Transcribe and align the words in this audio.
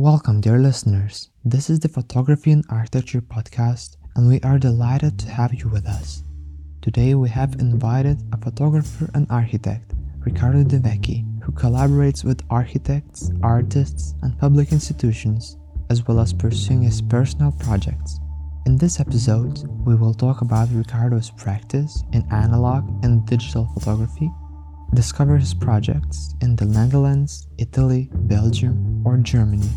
Welcome, 0.00 0.40
dear 0.40 0.60
listeners. 0.60 1.28
This 1.44 1.68
is 1.68 1.80
the 1.80 1.88
Photography 1.88 2.52
and 2.52 2.64
Architecture 2.70 3.20
podcast, 3.20 3.96
and 4.14 4.28
we 4.28 4.40
are 4.42 4.56
delighted 4.56 5.18
to 5.18 5.28
have 5.28 5.52
you 5.52 5.68
with 5.68 5.88
us. 5.88 6.22
Today, 6.82 7.16
we 7.16 7.28
have 7.30 7.54
invited 7.54 8.22
a 8.32 8.36
photographer 8.36 9.10
and 9.14 9.26
architect, 9.28 9.94
Riccardo 10.20 10.62
De 10.62 10.78
Vecchi, 10.78 11.26
who 11.42 11.50
collaborates 11.50 12.22
with 12.22 12.44
architects, 12.48 13.32
artists, 13.42 14.14
and 14.22 14.38
public 14.38 14.70
institutions, 14.70 15.56
as 15.90 16.06
well 16.06 16.20
as 16.20 16.32
pursuing 16.32 16.82
his 16.82 17.02
personal 17.02 17.50
projects. 17.50 18.20
In 18.66 18.78
this 18.78 19.00
episode, 19.00 19.64
we 19.84 19.96
will 19.96 20.14
talk 20.14 20.42
about 20.42 20.68
Riccardo's 20.70 21.30
practice 21.30 22.04
in 22.12 22.24
analog 22.30 23.04
and 23.04 23.26
digital 23.26 23.68
photography, 23.74 24.30
discover 24.94 25.36
his 25.38 25.54
projects 25.54 26.36
in 26.40 26.54
the 26.54 26.66
Netherlands, 26.66 27.48
Italy, 27.58 28.10
Belgium, 28.12 29.02
or 29.04 29.16
Germany, 29.16 29.68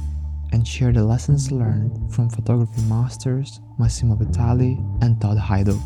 and 0.52 0.68
share 0.68 0.92
the 0.92 1.04
lessons 1.04 1.52
learned 1.52 2.14
from 2.14 2.30
photography 2.30 2.82
masters 2.84 3.60
Massimo 3.78 4.16
Vitali 4.16 4.78
and 5.02 5.20
Todd 5.20 5.38
Hido. 5.38 5.82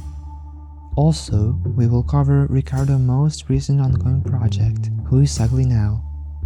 Also, 0.95 1.59
we 1.75 1.87
will 1.87 2.03
cover 2.03 2.47
Riccardo's 2.47 2.99
most 2.99 3.49
recent 3.49 3.81
ongoing 3.81 4.21
project, 4.23 4.89
Who 5.07 5.21
is 5.21 5.39
Ugly 5.39 5.65
Now, 5.65 6.03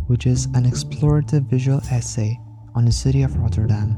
which 0.08 0.26
is 0.26 0.46
an 0.56 0.66
explorative 0.66 1.50
visual 1.50 1.82
essay 1.92 2.40
on 2.74 2.86
the 2.86 2.92
city 2.92 3.22
of 3.22 3.36
Rotterdam. 3.38 3.96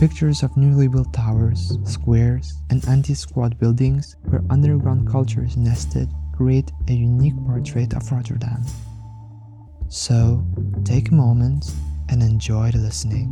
Pictures 0.00 0.42
of 0.42 0.56
newly 0.56 0.88
built 0.88 1.12
towers, 1.12 1.78
squares, 1.84 2.54
and 2.70 2.86
anti 2.88 3.14
squat 3.14 3.58
buildings 3.58 4.16
where 4.24 4.42
underground 4.50 5.08
culture 5.08 5.44
is 5.44 5.56
nested 5.56 6.08
create 6.32 6.72
a 6.88 6.92
unique 6.92 7.36
portrait 7.46 7.94
of 7.94 8.10
Rotterdam. 8.10 8.64
So, 9.88 10.44
take 10.84 11.10
a 11.10 11.14
moment 11.14 11.72
and 12.12 12.22
enjoy 12.22 12.70
the 12.70 12.78
listening. 12.78 13.28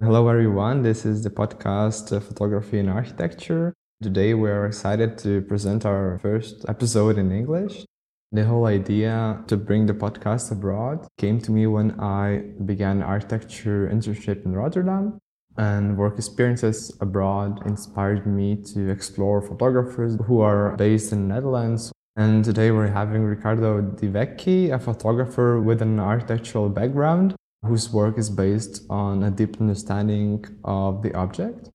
Hello, 0.00 0.26
everyone. 0.28 0.82
This 0.82 1.04
is 1.04 1.22
the 1.22 1.30
podcast 1.30 2.10
uh, 2.10 2.20
Photography 2.20 2.78
and 2.78 2.88
Architecture. 2.88 3.74
Today, 4.02 4.32
we 4.32 4.48
are 4.48 4.64
excited 4.64 5.18
to 5.18 5.42
present 5.42 5.84
our 5.84 6.18
first 6.20 6.64
episode 6.68 7.18
in 7.18 7.30
English. 7.32 7.84
The 8.32 8.46
whole 8.46 8.64
idea 8.64 9.44
to 9.48 9.58
bring 9.58 9.84
the 9.84 9.94
podcast 9.94 10.50
abroad 10.50 11.06
came 11.18 11.38
to 11.40 11.52
me 11.52 11.66
when 11.66 12.00
I 12.00 12.52
began 12.64 13.02
architecture 13.02 13.90
internship 13.92 14.46
in 14.46 14.52
Rotterdam. 14.54 15.18
And 15.58 15.96
work 15.96 16.18
experiences 16.18 16.94
abroad 17.00 17.66
inspired 17.66 18.26
me 18.26 18.56
to 18.74 18.90
explore 18.90 19.40
photographers 19.40 20.18
who 20.26 20.40
are 20.40 20.76
based 20.76 21.12
in 21.12 21.28
the 21.28 21.34
Netherlands. 21.34 21.92
And 22.16 22.44
today 22.44 22.70
we're 22.70 22.88
having 22.88 23.24
Riccardo 23.24 23.80
De 23.80 24.08
Vecchi, 24.08 24.72
a 24.72 24.78
photographer 24.78 25.60
with 25.60 25.80
an 25.80 25.98
architectural 25.98 26.68
background 26.68 27.34
whose 27.64 27.90
work 27.92 28.18
is 28.18 28.28
based 28.28 28.82
on 28.90 29.22
a 29.22 29.30
deep 29.30 29.60
understanding 29.60 30.44
of 30.64 31.02
the 31.02 31.14
object. 31.14 31.70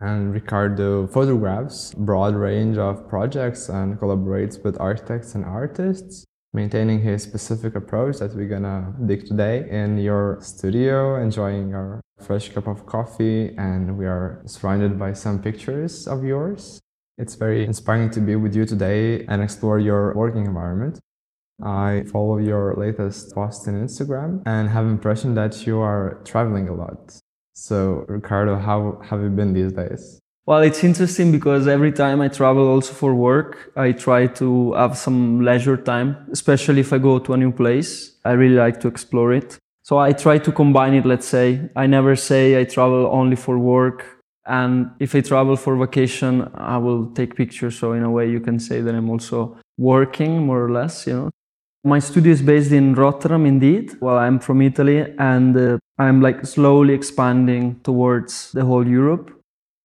And 0.00 0.32
Riccardo 0.32 1.06
photographs 1.06 1.92
broad 1.94 2.34
range 2.34 2.78
of 2.78 3.08
projects 3.08 3.68
and 3.68 3.98
collaborates 3.98 4.62
with 4.62 4.80
architects 4.80 5.34
and 5.34 5.44
artists, 5.44 6.24
maintaining 6.52 7.00
his 7.00 7.22
specific 7.22 7.74
approach 7.74 8.18
that 8.18 8.34
we're 8.34 8.48
gonna 8.48 8.94
dig 9.06 9.26
today 9.26 9.68
in 9.68 9.98
your 9.98 10.38
studio, 10.40 11.20
enjoying 11.20 11.74
our 11.74 12.00
fresh 12.20 12.48
cup 12.50 12.66
of 12.66 12.86
coffee, 12.86 13.54
and 13.56 13.96
we 13.98 14.06
are 14.06 14.42
surrounded 14.46 14.98
by 14.98 15.12
some 15.12 15.42
pictures 15.42 16.06
of 16.06 16.24
yours. 16.24 16.80
It's 17.16 17.34
very 17.34 17.64
inspiring 17.64 18.10
to 18.10 18.20
be 18.20 18.36
with 18.36 18.54
you 18.54 18.64
today 18.64 19.24
and 19.26 19.42
explore 19.42 19.78
your 19.78 20.14
working 20.14 20.46
environment. 20.46 21.00
I 21.62 22.04
follow 22.12 22.38
your 22.38 22.74
latest 22.76 23.34
post 23.34 23.66
on 23.66 23.74
Instagram 23.74 24.42
and 24.46 24.68
have 24.68 24.86
impression 24.86 25.34
that 25.34 25.66
you 25.66 25.80
are 25.80 26.20
traveling 26.24 26.68
a 26.68 26.74
lot. 26.74 27.18
So, 27.54 28.04
Riccardo, 28.08 28.56
how 28.56 29.00
have 29.02 29.20
you 29.20 29.30
been 29.30 29.52
these 29.52 29.72
days? 29.72 30.20
Well, 30.46 30.60
it's 30.60 30.82
interesting 30.82 31.32
because 31.32 31.66
every 31.66 31.92
time 31.92 32.20
I 32.20 32.28
travel 32.28 32.68
also 32.68 32.94
for 32.94 33.14
work, 33.14 33.72
I 33.76 33.92
try 33.92 34.28
to 34.40 34.72
have 34.74 34.96
some 34.96 35.42
leisure 35.42 35.76
time, 35.76 36.16
especially 36.32 36.80
if 36.80 36.92
I 36.92 36.98
go 36.98 37.18
to 37.18 37.34
a 37.34 37.36
new 37.36 37.52
place. 37.52 38.16
I 38.24 38.32
really 38.32 38.54
like 38.54 38.80
to 38.80 38.88
explore 38.88 39.32
it. 39.32 39.58
So 39.88 39.96
I 39.96 40.12
try 40.12 40.36
to 40.36 40.52
combine 40.52 40.92
it, 40.92 41.06
let's 41.06 41.26
say. 41.26 41.62
I 41.74 41.86
never 41.86 42.14
say 42.14 42.60
I 42.60 42.64
travel 42.64 43.06
only 43.06 43.36
for 43.36 43.58
work. 43.58 44.04
And 44.44 44.90
if 45.00 45.14
I 45.14 45.22
travel 45.22 45.56
for 45.56 45.78
vacation, 45.78 46.46
I 46.54 46.76
will 46.76 47.06
take 47.12 47.34
pictures. 47.34 47.78
So 47.78 47.92
in 47.92 48.02
a 48.02 48.10
way, 48.10 48.28
you 48.28 48.38
can 48.38 48.58
say 48.58 48.82
that 48.82 48.94
I'm 48.94 49.08
also 49.08 49.56
working 49.78 50.44
more 50.44 50.62
or 50.62 50.70
less, 50.70 51.06
you 51.06 51.14
know. 51.14 51.30
My 51.84 52.00
studio 52.00 52.32
is 52.32 52.42
based 52.42 52.70
in 52.70 52.94
Rotterdam, 52.94 53.46
indeed. 53.46 53.96
Well, 53.98 54.18
I'm 54.18 54.40
from 54.40 54.60
Italy 54.60 55.06
and 55.18 55.56
uh, 55.56 55.78
I'm 55.98 56.20
like 56.20 56.44
slowly 56.44 56.92
expanding 56.92 57.80
towards 57.82 58.52
the 58.52 58.66
whole 58.66 58.86
Europe. 58.86 59.32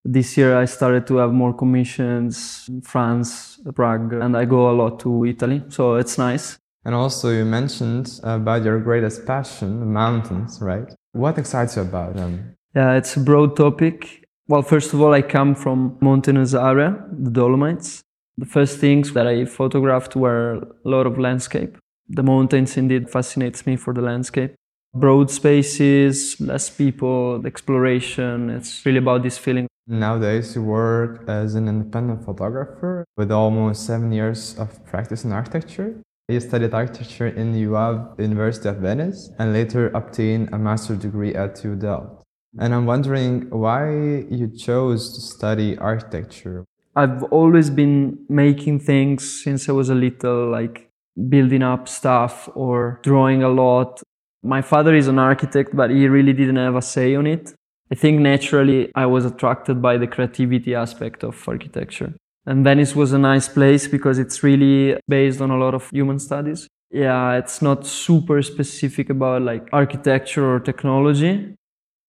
This 0.04 0.36
year 0.36 0.58
I 0.58 0.66
started 0.66 1.08
to 1.08 1.16
have 1.18 1.32
more 1.32 1.54
commissions 1.54 2.70
France, 2.84 3.58
Prague, 3.74 4.12
and 4.12 4.36
I 4.36 4.44
go 4.44 4.70
a 4.70 4.76
lot 4.76 5.00
to 5.02 5.24
Italy. 5.24 5.64
So 5.70 5.96
it's 5.96 6.18
nice. 6.18 6.58
And 6.86 6.94
also, 6.94 7.30
you 7.30 7.46
mentioned 7.46 8.20
about 8.24 8.64
your 8.64 8.80
greatest 8.80 9.26
passion, 9.26 9.80
the 9.80 9.86
mountains, 9.86 10.60
right? 10.62 10.94
What 11.14 11.38
excites 11.38 11.76
you 11.76 11.84
about 11.84 12.16
them? 12.16 12.56
Yeah, 12.76 12.94
it's 12.96 13.16
a 13.16 13.20
broad 13.20 13.56
topic. 13.56 14.26
Well, 14.48 14.64
first 14.64 14.94
of 14.94 15.02
all, 15.02 15.14
I 15.14 15.22
come 15.22 15.56
from 15.56 15.98
mountainous 16.02 16.54
area, 16.54 17.02
the 17.12 17.32
Dolomites. 17.32 18.02
The 18.38 18.46
first 18.46 18.80
things 18.80 19.14
that 19.14 19.28
I 19.28 19.46
photographed 19.46 20.16
were 20.16 20.56
a 20.56 20.90
lot 20.90 21.06
of 21.06 21.18
landscape. 21.18 21.78
The 22.10 22.24
mountains 22.24 22.76
indeed 22.76 23.10
fascinates 23.10 23.66
me 23.66 23.78
for 23.78 23.94
the 23.94 24.02
landscape. 24.02 24.56
Broad 24.94 25.32
spaces, 25.32 26.36
less 26.42 26.70
people, 26.70 27.42
exploration. 27.46 28.50
It's 28.50 28.86
really 28.86 28.98
about 28.98 29.24
this 29.24 29.38
feeling. 29.38 29.68
Nowadays, 29.88 30.56
you 30.56 30.64
work 30.64 31.24
as 31.28 31.56
an 31.56 31.68
independent 31.68 32.26
photographer 32.26 33.06
with 33.16 33.32
almost 33.32 33.86
seven 33.86 34.12
years 34.12 34.58
of 34.60 34.84
practice 34.86 35.24
in 35.24 35.32
architecture. 35.32 35.96
You 36.30 36.40
studied 36.40 36.74
architecture 36.74 37.28
in 37.28 37.54
IUAV, 37.54 38.18
University 38.18 38.70
of 38.70 38.78
Venice, 38.78 39.30
and 39.40 39.52
later 39.52 39.90
obtained 39.90 40.54
a 40.54 40.58
master's 40.58 41.00
degree 41.00 41.36
at 41.36 41.58
TU 41.58 41.76
Delft. 41.76 42.24
And 42.58 42.74
I'm 42.74 42.86
wondering 42.86 43.50
why 43.50 43.92
you 44.30 44.50
chose 44.58 45.14
to 45.16 45.22
study 45.22 45.78
architecture. 45.78 46.64
I've 46.96 47.24
always 47.24 47.70
been 47.70 48.20
making 48.30 48.80
things 48.80 49.44
since 49.44 49.68
I 49.68 49.74
was 49.74 49.90
a 49.90 49.96
little, 49.96 50.50
like 50.50 50.90
building 51.28 51.62
up 51.62 51.90
stuff 51.90 52.48
or 52.56 53.02
drawing 53.04 53.44
a 53.44 53.50
lot. 53.50 54.02
My 54.44 54.62
father 54.62 54.96
is 54.96 55.10
an 55.10 55.20
architect, 55.20 55.76
but 55.76 55.90
he 55.90 56.08
really 56.08 56.32
didn't 56.32 56.56
have 56.56 56.76
a 56.76 56.82
say 56.82 57.16
on 57.16 57.28
it. 57.28 57.54
I 57.92 57.96
think 57.96 58.22
naturally 58.22 58.92
I 58.96 59.08
was 59.08 59.26
attracted 59.26 59.82
by 59.82 59.98
the 59.98 60.08
creativity 60.08 60.74
aspect 60.74 61.26
of 61.26 61.36
architecture. 61.50 62.14
And 62.46 62.64
Venice 62.64 62.96
was 62.96 63.14
a 63.14 63.18
nice 63.18 63.48
place 63.48 63.88
because 63.88 64.20
it's 64.20 64.44
really 64.44 64.98
based 65.08 65.40
on 65.42 65.50
a 65.50 65.58
lot 65.58 65.74
of 65.74 65.90
human 65.92 66.20
studies. 66.20 66.68
Yeah, 66.92 67.38
it's 67.38 67.62
not 67.62 67.88
super 67.88 68.42
specific 68.42 69.10
about 69.10 69.42
like 69.42 69.70
architecture 69.72 70.46
or 70.46 70.60
technology. 70.60 71.56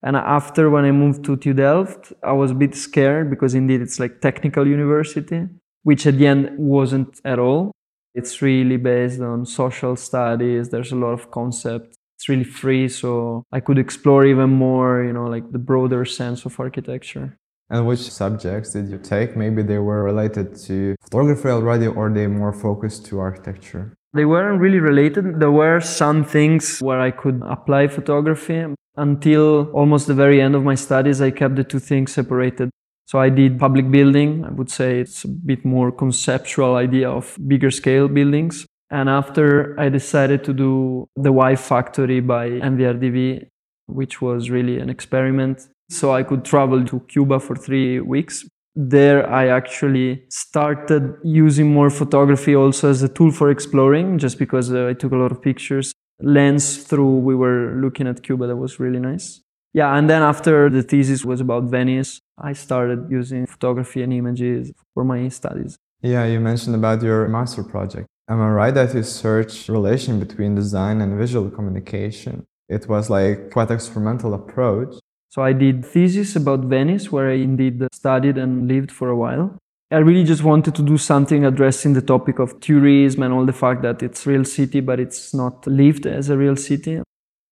And 0.03 0.17
after 0.17 0.69
when 0.69 0.85
I 0.85 0.91
moved 0.91 1.25
to 1.25 1.37
TU 1.37 1.55
Delft, 1.55 2.13
I 2.23 2.33
was 2.33 2.51
a 2.51 2.55
bit 2.55 2.75
scared 2.75 3.31
because 3.31 3.55
indeed 3.55 3.81
it's 3.81 3.99
like 3.99 4.21
technical 4.21 4.67
university, 4.67 5.47
which 5.85 6.07
at 6.07 6.19
the 6.19 6.27
end 6.27 6.51
wasn't 6.59 7.21
at 7.25 7.39
all. 7.39 7.73
It's 8.15 8.43
really 8.43 8.77
based 8.77 9.21
on 9.21 9.47
social 9.47 9.97
studies. 9.97 10.69
There's 10.69 10.93
a 10.93 10.97
lot 10.97 11.13
of 11.13 11.31
concepts. 11.31 11.97
It's 12.17 12.29
really 12.29 12.45
free, 12.45 12.89
so 12.89 13.45
I 13.51 13.61
could 13.61 13.79
explore 13.79 14.25
even 14.27 14.51
more, 14.51 15.03
you 15.03 15.13
know, 15.13 15.27
like 15.27 15.51
the 15.51 15.59
broader 15.59 16.05
sense 16.05 16.45
of 16.45 16.61
architecture. 16.61 17.37
And 17.71 17.87
which 17.87 18.11
subjects 18.11 18.73
did 18.73 18.89
you 18.89 18.99
take? 18.99 19.37
Maybe 19.37 19.63
they 19.63 19.79
were 19.79 20.03
related 20.03 20.55
to 20.67 20.97
photography 21.03 21.49
already, 21.49 21.87
or 21.87 22.11
they 22.11 22.27
more 22.27 22.53
focused 22.53 23.07
to 23.07 23.21
architecture? 23.21 23.95
They 24.13 24.25
weren't 24.25 24.61
really 24.61 24.79
related. 24.79 25.41
There 25.41 25.51
were 25.51 25.81
some 25.81 26.25
things 26.25 26.79
where 26.81 27.01
I 27.01 27.11
could 27.11 27.43
apply 27.45 27.89
photography. 27.89 28.67
Until 28.97 29.71
almost 29.73 30.07
the 30.07 30.15
very 30.15 30.41
end 30.41 30.55
of 30.55 30.63
my 30.63 30.77
studies, 30.77 31.21
I 31.21 31.33
kept 31.33 31.57
the 31.57 31.65
two 31.65 31.81
things 31.81 32.13
separated. 32.13 32.71
So 33.07 33.19
I 33.19 33.29
did 33.29 33.59
public 33.59 33.91
building. 33.91 34.45
I 34.45 34.51
would 34.51 34.71
say 34.71 35.01
it's 35.01 35.25
a 35.25 35.29
bit 35.29 35.65
more 35.65 35.91
conceptual 35.91 36.77
idea 36.77 37.11
of 37.11 37.37
bigger 37.49 37.73
scale 37.73 38.07
buildings. 38.07 38.67
And 38.91 39.09
after 39.09 39.79
I 39.81 39.89
decided 39.89 40.45
to 40.45 40.53
do 40.53 41.09
the 41.17 41.33
Why 41.33 41.57
Factory 41.57 42.21
by 42.21 42.51
MVRDV, 42.51 43.49
which 43.87 44.23
was 44.23 44.49
really 44.49 44.79
an 44.79 44.89
experiment. 44.89 45.69
So 45.89 46.13
I 46.13 46.23
could 46.23 46.45
travel 46.45 46.85
to 46.85 47.01
Cuba 47.01 47.41
for 47.41 47.57
three 47.57 48.01
weeks. 48.01 48.45
There 48.75 49.29
I 49.31 49.49
actually 49.49 50.25
started 50.31 51.15
using 51.23 51.73
more 51.73 51.91
photography 51.91 52.57
also 52.57 52.91
as 52.91 53.03
a 53.03 53.09
tool 53.09 53.31
for 53.31 53.51
exploring, 53.51 54.19
just 54.19 54.39
because 54.39 54.73
uh, 54.73 54.89
I 54.89 54.95
took 54.95 55.13
a 55.13 55.17
lot 55.17 55.31
of 55.31 55.41
pictures. 55.41 55.93
Lens 56.21 56.83
through, 56.85 57.19
we 57.19 57.35
were 57.35 57.75
looking 57.81 58.09
at 58.09 58.23
Cuba, 58.23 58.47
that 58.47 58.57
was 58.57 58.81
really 58.81 58.99
nice. 58.99 59.43
Yeah, 59.73 59.97
and 59.97 60.09
then 60.09 60.23
after 60.23 60.71
the 60.71 60.83
thesis 60.83 61.25
was 61.25 61.41
about 61.41 61.65
Venice, 61.65 62.21
I 62.39 62.53
started 62.53 63.11
using 63.11 63.47
photography 63.47 64.03
and 64.03 64.13
images 64.13 64.73
for 64.95 65.05
my 65.05 65.29
studies. 65.29 65.77
Yeah, 66.01 66.25
you 66.27 66.39
mentioned 66.39 66.77
about 66.77 67.03
your 67.03 67.29
master 67.29 67.65
project. 67.65 68.07
Am 68.29 68.41
I 68.41 68.49
right 68.49 68.75
that 68.75 68.95
you 68.95 69.03
searched 69.03 69.69
relation 69.69 70.19
between 70.21 70.55
design 70.55 71.01
and 71.01 71.19
visual 71.19 71.51
communication? 71.51 72.45
It 72.69 72.89
was 72.89 73.11
like 73.11 73.51
quite 73.51 73.71
experimental 73.71 74.35
approach. 74.35 74.95
So 75.35 75.43
I 75.43 75.53
did 75.53 75.85
thesis 75.85 76.37
about 76.37 76.61
Venice, 76.61 77.11
where 77.11 77.29
I 77.29 77.39
indeed 77.39 77.85
studied 77.93 78.39
and 78.39 78.69
lived 78.69 78.93
for 78.93 79.09
a 79.09 79.17
while. 79.17 79.59
I 79.91 79.97
really 79.97 80.23
just 80.23 80.45
wanted 80.45 80.77
to 80.77 80.83
do 80.83 80.97
something 80.97 81.45
addressing 81.45 81.95
the 81.95 82.03
topic 82.03 82.39
of 82.39 82.61
tourism 82.61 83.25
and 83.25 83.35
all 83.35 83.45
the 83.45 83.53
fact 83.53 83.83
that 83.83 84.01
it's 84.01 84.29
real 84.29 84.45
city, 84.45 84.79
but 84.79 85.01
it's 85.01 85.35
not 85.35 85.67
lived 85.67 86.07
as 86.07 86.31
a 86.31 86.37
real 86.37 86.55
city. 86.55 87.03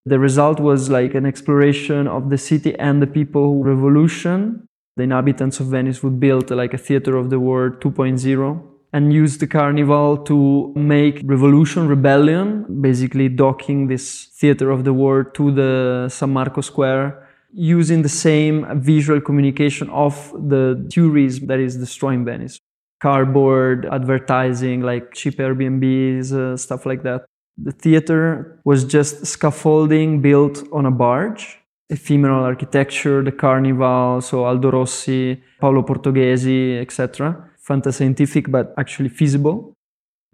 The 0.06 0.20
result 0.20 0.60
was 0.60 0.90
like 0.90 1.16
an 1.16 1.26
exploration 1.26 2.06
of 2.06 2.30
the 2.30 2.38
city 2.38 2.72
and 2.78 3.02
the 3.02 3.08
people 3.08 3.42
who 3.46 3.64
revolution. 3.64 4.64
The 4.96 5.02
inhabitants 5.02 5.58
of 5.58 5.66
Venice 5.66 6.04
would 6.04 6.20
build 6.20 6.52
like 6.52 6.74
a 6.74 6.78
theater 6.78 7.16
of 7.16 7.30
the 7.30 7.40
world 7.40 7.80
2.0 7.80 8.62
and 8.92 9.12
use 9.12 9.38
the 9.38 9.48
carnival 9.48 10.18
to 10.18 10.72
make 10.76 11.20
revolution, 11.24 11.88
rebellion, 11.88 12.80
basically 12.80 13.28
docking 13.28 13.88
this 13.88 14.26
theater 14.38 14.70
of 14.70 14.84
the 14.84 14.92
world 14.92 15.34
to 15.34 15.50
the 15.50 16.08
San 16.08 16.30
Marco 16.30 16.60
Square 16.60 17.21
using 17.52 18.02
the 18.02 18.08
same 18.08 18.66
visual 18.80 19.20
communication 19.20 19.88
of 19.90 20.32
the 20.48 20.86
tourism 20.90 21.46
that 21.46 21.60
is 21.60 21.76
destroying 21.76 22.24
Venice. 22.24 22.58
Cardboard, 23.00 23.86
advertising, 23.90 24.80
like 24.80 25.12
cheap 25.12 25.38
Airbnbs, 25.38 26.32
uh, 26.32 26.56
stuff 26.56 26.86
like 26.86 27.02
that. 27.02 27.24
The 27.58 27.72
theater 27.72 28.60
was 28.64 28.84
just 28.84 29.26
scaffolding 29.26 30.22
built 30.22 30.66
on 30.72 30.86
a 30.86 30.90
barge, 30.90 31.58
ephemeral 31.90 32.44
architecture, 32.44 33.22
the 33.22 33.32
carnival, 33.32 34.20
so 34.20 34.44
Aldo 34.44 34.70
Rossi, 34.70 35.42
Paolo 35.60 35.82
Portoghesi, 35.82 36.80
etc. 36.80 37.50
Fantascientific, 37.68 38.50
but 38.50 38.72
actually 38.78 39.10
feasible. 39.10 39.74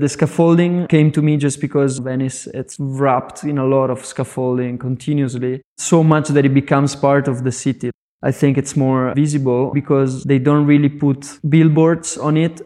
The 0.01 0.09
scaffolding 0.09 0.87
came 0.87 1.11
to 1.11 1.21
me 1.21 1.37
just 1.37 1.61
because 1.61 1.99
Venice 1.99 2.47
it's 2.55 2.77
wrapped 2.79 3.43
in 3.43 3.59
a 3.59 3.67
lot 3.67 3.91
of 3.91 4.05
scaffolding 4.05 4.79
continuously, 4.79 5.61
so 5.77 6.05
much 6.05 6.29
that 6.29 6.45
it 6.45 6.55
becomes 6.55 6.95
part 6.95 7.27
of 7.27 7.43
the 7.43 7.51
city. 7.51 7.91
I 8.23 8.31
think 8.31 8.59
it's 8.59 8.77
more 8.77 9.13
visible 9.17 9.73
because 9.75 10.23
they 10.23 10.39
don't 10.39 10.67
really 10.67 10.89
put 10.89 11.41
billboards 11.49 12.17
on 12.17 12.37
it. 12.37 12.63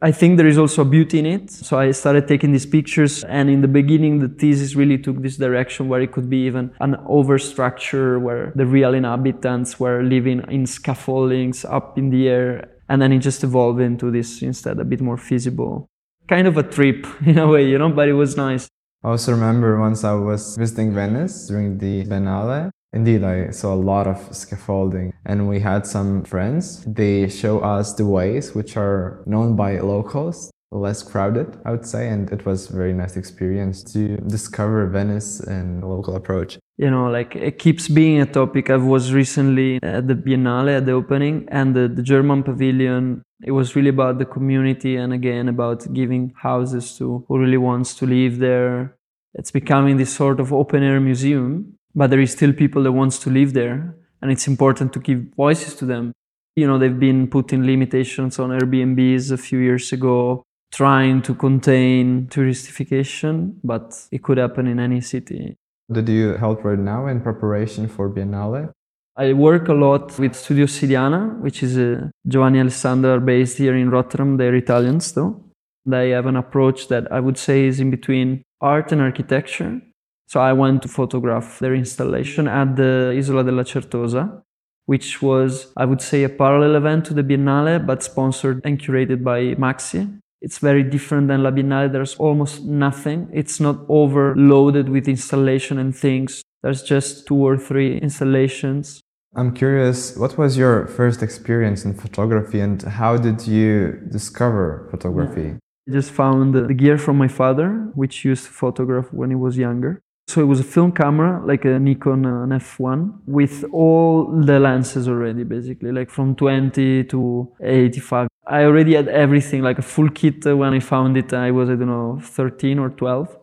I 0.00 0.12
think 0.12 0.36
there 0.36 0.46
is 0.46 0.58
also 0.58 0.82
a 0.82 0.84
beauty 0.84 1.18
in 1.18 1.26
it. 1.26 1.50
So 1.50 1.76
I 1.76 1.90
started 1.90 2.28
taking 2.28 2.52
these 2.52 2.66
pictures 2.66 3.24
and 3.24 3.50
in 3.50 3.62
the 3.62 3.68
beginning 3.68 4.20
the 4.20 4.28
thesis 4.28 4.76
really 4.76 4.98
took 4.98 5.22
this 5.22 5.38
direction 5.38 5.88
where 5.88 6.02
it 6.02 6.12
could 6.12 6.30
be 6.30 6.46
even 6.46 6.70
an 6.78 6.94
overstructure 7.10 8.20
where 8.20 8.52
the 8.54 8.66
real 8.66 8.94
inhabitants 8.94 9.80
were 9.80 10.04
living 10.04 10.44
in 10.52 10.66
scaffoldings 10.66 11.64
up 11.64 11.98
in 11.98 12.10
the 12.10 12.28
air 12.28 12.68
and 12.88 13.02
then 13.02 13.10
it 13.12 13.18
just 13.18 13.42
evolved 13.42 13.80
into 13.80 14.12
this 14.12 14.40
instead 14.40 14.78
a 14.78 14.84
bit 14.84 15.00
more 15.00 15.16
feasible 15.16 15.88
kind 16.28 16.46
of 16.46 16.56
a 16.56 16.62
trip 16.62 17.06
in 17.26 17.38
a 17.38 17.46
way, 17.46 17.68
you 17.68 17.78
know, 17.78 17.90
but 17.90 18.08
it 18.08 18.14
was 18.14 18.36
nice. 18.36 18.68
I 19.04 19.10
also 19.10 19.32
remember 19.32 19.78
once 19.78 20.04
I 20.04 20.14
was 20.14 20.56
visiting 20.56 20.92
Venice 20.92 21.46
during 21.46 21.78
the 21.78 22.04
Biennale. 22.04 22.70
Indeed, 22.92 23.24
I 23.24 23.50
saw 23.50 23.74
a 23.74 23.76
lot 23.76 24.06
of 24.06 24.34
scaffolding, 24.34 25.12
and 25.24 25.48
we 25.48 25.60
had 25.60 25.86
some 25.86 26.24
friends. 26.24 26.82
They 26.86 27.28
show 27.28 27.60
us 27.60 27.92
the 27.92 28.06
ways 28.06 28.54
which 28.54 28.76
are 28.76 29.22
known 29.26 29.54
by 29.54 29.78
locals, 29.80 30.50
less 30.78 31.02
crowded, 31.02 31.58
I 31.64 31.70
would 31.70 31.86
say, 31.86 32.08
and 32.08 32.30
it 32.30 32.46
was 32.46 32.70
a 32.70 32.76
very 32.76 32.92
nice 32.92 33.16
experience 33.16 33.82
to 33.92 34.16
discover 34.18 34.86
Venice 34.86 35.40
and 35.40 35.82
local 35.82 36.16
approach. 36.16 36.58
You 36.76 36.90
know, 36.90 37.06
like 37.10 37.34
it 37.34 37.58
keeps 37.58 37.88
being 37.88 38.20
a 38.20 38.26
topic. 38.26 38.70
I 38.70 38.76
was 38.76 39.12
recently 39.12 39.78
at 39.82 40.08
the 40.08 40.14
Biennale 40.14 40.76
at 40.76 40.86
the 40.86 40.92
opening, 40.92 41.48
and 41.50 41.74
the, 41.74 41.88
the 41.88 42.02
German 42.02 42.42
pavilion 42.42 43.22
it 43.42 43.50
was 43.50 43.76
really 43.76 43.90
about 43.90 44.18
the 44.18 44.24
community 44.24 44.96
and 44.96 45.12
again 45.12 45.48
about 45.48 45.92
giving 45.92 46.32
houses 46.36 46.96
to 46.96 47.24
who 47.28 47.38
really 47.38 47.58
wants 47.58 47.94
to 47.96 48.06
live 48.06 48.38
there. 48.38 48.96
It's 49.34 49.50
becoming 49.50 49.98
this 49.98 50.14
sort 50.14 50.40
of 50.40 50.52
open 50.52 50.82
air 50.82 51.00
museum, 51.00 51.76
but 51.94 52.08
there 52.08 52.20
is 52.20 52.32
still 52.32 52.52
people 52.52 52.82
that 52.84 52.92
wants 52.92 53.18
to 53.20 53.30
live 53.30 53.52
there 53.52 53.94
and 54.22 54.30
it's 54.30 54.48
important 54.48 54.92
to 54.94 55.00
give 55.00 55.26
voices 55.36 55.74
to 55.76 55.84
them. 55.84 56.12
You 56.56 56.66
know, 56.66 56.78
they've 56.78 56.98
been 56.98 57.28
putting 57.28 57.66
limitations 57.66 58.38
on 58.38 58.50
Airbnbs 58.50 59.30
a 59.30 59.36
few 59.36 59.58
years 59.58 59.92
ago, 59.92 60.42
trying 60.72 61.22
to 61.22 61.34
contain 61.34 62.26
touristification, 62.28 63.56
but 63.64 64.06
it 64.10 64.22
could 64.22 64.38
happen 64.38 64.66
in 64.66 64.78
any 64.78 65.00
city. 65.00 65.56
Did 65.90 66.08
you 66.08 66.34
help 66.34 66.64
right 66.64 66.78
now 66.78 67.06
in 67.06 67.20
preparation 67.20 67.88
for 67.88 68.10
Biennale? 68.10 68.72
I 69.16 69.32
work 69.32 69.68
a 69.68 69.72
lot 69.72 70.18
with 70.18 70.34
Studio 70.34 70.66
Ossidiana, 70.66 71.38
which 71.40 71.62
is 71.62 71.78
a 71.78 72.10
Giovanni 72.28 72.60
Alessandro 72.60 73.18
based 73.20 73.56
here 73.56 73.74
in 73.74 73.90
Rotterdam. 73.90 74.36
They're 74.36 74.54
Italians 74.54 75.12
though. 75.12 75.42
They 75.86 76.10
have 76.10 76.26
an 76.26 76.36
approach 76.36 76.88
that 76.88 77.10
I 77.10 77.20
would 77.20 77.38
say 77.38 77.64
is 77.64 77.80
in 77.80 77.90
between 77.90 78.42
art 78.60 78.92
and 78.92 79.00
architecture. 79.00 79.80
So 80.26 80.40
I 80.40 80.52
went 80.52 80.82
to 80.82 80.88
photograph 80.88 81.60
their 81.60 81.74
installation 81.74 82.48
at 82.48 82.76
the 82.76 83.14
Isola 83.16 83.44
della 83.44 83.64
Certosa, 83.64 84.42
which 84.86 85.22
was, 85.22 85.72
I 85.76 85.84
would 85.84 86.02
say, 86.02 86.24
a 86.24 86.28
parallel 86.28 86.74
event 86.74 87.06
to 87.06 87.14
the 87.14 87.22
Biennale, 87.22 87.86
but 87.86 88.02
sponsored 88.02 88.60
and 88.64 88.78
curated 88.78 89.22
by 89.22 89.54
MAXXI. 89.54 90.18
It's 90.40 90.58
very 90.58 90.82
different 90.82 91.28
than 91.28 91.42
La 91.42 91.50
Biennale. 91.50 91.90
There's 91.90 92.14
almost 92.16 92.64
nothing. 92.64 93.28
It's 93.32 93.58
not 93.58 93.78
overloaded 93.88 94.88
with 94.88 95.08
installation 95.08 95.78
and 95.78 95.96
things. 95.96 96.42
There's 96.62 96.82
just 96.82 97.26
two 97.26 97.36
or 97.36 97.56
three 97.56 97.98
installations. 97.98 99.00
I'm 99.34 99.52
curious, 99.52 100.16
what 100.16 100.38
was 100.38 100.56
your 100.56 100.86
first 100.86 101.22
experience 101.22 101.84
in 101.84 101.94
photography 101.94 102.60
and 102.60 102.80
how 102.82 103.16
did 103.18 103.46
you 103.46 104.00
discover 104.10 104.88
photography? 104.90 105.56
I 105.88 105.92
just 105.92 106.10
found 106.10 106.54
the 106.54 106.74
gear 106.74 106.98
from 106.98 107.16
my 107.16 107.28
father, 107.28 107.90
which 107.94 108.24
used 108.24 108.46
to 108.46 108.50
photograph 108.50 109.12
when 109.12 109.30
he 109.30 109.36
was 109.36 109.56
younger. 109.56 110.00
So 110.28 110.40
it 110.40 110.44
was 110.46 110.60
a 110.60 110.64
film 110.64 110.92
camera, 110.92 111.40
like 111.44 111.64
a 111.64 111.78
Nikon 111.78 112.26
uh, 112.26 112.42
an 112.42 112.50
F1, 112.50 113.20
with 113.26 113.64
all 113.72 114.26
the 114.42 114.58
lenses 114.58 115.08
already, 115.08 115.44
basically, 115.44 115.92
like 115.92 116.10
from 116.10 116.34
20 116.34 117.04
to 117.04 117.52
85. 117.62 118.28
I 118.46 118.64
already 118.64 118.94
had 118.94 119.08
everything, 119.08 119.62
like 119.62 119.78
a 119.78 119.82
full 119.82 120.10
kit 120.10 120.44
uh, 120.46 120.56
when 120.56 120.74
I 120.74 120.80
found 120.80 121.16
it. 121.16 121.32
Uh, 121.32 121.36
I 121.36 121.50
was, 121.52 121.70
I 121.70 121.76
don't 121.76 121.86
know, 121.86 122.18
13 122.20 122.78
or 122.78 122.90
12 122.90 123.36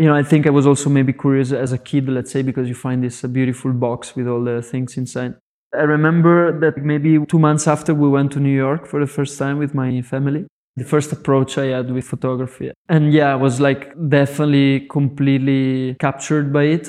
you 0.00 0.06
know, 0.06 0.14
I 0.14 0.22
think 0.22 0.46
I 0.46 0.50
was 0.50 0.66
also 0.66 0.88
maybe 0.88 1.12
curious 1.12 1.52
as 1.52 1.72
a 1.72 1.78
kid, 1.78 2.08
let's 2.08 2.30
say, 2.30 2.40
because 2.40 2.66
you 2.70 2.74
find 2.74 3.04
this 3.04 3.22
uh, 3.22 3.28
beautiful 3.28 3.70
box 3.74 4.16
with 4.16 4.26
all 4.26 4.42
the 4.42 4.62
things 4.62 4.96
inside. 4.96 5.34
I 5.74 5.82
remember 5.82 6.58
that 6.58 6.78
maybe 6.78 7.18
two 7.26 7.38
months 7.38 7.68
after 7.68 7.92
we 7.94 8.08
went 8.08 8.32
to 8.32 8.40
New 8.40 8.56
York 8.66 8.86
for 8.86 8.98
the 8.98 9.06
first 9.06 9.38
time 9.38 9.58
with 9.58 9.74
my 9.74 10.00
family, 10.00 10.46
the 10.80 10.84
first 10.84 11.12
approach 11.12 11.58
I 11.58 11.66
had 11.76 11.90
with 11.90 12.06
photography. 12.06 12.72
And 12.88 13.12
yeah, 13.12 13.32
I 13.32 13.36
was 13.36 13.60
like 13.60 13.82
definitely 14.08 14.86
completely 14.88 15.96
captured 16.00 16.52
by 16.52 16.64
it. 16.76 16.84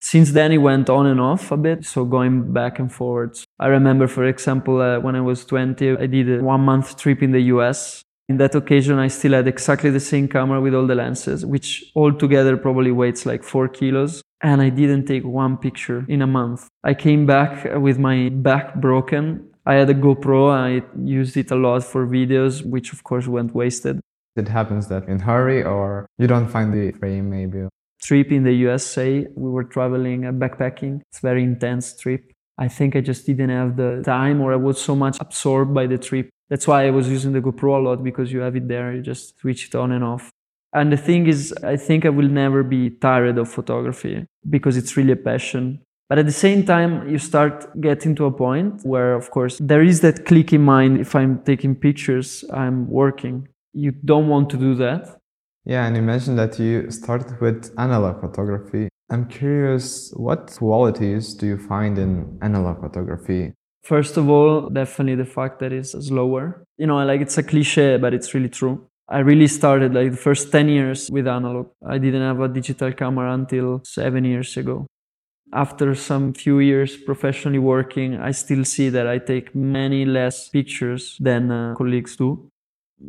Since 0.00 0.32
then, 0.32 0.52
it 0.52 0.58
went 0.58 0.90
on 0.90 1.06
and 1.06 1.20
off 1.20 1.52
a 1.52 1.56
bit, 1.56 1.84
so 1.84 2.04
going 2.04 2.52
back 2.52 2.78
and 2.80 2.92
forwards. 2.92 3.44
I 3.58 3.68
remember, 3.68 4.06
for 4.08 4.24
example, 4.26 4.80
uh, 4.80 4.98
when 4.98 5.14
I 5.14 5.20
was 5.20 5.44
20, 5.44 5.96
I 5.96 6.06
did 6.06 6.40
a 6.40 6.42
one 6.42 6.60
month 6.60 6.96
trip 6.98 7.22
in 7.22 7.30
the 7.32 7.42
US 7.54 8.02
in 8.32 8.38
that 8.38 8.54
occasion, 8.54 8.98
I 8.98 9.08
still 9.08 9.32
had 9.32 9.46
exactly 9.46 9.90
the 9.90 10.00
same 10.00 10.26
camera 10.26 10.58
with 10.60 10.74
all 10.74 10.86
the 10.86 10.94
lenses, 10.94 11.44
which 11.44 11.84
altogether 11.94 12.56
probably 12.56 12.90
weighs 12.90 13.26
like 13.26 13.42
four 13.42 13.68
kilos. 13.68 14.22
And 14.40 14.62
I 14.62 14.70
didn't 14.70 15.06
take 15.06 15.24
one 15.24 15.56
picture 15.56 16.04
in 16.08 16.22
a 16.22 16.26
month. 16.26 16.66
I 16.82 16.94
came 16.94 17.26
back 17.26 17.52
with 17.76 17.98
my 17.98 18.30
back 18.30 18.80
broken. 18.80 19.51
I 19.64 19.74
had 19.74 19.90
a 19.90 19.94
GoPro. 19.94 20.50
I 20.50 20.82
used 21.04 21.36
it 21.36 21.50
a 21.50 21.56
lot 21.56 21.84
for 21.84 22.06
videos, 22.06 22.64
which 22.64 22.92
of 22.92 23.04
course 23.04 23.26
went 23.26 23.54
wasted. 23.54 24.00
It 24.34 24.48
happens 24.48 24.88
that 24.88 25.08
in 25.08 25.20
hurry 25.20 25.62
or 25.62 26.06
you 26.18 26.26
don't 26.26 26.48
find 26.48 26.72
the 26.72 26.92
frame 26.92 27.30
maybe. 27.30 27.68
Trip 28.02 28.32
in 28.32 28.42
the 28.42 28.52
USA, 28.52 29.26
we 29.36 29.50
were 29.50 29.64
traveling 29.64 30.22
backpacking. 30.22 31.02
It's 31.10 31.20
very 31.20 31.44
intense 31.44 31.96
trip. 31.96 32.32
I 32.58 32.68
think 32.68 32.96
I 32.96 33.00
just 33.00 33.26
didn't 33.26 33.50
have 33.50 33.76
the 33.76 34.02
time 34.04 34.40
or 34.40 34.52
I 34.52 34.56
was 34.56 34.80
so 34.80 34.96
much 34.96 35.18
absorbed 35.20 35.72
by 35.72 35.86
the 35.86 35.98
trip 35.98 36.28
that's 36.52 36.68
why 36.68 36.86
I 36.86 36.90
was 36.90 37.08
using 37.08 37.32
the 37.32 37.40
GoPro 37.40 37.78
a 37.78 37.82
lot 37.82 38.04
because 38.04 38.30
you 38.30 38.40
have 38.40 38.54
it 38.56 38.68
there, 38.68 38.92
you 38.92 39.00
just 39.00 39.38
switch 39.38 39.68
it 39.68 39.74
on 39.74 39.90
and 39.90 40.04
off. 40.04 40.30
And 40.74 40.92
the 40.92 40.98
thing 40.98 41.26
is, 41.26 41.50
I 41.64 41.78
think 41.78 42.04
I 42.04 42.10
will 42.10 42.28
never 42.28 42.62
be 42.62 42.90
tired 42.90 43.38
of 43.38 43.48
photography 43.48 44.26
because 44.50 44.76
it's 44.76 44.94
really 44.94 45.12
a 45.12 45.16
passion. 45.16 45.80
But 46.12 46.18
at 46.18 46.26
the 46.26 46.40
same 46.46 46.66
time, 46.66 47.08
you 47.08 47.16
start 47.16 47.80
getting 47.80 48.14
to 48.16 48.26
a 48.26 48.30
point 48.30 48.82
where, 48.82 49.14
of 49.14 49.30
course, 49.30 49.56
there 49.58 49.82
is 49.82 50.02
that 50.02 50.26
click 50.26 50.52
in 50.52 50.60
mind 50.60 51.00
if 51.00 51.14
I'm 51.14 51.38
taking 51.42 51.74
pictures, 51.74 52.44
I'm 52.52 52.86
working. 52.90 53.48
You 53.72 53.92
don't 53.92 54.28
want 54.28 54.50
to 54.50 54.58
do 54.58 54.74
that. 54.74 55.16
Yeah, 55.64 55.86
and 55.86 55.96
you 55.96 56.02
mentioned 56.02 56.38
that 56.38 56.58
you 56.58 56.90
started 56.90 57.40
with 57.40 57.72
analog 57.78 58.20
photography. 58.20 58.90
I'm 59.08 59.24
curious, 59.24 60.12
what 60.14 60.54
qualities 60.58 61.32
do 61.32 61.46
you 61.46 61.56
find 61.56 61.96
in 61.96 62.38
analog 62.42 62.82
photography? 62.82 63.54
First 63.82 64.18
of 64.18 64.28
all, 64.28 64.68
definitely 64.68 65.14
the 65.14 65.30
fact 65.30 65.60
that 65.60 65.72
it's 65.72 65.92
slower. 65.92 66.62
You 66.76 66.88
know, 66.88 66.98
like 67.06 67.22
it's 67.22 67.38
a 67.38 67.42
cliche, 67.42 67.96
but 67.96 68.12
it's 68.12 68.34
really 68.34 68.50
true. 68.50 68.86
I 69.08 69.20
really 69.20 69.46
started 69.46 69.94
like 69.94 70.10
the 70.10 70.18
first 70.18 70.52
10 70.52 70.68
years 70.68 71.10
with 71.10 71.26
analog. 71.26 71.68
I 71.88 71.96
didn't 71.96 72.20
have 72.20 72.40
a 72.40 72.48
digital 72.48 72.92
camera 72.92 73.32
until 73.32 73.80
seven 73.86 74.26
years 74.26 74.58
ago. 74.58 74.86
After 75.52 75.94
some 75.94 76.32
few 76.32 76.60
years 76.60 76.96
professionally 76.96 77.58
working, 77.58 78.16
I 78.16 78.30
still 78.30 78.64
see 78.64 78.88
that 78.88 79.06
I 79.06 79.18
take 79.18 79.54
many 79.54 80.06
less 80.06 80.48
pictures 80.48 81.16
than 81.20 81.50
uh, 81.50 81.74
colleagues 81.76 82.16
do. 82.16 82.48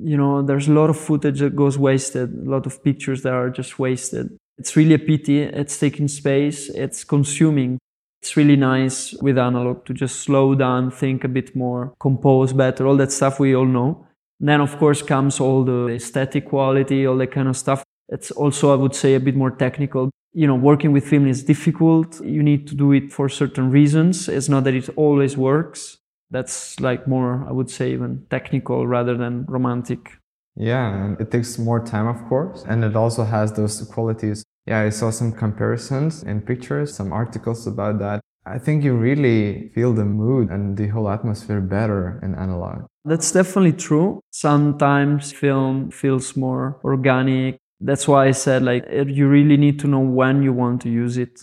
you 0.01 0.17
know, 0.17 0.41
there's 0.41 0.67
a 0.67 0.73
lot 0.73 0.89
of 0.89 0.97
footage 0.97 1.39
that 1.39 1.55
goes 1.55 1.77
wasted, 1.77 2.33
a 2.33 2.49
lot 2.49 2.65
of 2.65 2.83
pictures 2.83 3.21
that 3.23 3.33
are 3.33 3.49
just 3.49 3.77
wasted. 3.79 4.35
It's 4.57 4.75
really 4.75 4.95
a 4.95 4.99
pity. 4.99 5.41
It's 5.41 5.77
taking 5.77 6.07
space, 6.07 6.69
it's 6.69 7.03
consuming. 7.03 7.77
It's 8.21 8.37
really 8.37 8.55
nice 8.55 9.13
with 9.21 9.37
analog 9.37 9.85
to 9.85 9.93
just 9.93 10.21
slow 10.21 10.55
down, 10.55 10.91
think 10.91 11.23
a 11.23 11.27
bit 11.27 11.55
more, 11.55 11.93
compose 11.99 12.53
better, 12.53 12.87
all 12.87 12.95
that 12.97 13.11
stuff 13.11 13.39
we 13.39 13.53
all 13.55 13.65
know. 13.65 14.07
Then, 14.39 14.61
of 14.61 14.77
course, 14.77 15.01
comes 15.01 15.39
all 15.39 15.63
the 15.63 15.87
aesthetic 15.89 16.47
quality, 16.47 17.05
all 17.05 17.17
that 17.17 17.31
kind 17.31 17.49
of 17.49 17.57
stuff. 17.57 17.83
It's 18.09 18.31
also, 18.31 18.71
I 18.71 18.75
would 18.75 18.95
say, 18.95 19.15
a 19.15 19.19
bit 19.19 19.35
more 19.35 19.51
technical. 19.51 20.09
You 20.33 20.47
know, 20.47 20.55
working 20.55 20.91
with 20.91 21.05
film 21.05 21.27
is 21.27 21.43
difficult. 21.43 22.19
You 22.23 22.41
need 22.41 22.67
to 22.67 22.75
do 22.75 22.91
it 22.91 23.11
for 23.11 23.29
certain 23.29 23.69
reasons. 23.69 24.27
It's 24.27 24.49
not 24.49 24.63
that 24.63 24.73
it 24.73 24.89
always 24.95 25.37
works. 25.37 25.99
That's 26.31 26.79
like 26.79 27.07
more, 27.07 27.45
I 27.47 27.51
would 27.51 27.69
say, 27.69 27.93
even 27.93 28.25
technical 28.29 28.87
rather 28.87 29.15
than 29.15 29.45
romantic. 29.47 30.17
Yeah, 30.55 31.05
and 31.05 31.21
it 31.21 31.31
takes 31.31 31.57
more 31.57 31.83
time, 31.83 32.07
of 32.07 32.23
course, 32.27 32.63
and 32.67 32.83
it 32.83 32.95
also 32.95 33.23
has 33.23 33.53
those 33.53 33.81
qualities. 33.93 34.43
Yeah, 34.65 34.81
I 34.81 34.89
saw 34.89 35.09
some 35.11 35.31
comparisons 35.31 36.23
in 36.23 36.41
pictures, 36.41 36.95
some 36.95 37.11
articles 37.11 37.67
about 37.67 37.99
that. 37.99 38.21
I 38.45 38.59
think 38.59 38.83
you 38.83 38.93
really 38.95 39.69
feel 39.73 39.93
the 39.93 40.05
mood 40.05 40.49
and 40.49 40.77
the 40.77 40.87
whole 40.87 41.09
atmosphere 41.09 41.61
better 41.61 42.19
in 42.23 42.35
analog. 42.35 42.85
That's 43.05 43.31
definitely 43.31 43.73
true. 43.73 44.21
Sometimes 44.31 45.31
film 45.31 45.91
feels 45.91 46.35
more 46.35 46.79
organic. 46.83 47.57
That's 47.83 48.07
why 48.07 48.27
I 48.27 48.31
said 48.31 48.63
like 48.63 48.85
you 48.89 49.27
really 49.27 49.57
need 49.57 49.77
to 49.81 49.87
know 49.87 49.99
when 49.99 50.41
you 50.41 50.53
want 50.53 50.81
to 50.83 50.89
use 50.89 51.17
it. 51.17 51.41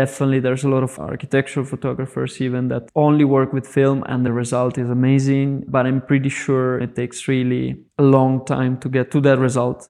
Definitely 0.00 0.40
there's 0.40 0.64
a 0.64 0.68
lot 0.68 0.82
of 0.82 0.98
architectural 0.98 1.66
photographers 1.66 2.40
even 2.40 2.68
that 2.68 2.88
only 2.94 3.24
work 3.24 3.52
with 3.52 3.66
film 3.66 4.02
and 4.06 4.24
the 4.24 4.32
result 4.32 4.78
is 4.78 4.88
amazing, 4.88 5.64
but 5.68 5.86
I'm 5.86 6.00
pretty 6.00 6.30
sure 6.30 6.78
it 6.78 6.96
takes 6.96 7.28
really 7.28 7.84
a 7.98 8.02
long 8.02 8.44
time 8.46 8.78
to 8.80 8.88
get 8.88 9.10
to 9.10 9.20
that 9.22 9.38
result. 9.38 9.88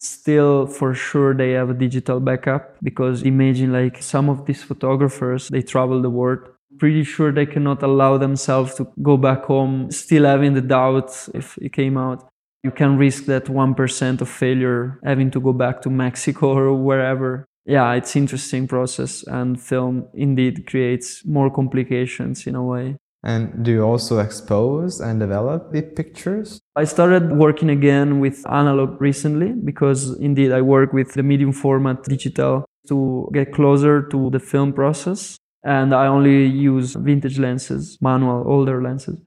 Still, 0.00 0.66
for 0.66 0.94
sure, 0.94 1.34
they 1.34 1.52
have 1.52 1.70
a 1.70 1.74
digital 1.74 2.20
backup 2.20 2.76
because 2.82 3.22
imagine 3.22 3.72
like 3.72 4.02
some 4.02 4.28
of 4.28 4.46
these 4.46 4.62
photographers, 4.62 5.48
they 5.48 5.62
travel 5.62 6.02
the 6.02 6.10
world. 6.10 6.40
Pretty 6.78 7.04
sure 7.04 7.32
they 7.32 7.46
cannot 7.46 7.82
allow 7.82 8.18
themselves 8.18 8.74
to 8.76 8.90
go 9.02 9.16
back 9.16 9.44
home, 9.44 9.90
still 9.90 10.24
having 10.24 10.54
the 10.54 10.62
doubt 10.62 11.28
if 11.34 11.56
it 11.58 11.72
came 11.72 11.96
out. 11.96 12.29
You 12.62 12.70
can 12.70 12.98
risk 12.98 13.24
that 13.24 13.46
1% 13.46 14.20
of 14.20 14.28
failure 14.28 14.98
having 15.02 15.30
to 15.30 15.40
go 15.40 15.52
back 15.52 15.82
to 15.82 15.90
Mexico 16.04 16.48
or 16.48 16.74
wherever. 16.74 17.46
Yeah, 17.66 17.92
it's 17.92 18.16
interesting 18.16 18.66
process 18.66 19.22
and 19.24 19.60
film 19.60 20.08
indeed 20.14 20.66
creates 20.66 21.24
more 21.26 21.50
complications 21.50 22.46
in 22.46 22.54
a 22.54 22.62
way. 22.62 22.96
And 23.22 23.64
do 23.64 23.70
you 23.70 23.82
also 23.82 24.18
expose 24.18 25.00
and 25.00 25.20
develop 25.20 25.72
the 25.72 25.82
pictures? 25.82 26.58
I 26.74 26.84
started 26.84 27.32
working 27.32 27.68
again 27.68 28.18
with 28.18 28.46
analog 28.50 28.98
recently 29.00 29.52
because 29.52 30.18
indeed 30.18 30.52
I 30.52 30.62
work 30.62 30.94
with 30.94 31.12
the 31.12 31.22
medium 31.22 31.52
format 31.52 32.02
digital 32.04 32.64
to 32.88 33.28
get 33.34 33.52
closer 33.52 34.02
to 34.08 34.30
the 34.30 34.40
film 34.40 34.72
process. 34.72 35.36
And 35.62 35.94
I 35.94 36.06
only 36.06 36.46
use 36.46 36.94
vintage 36.94 37.38
lenses, 37.38 37.98
manual, 38.00 38.44
older 38.46 38.82
lenses. 38.82 39.20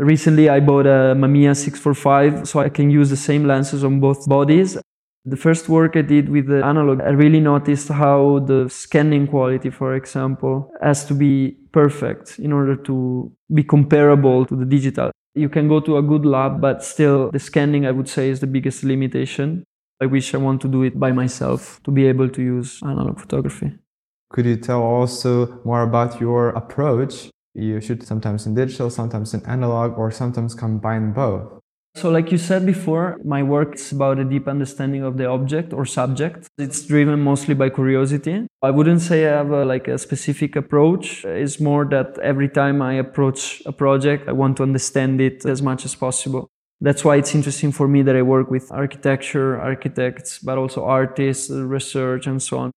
Recently, 0.00 0.48
I 0.48 0.60
bought 0.60 0.86
a 0.86 1.14
Mamiya 1.14 1.54
645 1.54 2.48
so 2.48 2.60
I 2.60 2.68
can 2.68 2.90
use 2.90 3.10
the 3.10 3.16
same 3.16 3.44
lenses 3.44 3.84
on 3.84 4.00
both 4.00 4.28
bodies 4.28 4.78
the 5.24 5.36
first 5.36 5.68
work 5.68 5.96
I 5.96 6.02
did 6.02 6.28
with 6.28 6.46
the 6.46 6.64
analog, 6.64 7.00
I 7.02 7.10
really 7.10 7.40
noticed 7.40 7.88
how 7.88 8.40
the 8.40 8.68
scanning 8.68 9.26
quality, 9.26 9.70
for 9.70 9.94
example, 9.94 10.70
has 10.80 11.04
to 11.06 11.14
be 11.14 11.56
perfect 11.72 12.38
in 12.38 12.52
order 12.52 12.74
to 12.76 13.30
be 13.52 13.62
comparable 13.62 14.46
to 14.46 14.56
the 14.56 14.64
digital. 14.64 15.10
You 15.34 15.48
can 15.48 15.68
go 15.68 15.80
to 15.80 15.98
a 15.98 16.02
good 16.02 16.24
lab, 16.24 16.60
but 16.60 16.82
still 16.82 17.30
the 17.30 17.38
scanning, 17.38 17.86
I 17.86 17.90
would 17.90 18.08
say, 18.08 18.30
is 18.30 18.40
the 18.40 18.46
biggest 18.46 18.82
limitation. 18.82 19.64
I 20.00 20.06
wish 20.06 20.34
I 20.34 20.38
want 20.38 20.62
to 20.62 20.68
do 20.68 20.82
it 20.82 20.98
by 20.98 21.12
myself 21.12 21.80
to 21.84 21.90
be 21.90 22.06
able 22.06 22.28
to 22.30 22.42
use 22.42 22.80
analog 22.82 23.20
photography. 23.20 23.72
Could 24.30 24.46
you 24.46 24.56
tell 24.56 24.82
also 24.82 25.60
more 25.64 25.82
about 25.82 26.20
your 26.20 26.50
approach? 26.50 27.28
You 27.54 27.80
shoot 27.80 28.02
sometimes 28.06 28.46
in 28.46 28.54
digital, 28.54 28.90
sometimes 28.90 29.34
in 29.34 29.44
analog, 29.46 29.98
or 29.98 30.10
sometimes 30.10 30.54
combine 30.54 31.12
both. 31.12 31.60
So, 31.96 32.08
like 32.08 32.30
you 32.30 32.38
said 32.38 32.64
before, 32.64 33.18
my 33.24 33.42
work 33.42 33.74
is 33.74 33.90
about 33.90 34.20
a 34.20 34.24
deep 34.24 34.46
understanding 34.46 35.02
of 35.02 35.16
the 35.16 35.26
object 35.26 35.72
or 35.72 35.84
subject. 35.84 36.46
It's 36.56 36.86
driven 36.86 37.18
mostly 37.20 37.54
by 37.54 37.70
curiosity. 37.70 38.46
I 38.62 38.70
wouldn't 38.70 39.00
say 39.00 39.26
I 39.26 39.38
have 39.38 39.50
a, 39.50 39.64
like 39.64 39.88
a 39.88 39.98
specific 39.98 40.54
approach. 40.54 41.24
It's 41.24 41.58
more 41.58 41.84
that 41.86 42.16
every 42.22 42.48
time 42.48 42.80
I 42.80 42.94
approach 42.94 43.60
a 43.66 43.72
project, 43.72 44.28
I 44.28 44.32
want 44.32 44.56
to 44.58 44.62
understand 44.62 45.20
it 45.20 45.44
as 45.44 45.62
much 45.62 45.84
as 45.84 45.96
possible. 45.96 46.48
That's 46.80 47.04
why 47.04 47.16
it's 47.16 47.34
interesting 47.34 47.72
for 47.72 47.88
me 47.88 48.02
that 48.02 48.14
I 48.14 48.22
work 48.22 48.50
with 48.50 48.70
architecture, 48.70 49.60
architects, 49.60 50.38
but 50.38 50.56
also 50.56 50.84
artists, 50.84 51.50
research, 51.50 52.26
and 52.28 52.40
so 52.40 52.58
on. 52.58 52.70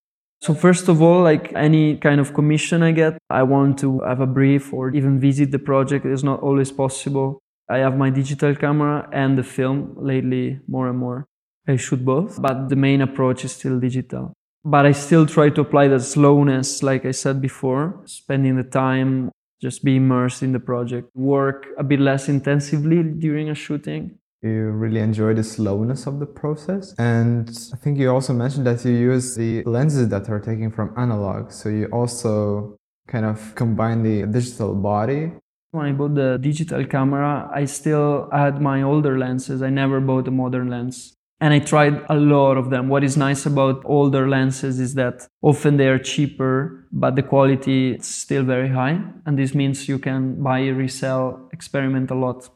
So 0.43 0.53
first 0.53 0.89
of 0.89 1.01
all, 1.01 1.23
like 1.23 1.53
any 1.55 1.95
kind 1.95 2.19
of 2.19 2.33
commission 2.33 2.83
I 2.83 2.91
get, 2.91 3.17
I 3.29 3.43
want 3.43 3.79
to 3.79 4.01
have 4.01 4.19
a 4.19 4.27
brief 4.27 4.73
or 4.73 4.89
even 4.89 5.17
visit 5.17 5.51
the 5.51 5.57
project. 5.57 6.05
It's 6.05 6.21
not 6.21 6.41
always 6.41 6.69
possible. 6.69 7.39
I 7.69 7.77
have 7.77 7.95
my 7.95 8.09
digital 8.09 8.53
camera 8.53 9.07
and 9.13 9.37
the 9.37 9.43
film 9.43 9.95
lately 9.95 10.59
more 10.67 10.89
and 10.89 10.99
more. 10.99 11.27
I 11.65 11.77
shoot 11.77 12.03
both, 12.03 12.41
but 12.41 12.67
the 12.67 12.75
main 12.75 12.99
approach 12.99 13.45
is 13.45 13.53
still 13.53 13.79
digital. 13.79 14.33
But 14.65 14.85
I 14.85 14.91
still 14.91 15.25
try 15.25 15.49
to 15.49 15.61
apply 15.61 15.87
that 15.87 16.01
slowness, 16.01 16.83
like 16.83 17.05
I 17.05 17.11
said 17.11 17.39
before, 17.39 18.01
spending 18.03 18.57
the 18.57 18.65
time, 18.65 19.31
just 19.61 19.81
be 19.81 19.95
immersed 19.95 20.43
in 20.43 20.51
the 20.51 20.59
project, 20.59 21.07
work 21.15 21.67
a 21.77 21.85
bit 21.85 22.01
less 22.01 22.27
intensively 22.27 23.01
during 23.01 23.49
a 23.49 23.55
shooting. 23.55 24.19
You 24.43 24.71
really 24.71 24.99
enjoy 24.99 25.33
the 25.33 25.43
slowness 25.43 26.05
of 26.05 26.19
the 26.19 26.25
process. 26.25 26.93
And 26.99 27.49
I 27.73 27.77
think 27.77 27.97
you 27.97 28.11
also 28.11 28.33
mentioned 28.33 28.67
that 28.67 28.83
you 28.85 28.91
use 28.91 29.35
the 29.35 29.63
lenses 29.63 30.09
that 30.09 30.29
are 30.29 30.39
taken 30.39 30.69
from 30.71 30.93
analog. 30.97 31.51
So 31.51 31.69
you 31.69 31.85
also 31.87 32.77
kind 33.07 33.25
of 33.25 33.55
combine 33.55 34.03
the 34.03 34.27
digital 34.27 34.75
body 34.75 35.31
when 35.73 35.87
I 35.87 35.91
bought 35.91 36.13
the 36.13 36.37
digital 36.39 36.85
camera, 36.85 37.49
I 37.51 37.65
still 37.65 38.29
had 38.31 38.61
my 38.61 38.83
older 38.83 39.17
lenses. 39.17 39.63
I 39.63 39.71
never 39.71 39.99
bought 39.99 40.27
a 40.27 40.31
modern 40.31 40.69
lens. 40.69 41.15
And 41.41 41.51
I 41.51 41.59
tried 41.59 42.05
a 42.09 42.15
lot 42.15 42.57
of 42.57 42.69
them. 42.69 42.89
What 42.89 43.03
is 43.03 43.17
nice 43.17 43.45
about 43.45 43.81
older 43.83 44.29
lenses 44.29 44.79
is 44.79 44.93
that 44.93 45.27
often 45.41 45.77
they 45.77 45.87
are 45.87 45.97
cheaper, 45.97 46.87
but 46.91 47.15
the 47.15 47.23
quality 47.23 47.95
is 47.95 48.05
still 48.05 48.43
very 48.43 48.69
high. 48.69 49.01
And 49.25 49.37
this 49.37 49.55
means 49.55 49.89
you 49.89 49.97
can 49.97 50.41
buy, 50.43 50.67
resell, 50.67 51.49
experiment 51.51 52.11
a 52.11 52.15
lot. 52.15 52.49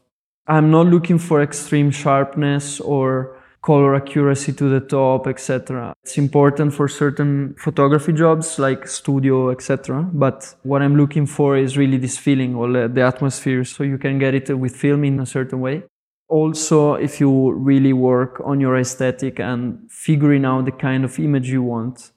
I'm 0.50 0.70
not 0.70 0.86
looking 0.86 1.18
for 1.18 1.42
extreme 1.42 1.90
sharpness 1.90 2.80
or 2.80 3.36
color 3.60 3.94
accuracy 3.94 4.52
to 4.54 4.70
the 4.70 4.80
top, 4.80 5.26
etc. 5.26 5.92
It's 6.02 6.16
important 6.16 6.72
for 6.72 6.88
certain 6.88 7.54
photography 7.58 8.14
jobs 8.14 8.58
like 8.58 8.88
studio, 8.88 9.50
etc. 9.50 10.08
But 10.10 10.54
what 10.62 10.80
I'm 10.80 10.96
looking 10.96 11.26
for 11.26 11.58
is 11.58 11.76
really 11.76 11.98
this 11.98 12.16
feeling 12.16 12.54
or 12.54 12.88
the 12.88 13.02
atmosphere, 13.02 13.62
so 13.64 13.84
you 13.84 13.98
can 13.98 14.18
get 14.18 14.34
it 14.34 14.58
with 14.58 14.74
film 14.74 15.04
in 15.04 15.20
a 15.20 15.26
certain 15.26 15.60
way. 15.60 15.82
Also, 16.28 16.94
if 16.94 17.20
you 17.20 17.52
really 17.52 17.92
work 17.92 18.40
on 18.42 18.58
your 18.58 18.78
aesthetic 18.78 19.38
and 19.38 19.90
figuring 19.90 20.46
out 20.46 20.64
the 20.64 20.72
kind 20.72 21.04
of 21.04 21.18
image 21.18 21.50
you 21.50 21.62
want. 21.62 22.12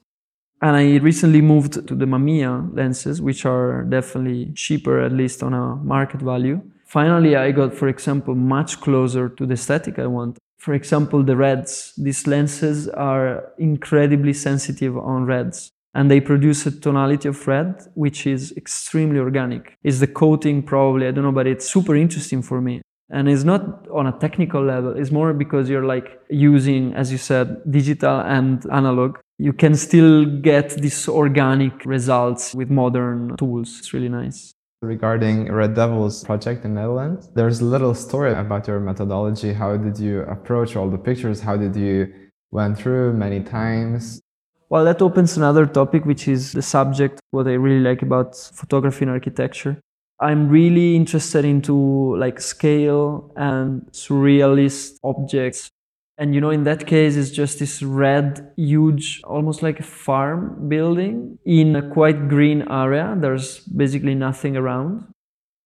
And 0.62 0.76
I 0.76 0.96
recently 0.98 1.42
moved 1.42 1.86
to 1.88 1.94
the 1.94 2.06
Mamiya 2.06 2.74
lenses, 2.74 3.20
which 3.20 3.44
are 3.44 3.82
definitely 3.82 4.52
cheaper, 4.54 5.00
at 5.00 5.12
least 5.12 5.42
on 5.42 5.52
a 5.52 5.76
market 5.76 6.22
value. 6.22 6.62
Finally, 6.92 7.36
I 7.36 7.52
got, 7.52 7.74
for 7.74 7.88
example, 7.88 8.34
much 8.34 8.80
closer 8.80 9.28
to 9.28 9.46
the 9.46 9.54
aesthetic 9.54 9.98
I 9.98 10.06
want 10.06 10.38
for 10.62 10.74
example, 10.74 11.24
the 11.24 11.34
reds. 11.34 11.92
These 11.96 12.28
lenses 12.28 12.88
are 12.88 13.52
incredibly 13.58 14.32
sensitive 14.32 14.96
on 14.96 15.24
reds 15.24 15.72
and 15.92 16.08
they 16.08 16.20
produce 16.20 16.64
a 16.66 16.70
tonality 16.70 17.28
of 17.28 17.48
red 17.48 17.82
which 17.94 18.28
is 18.28 18.52
extremely 18.56 19.18
organic. 19.18 19.76
It's 19.82 19.98
the 19.98 20.06
coating 20.06 20.62
probably, 20.62 21.08
I 21.08 21.10
don't 21.10 21.24
know, 21.24 21.32
but 21.32 21.48
it's 21.48 21.68
super 21.68 21.96
interesting 21.96 22.42
for 22.42 22.60
me. 22.60 22.80
And 23.10 23.28
it's 23.28 23.42
not 23.42 23.88
on 23.88 24.06
a 24.06 24.12
technical 24.12 24.64
level, 24.64 24.96
it's 24.96 25.10
more 25.10 25.32
because 25.32 25.68
you're 25.68 25.84
like 25.84 26.20
using, 26.30 26.94
as 26.94 27.10
you 27.10 27.18
said, 27.18 27.60
digital 27.68 28.20
and 28.20 28.64
analog. 28.70 29.18
You 29.38 29.52
can 29.52 29.74
still 29.74 30.24
get 30.24 30.70
these 30.80 31.08
organic 31.08 31.84
results 31.84 32.54
with 32.54 32.70
modern 32.70 33.36
tools. 33.36 33.80
It's 33.80 33.92
really 33.92 34.08
nice 34.08 34.54
regarding 34.82 35.50
Red 35.50 35.74
Devils 35.74 36.24
project 36.24 36.64
in 36.64 36.74
Netherlands. 36.74 37.30
There's 37.34 37.60
a 37.60 37.64
little 37.64 37.94
story 37.94 38.34
about 38.34 38.66
your 38.66 38.80
methodology. 38.80 39.52
How 39.52 39.76
did 39.76 39.98
you 39.98 40.22
approach 40.22 40.76
all 40.76 40.90
the 40.90 40.98
pictures? 40.98 41.40
How 41.40 41.56
did 41.56 41.76
you 41.76 42.12
went 42.50 42.76
through 42.78 43.14
many 43.14 43.40
times? 43.40 44.20
Well, 44.68 44.84
that 44.84 45.00
opens 45.00 45.36
another 45.36 45.66
topic, 45.66 46.04
which 46.04 46.26
is 46.28 46.52
the 46.52 46.62
subject, 46.62 47.20
what 47.30 47.46
I 47.46 47.52
really 47.52 47.82
like 47.82 48.02
about 48.02 48.36
photography 48.36 49.04
and 49.04 49.10
architecture. 49.10 49.80
I'm 50.20 50.48
really 50.48 50.96
interested 50.96 51.44
into 51.44 52.16
like 52.16 52.40
scale 52.40 53.32
and 53.36 53.82
surrealist 53.92 54.98
objects 55.04 55.70
and 56.18 56.34
you 56.34 56.40
know, 56.40 56.50
in 56.50 56.64
that 56.64 56.86
case, 56.86 57.16
it's 57.16 57.30
just 57.30 57.58
this 57.58 57.82
red, 57.82 58.52
huge, 58.56 59.22
almost 59.24 59.62
like 59.62 59.80
a 59.80 59.82
farm 59.82 60.68
building 60.68 61.38
in 61.44 61.74
a 61.74 61.88
quite 61.90 62.28
green 62.28 62.62
area. 62.70 63.16
There's 63.18 63.60
basically 63.60 64.14
nothing 64.14 64.56
around. 64.56 65.06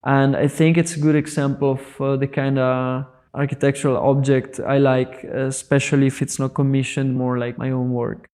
And 0.05 0.37
I 0.37 0.47
think 0.47 0.79
it's 0.79 0.97
a 0.97 1.01
good 1.01 1.17
example 1.17 1.73
of 1.73 2.01
uh, 2.01 2.17
the 2.17 2.29
kind 2.29 2.59
of 2.59 3.07
architectural 3.35 3.97
object 3.97 4.61
I 4.61 4.79
like, 4.79 5.25
especially 5.25 6.07
if 6.07 6.23
it's 6.23 6.39
not 6.39 6.55
commissioned, 6.55 7.17
more 7.17 7.39
like 7.39 7.59
my 7.59 7.71
own 7.71 7.93
work. 7.93 8.27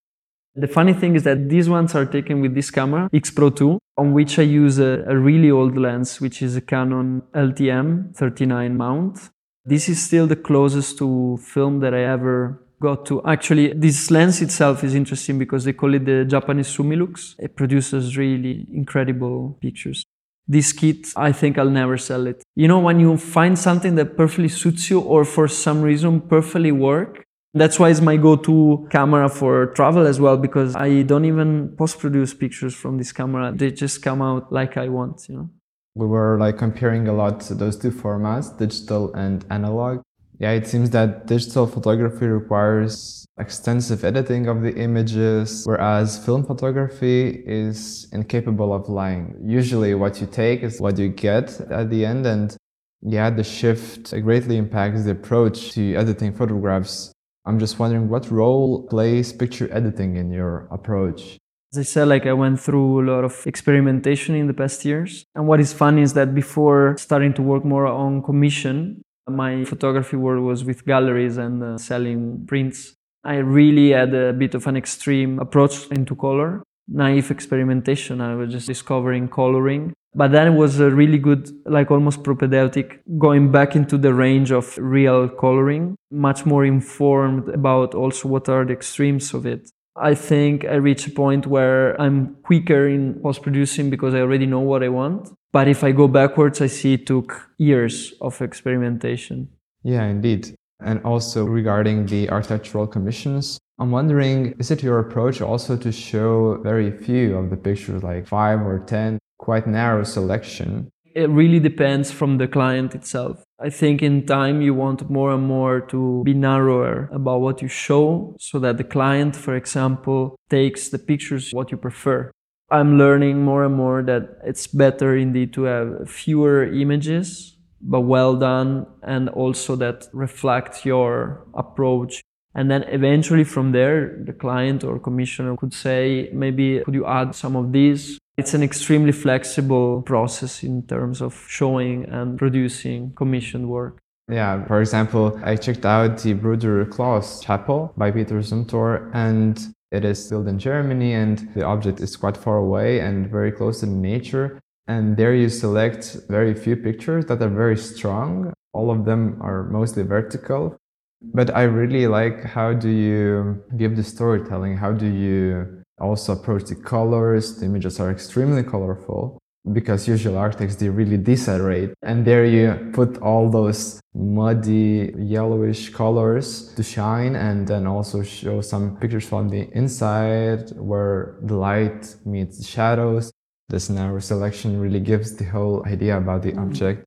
The 0.54 0.68
funny 0.68 0.92
thing 0.92 1.16
is 1.16 1.22
that 1.22 1.48
these 1.48 1.70
ones 1.70 1.94
are 1.94 2.04
taken 2.04 2.42
with 2.42 2.54
this 2.54 2.70
camera, 2.70 3.08
X 3.12 3.30
Pro 3.30 3.48
2, 3.48 3.78
on 3.96 4.12
which 4.12 4.38
I 4.38 4.42
use 4.42 4.78
a, 4.78 5.02
a 5.06 5.16
really 5.16 5.50
old 5.50 5.78
lens, 5.78 6.20
which 6.20 6.42
is 6.42 6.56
a 6.56 6.60
Canon 6.60 7.22
LTM 7.34 8.14
39 8.14 8.76
mount. 8.76 9.30
This 9.64 9.88
is 9.88 10.02
still 10.02 10.26
the 10.26 10.36
closest 10.36 10.98
to 10.98 11.38
film 11.38 11.80
that 11.80 11.94
I 11.94 12.02
ever 12.02 12.60
got 12.80 13.06
to. 13.06 13.24
Actually, 13.24 13.72
this 13.72 14.10
lens 14.10 14.42
itself 14.42 14.82
is 14.82 14.94
interesting 14.94 15.38
because 15.38 15.64
they 15.64 15.72
call 15.72 15.94
it 15.94 16.04
the 16.04 16.24
Japanese 16.24 16.68
Summilux. 16.76 17.36
It 17.38 17.54
produces 17.54 18.16
really 18.16 18.66
incredible 18.72 19.56
pictures. 19.60 20.04
This 20.48 20.72
kit, 20.72 21.06
I 21.14 21.30
think 21.30 21.58
I'll 21.58 21.70
never 21.70 21.96
sell 21.96 22.26
it. 22.26 22.42
You 22.56 22.66
know, 22.66 22.80
when 22.80 22.98
you 22.98 23.16
find 23.16 23.56
something 23.56 23.94
that 23.94 24.16
perfectly 24.16 24.48
suits 24.48 24.90
you 24.90 24.98
or 25.00 25.24
for 25.24 25.46
some 25.46 25.80
reason 25.80 26.20
perfectly 26.20 26.72
work, 26.72 27.24
that's 27.54 27.78
why 27.78 27.90
it's 27.90 28.00
my 28.00 28.16
go-to 28.16 28.88
camera 28.90 29.28
for 29.28 29.66
travel 29.66 30.06
as 30.06 30.18
well 30.18 30.36
because 30.36 30.74
I 30.74 31.02
don't 31.02 31.26
even 31.26 31.76
post-produce 31.76 32.34
pictures 32.34 32.74
from 32.74 32.98
this 32.98 33.12
camera. 33.12 33.52
They 33.54 33.70
just 33.70 34.02
come 34.02 34.22
out 34.22 34.50
like 34.52 34.76
I 34.76 34.88
want, 34.88 35.28
you 35.28 35.36
know. 35.36 35.50
We 35.94 36.06
were 36.06 36.38
like 36.38 36.58
comparing 36.58 37.08
a 37.08 37.12
lot 37.12 37.40
those 37.40 37.76
two 37.76 37.90
formats, 37.90 38.56
digital 38.56 39.12
and 39.14 39.44
analog. 39.50 40.02
Yeah, 40.38 40.52
it 40.52 40.66
seems 40.66 40.90
that 40.90 41.26
digital 41.26 41.66
photography 41.66 42.26
requires 42.26 43.26
extensive 43.38 44.04
editing 44.04 44.48
of 44.48 44.62
the 44.62 44.74
images, 44.74 45.64
whereas 45.64 46.24
film 46.24 46.44
photography 46.44 47.42
is 47.46 48.08
incapable 48.12 48.74
of 48.74 48.88
lying. 48.88 49.36
Usually 49.44 49.94
what 49.94 50.20
you 50.20 50.26
take 50.26 50.62
is 50.62 50.80
what 50.80 50.98
you 50.98 51.08
get 51.08 51.60
at 51.70 51.90
the 51.90 52.04
end 52.04 52.26
and 52.26 52.56
yeah, 53.02 53.30
the 53.30 53.44
shift 53.44 54.10
greatly 54.22 54.56
impacts 54.56 55.04
the 55.04 55.10
approach 55.12 55.72
to 55.72 55.94
editing 55.94 56.32
photographs 56.32 57.12
I'm 57.44 57.58
just 57.58 57.80
wondering 57.80 58.08
what 58.08 58.30
role 58.30 58.86
plays 58.86 59.32
picture 59.32 59.68
editing 59.72 60.16
in 60.16 60.30
your 60.30 60.68
approach? 60.70 61.38
As 61.72 61.78
I 61.78 61.82
said, 61.82 62.08
like 62.08 62.26
I 62.26 62.34
went 62.34 62.60
through 62.60 63.00
a 63.00 63.04
lot 63.10 63.24
of 63.24 63.46
experimentation 63.46 64.34
in 64.34 64.46
the 64.46 64.52
past 64.52 64.84
years. 64.84 65.24
And 65.34 65.46
what 65.46 65.58
is 65.58 65.72
funny 65.72 66.02
is 66.02 66.12
that 66.12 66.34
before 66.34 66.96
starting 66.98 67.32
to 67.34 67.42
work 67.42 67.64
more 67.64 67.86
on 67.86 68.22
commission, 68.22 69.02
my 69.26 69.64
photography 69.64 70.16
work 70.16 70.42
was 70.42 70.64
with 70.64 70.84
galleries 70.84 71.38
and 71.38 71.62
uh, 71.62 71.78
selling 71.78 72.44
prints. 72.46 72.94
I 73.24 73.36
really 73.36 73.90
had 73.90 74.12
a 74.14 74.34
bit 74.34 74.54
of 74.54 74.66
an 74.66 74.76
extreme 74.76 75.38
approach 75.38 75.86
into 75.90 76.14
color, 76.14 76.62
naive 76.88 77.30
experimentation. 77.30 78.20
I 78.20 78.34
was 78.34 78.52
just 78.52 78.66
discovering 78.66 79.28
coloring 79.28 79.94
but 80.14 80.30
then 80.32 80.46
it 80.46 80.56
was 80.56 80.78
a 80.78 80.90
really 80.90 81.18
good, 81.18 81.50
like 81.64 81.90
almost 81.90 82.22
propedeutic, 82.22 83.00
going 83.18 83.50
back 83.50 83.74
into 83.74 83.96
the 83.96 84.12
range 84.12 84.52
of 84.52 84.76
real 84.76 85.28
coloring, 85.28 85.96
much 86.10 86.44
more 86.44 86.66
informed 86.66 87.48
about 87.48 87.94
also 87.94 88.28
what 88.28 88.48
are 88.48 88.64
the 88.64 88.74
extremes 88.74 89.32
of 89.32 89.46
it. 89.46 89.70
I 89.96 90.14
think 90.14 90.64
I 90.64 90.74
reach 90.76 91.06
a 91.06 91.10
point 91.10 91.46
where 91.46 92.00
I'm 92.00 92.36
quicker 92.44 92.88
in 92.88 93.20
post 93.22 93.42
producing 93.42 93.90
because 93.90 94.14
I 94.14 94.20
already 94.20 94.46
know 94.46 94.60
what 94.60 94.82
I 94.82 94.88
want. 94.88 95.28
But 95.52 95.68
if 95.68 95.84
I 95.84 95.92
go 95.92 96.08
backwards, 96.08 96.60
I 96.62 96.66
see 96.66 96.94
it 96.94 97.06
took 97.06 97.50
years 97.58 98.14
of 98.20 98.40
experimentation. 98.40 99.48
Yeah, 99.82 100.04
indeed. 100.04 100.54
And 100.80 101.02
also 101.04 101.44
regarding 101.44 102.06
the 102.06 102.30
architectural 102.30 102.86
commissions, 102.86 103.58
I'm 103.78 103.90
wondering, 103.90 104.54
is 104.58 104.70
it 104.70 104.82
your 104.82 104.98
approach 104.98 105.40
also 105.40 105.76
to 105.76 105.92
show 105.92 106.60
very 106.62 106.90
few 106.90 107.36
of 107.36 107.50
the 107.50 107.56
pictures, 107.56 108.02
like 108.02 108.26
five 108.26 108.60
or 108.62 108.78
10, 108.78 109.18
quite 109.38 109.66
narrow 109.66 110.04
selection. 110.04 110.90
It 111.14 111.28
really 111.28 111.60
depends 111.60 112.10
from 112.10 112.38
the 112.38 112.48
client 112.48 112.94
itself. 112.94 113.44
I 113.62 113.70
think 113.70 114.02
in 114.02 114.26
time 114.26 114.60
you 114.60 114.74
want 114.74 115.08
more 115.08 115.30
and 115.30 115.46
more 115.46 115.80
to 115.82 116.22
be 116.24 116.34
narrower 116.34 117.08
about 117.12 117.42
what 117.42 117.62
you 117.62 117.68
show 117.68 118.34
so 118.40 118.58
that 118.58 118.76
the 118.76 118.84
client, 118.84 119.36
for 119.36 119.54
example, 119.54 120.34
takes 120.50 120.88
the 120.88 120.98
pictures 120.98 121.52
what 121.52 121.70
you 121.70 121.76
prefer. 121.76 122.32
I'm 122.72 122.98
learning 122.98 123.44
more 123.44 123.64
and 123.64 123.76
more 123.76 124.02
that 124.02 124.38
it's 124.44 124.66
better 124.66 125.16
indeed 125.16 125.52
to 125.52 125.62
have 125.64 126.10
fewer 126.10 126.64
images, 126.72 127.56
but 127.80 128.00
well 128.00 128.34
done, 128.34 128.86
and 129.02 129.28
also 129.28 129.76
that 129.76 130.08
reflect 130.12 130.84
your 130.84 131.46
approach. 131.54 132.20
And 132.54 132.68
then 132.68 132.82
eventually 132.84 133.44
from 133.44 133.70
there, 133.72 134.18
the 134.26 134.32
client 134.32 134.82
or 134.82 134.98
commissioner 134.98 135.56
could 135.56 135.72
say, 135.72 136.30
maybe 136.32 136.80
could 136.84 136.94
you 136.94 137.06
add 137.06 137.34
some 137.34 137.54
of 137.54 137.72
these 137.72 138.18
it's 138.36 138.54
an 138.54 138.62
extremely 138.62 139.12
flexible 139.12 140.02
process 140.02 140.62
in 140.62 140.82
terms 140.86 141.20
of 141.20 141.44
showing 141.48 142.04
and 142.06 142.38
producing 142.38 143.12
commissioned 143.14 143.68
work. 143.68 143.98
Yeah, 144.28 144.64
for 144.66 144.80
example, 144.80 145.38
I 145.44 145.56
checked 145.56 145.84
out 145.84 146.18
the 146.18 146.32
Bruder 146.32 146.86
Klaus 146.86 147.42
Chapel 147.42 147.92
by 147.96 148.10
Peter 148.10 148.38
Zumthor, 148.38 149.10
and 149.12 149.60
it 149.90 150.04
is 150.04 150.28
built 150.28 150.46
in 150.46 150.58
Germany, 150.58 151.12
and 151.12 151.50
the 151.54 151.64
object 151.64 152.00
is 152.00 152.16
quite 152.16 152.36
far 152.36 152.56
away 152.56 153.00
and 153.00 153.28
very 153.30 153.52
close 153.52 153.80
to 153.80 153.86
nature. 153.86 154.60
And 154.86 155.16
there 155.16 155.34
you 155.34 155.48
select 155.48 156.16
very 156.28 156.54
few 156.54 156.76
pictures 156.76 157.26
that 157.26 157.42
are 157.42 157.48
very 157.48 157.76
strong. 157.76 158.52
All 158.72 158.90
of 158.90 159.04
them 159.04 159.38
are 159.42 159.64
mostly 159.64 160.02
vertical. 160.02 160.76
But 161.20 161.54
I 161.54 161.64
really 161.64 162.06
like 162.06 162.42
how 162.42 162.72
do 162.72 162.88
you 162.88 163.62
give 163.76 163.96
the 163.96 164.02
storytelling? 164.02 164.76
How 164.76 164.92
do 164.92 165.06
you 165.06 165.81
also 166.00 166.32
approach 166.32 166.64
the 166.64 166.74
colors. 166.74 167.56
The 167.56 167.66
images 167.66 168.00
are 168.00 168.10
extremely 168.10 168.62
colorful 168.62 169.38
because 169.72 170.08
usual 170.08 170.36
architects 170.36 170.76
they 170.76 170.88
really 170.88 171.18
desaturate. 171.18 171.92
And 172.02 172.24
there 172.24 172.44
you 172.44 172.90
put 172.92 173.18
all 173.18 173.48
those 173.48 174.00
muddy 174.14 175.14
yellowish 175.16 175.90
colors 175.90 176.74
to 176.74 176.82
shine 176.82 177.36
and 177.36 177.66
then 177.66 177.86
also 177.86 178.22
show 178.22 178.60
some 178.60 178.96
pictures 178.96 179.26
from 179.26 179.48
the 179.48 179.68
inside 179.72 180.70
where 180.76 181.36
the 181.42 181.54
light 181.54 182.16
meets 182.24 182.58
the 182.58 182.64
shadows. 182.64 183.32
This 183.68 183.88
narrow 183.88 184.18
selection 184.18 184.80
really 184.80 185.00
gives 185.00 185.36
the 185.36 185.44
whole 185.44 185.84
idea 185.86 186.18
about 186.18 186.42
the 186.42 186.52
mm-hmm. 186.52 186.64
object. 186.64 187.04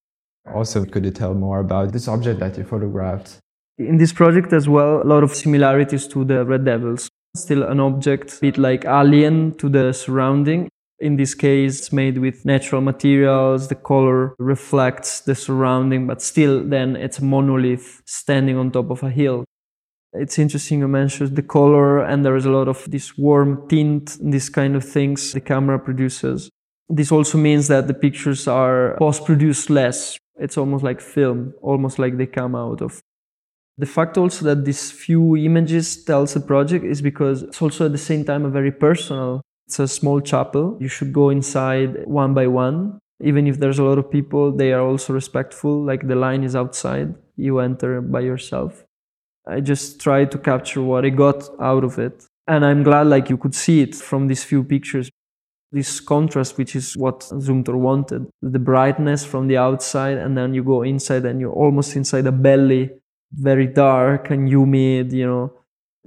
Also 0.54 0.86
could 0.86 1.04
you 1.06 1.12
tell 1.12 1.34
more 1.34 1.60
about 1.60 1.92
this 1.92 2.08
object 2.08 2.40
that 2.40 2.58
you 2.58 2.64
photographed? 2.64 3.40
In 3.78 3.98
this 3.98 4.14
project 4.14 4.54
as 4.54 4.70
well 4.70 5.02
a 5.02 5.04
lot 5.04 5.24
of 5.24 5.36
similarities 5.36 6.08
to 6.08 6.24
the 6.24 6.46
red 6.46 6.64
devils 6.64 7.10
still 7.36 7.64
an 7.64 7.80
object, 7.80 8.40
bit 8.42 8.58
like 8.58 8.86
alien 8.86 9.56
to 9.58 9.70
the 9.70 9.94
surrounding. 9.94 10.70
In 11.00 11.18
this 11.18 11.36
case, 11.36 11.80
it's 11.80 11.92
made 11.92 12.18
with 12.18 12.46
natural 12.46 12.82
materials. 12.82 13.68
The 13.68 13.76
color 13.76 14.34
reflects 14.40 15.20
the 15.22 15.36
surrounding, 15.36 16.08
but 16.08 16.22
still, 16.22 16.64
then 16.64 16.96
it's 16.96 17.20
a 17.20 17.24
monolith 17.24 18.02
standing 18.06 18.58
on 18.58 18.72
top 18.72 18.90
of 18.90 19.04
a 19.04 19.10
hill. 19.10 19.44
It's 20.14 20.40
interesting 20.40 20.80
you 20.80 20.88
mentioned 20.88 21.36
the 21.36 21.42
color, 21.42 22.00
and 22.00 22.24
there 22.24 22.38
is 22.38 22.46
a 22.46 22.52
lot 22.52 22.70
of 22.70 22.90
this 22.90 23.18
warm 23.18 23.68
tint, 23.68 24.18
this 24.22 24.48
kind 24.48 24.76
of 24.76 24.86
things 24.86 25.34
the 25.34 25.42
camera 25.42 25.78
produces. 25.78 26.50
This 26.88 27.12
also 27.12 27.38
means 27.38 27.68
that 27.68 27.88
the 27.88 27.94
pictures 27.94 28.48
are 28.48 28.96
post 28.98 29.26
produced 29.26 29.70
less. 29.70 30.18
It's 30.38 30.58
almost 30.58 30.84
like 30.84 31.02
film, 31.02 31.54
almost 31.62 32.00
like 32.00 32.18
they 32.18 32.28
come 32.28 32.56
out 32.56 32.82
of 32.82 33.02
the 33.78 33.86
fact 33.86 34.18
also 34.18 34.46
that 34.46 34.64
these 34.64 34.92
few 34.92 35.36
images 35.36 36.04
tells 36.04 36.34
the 36.34 36.40
project 36.40 36.86
is 36.86 37.02
because 37.02 37.44
it's 37.44 37.62
also 37.62 37.86
at 37.86 37.92
the 37.92 37.98
same 37.98 38.24
time 38.24 38.46
a 38.46 38.50
very 38.50 38.72
personal. 38.72 39.42
It's 39.68 39.80
a 39.80 39.88
small 39.88 40.22
chapel. 40.22 40.78
You 40.80 40.88
should 40.88 41.12
go 41.12 41.30
inside 41.30 42.06
one 42.06 42.34
by 42.34 42.48
one. 42.48 43.00
Even 43.22 43.48
if 43.48 43.60
there's 43.60 43.80
a 43.80 43.84
lot 43.84 43.98
of 43.98 44.10
people, 44.10 44.52
they 44.52 44.72
are 44.72 44.82
also 44.82 45.14
respectful. 45.14 45.84
Like 45.84 46.08
the 46.08 46.16
line 46.16 46.44
is 46.44 46.56
outside, 46.56 47.16
you 47.36 47.60
enter 47.60 48.02
by 48.02 48.22
yourself. 48.22 48.86
I 49.48 49.60
just 49.60 50.00
try 50.00 50.26
to 50.26 50.38
capture 50.38 50.82
what 50.82 51.06
I 51.06 51.10
got 51.10 51.50
out 51.60 51.84
of 51.84 52.00
it. 52.00 52.26
And 52.48 52.66
I'm 52.66 52.84
glad 52.84 53.08
like 53.08 53.30
you 53.30 53.38
could 53.38 53.56
see 53.56 53.82
it 53.82 53.96
from 53.96 54.28
these 54.28 54.44
few 54.44 54.64
pictures. 54.64 55.10
This 55.72 56.00
contrast, 56.00 56.58
which 56.58 56.76
is 56.76 56.96
what 56.96 57.20
Zumthor 57.22 57.76
wanted. 57.76 58.28
The 58.42 58.60
brightness 58.60 59.26
from 59.26 59.48
the 59.48 59.58
outside, 59.58 60.18
and 60.18 60.38
then 60.38 60.54
you 60.54 60.64
go 60.64 60.84
inside 60.84 61.26
and 61.26 61.42
you're 61.42 61.52
almost 61.52 61.96
inside 61.96 62.28
a 62.28 62.32
belly 62.32 62.92
very 63.38 63.68
dark 63.68 64.30
and 64.30 64.50
humid, 64.50 65.12
you 65.12 65.26
know. 65.26 65.54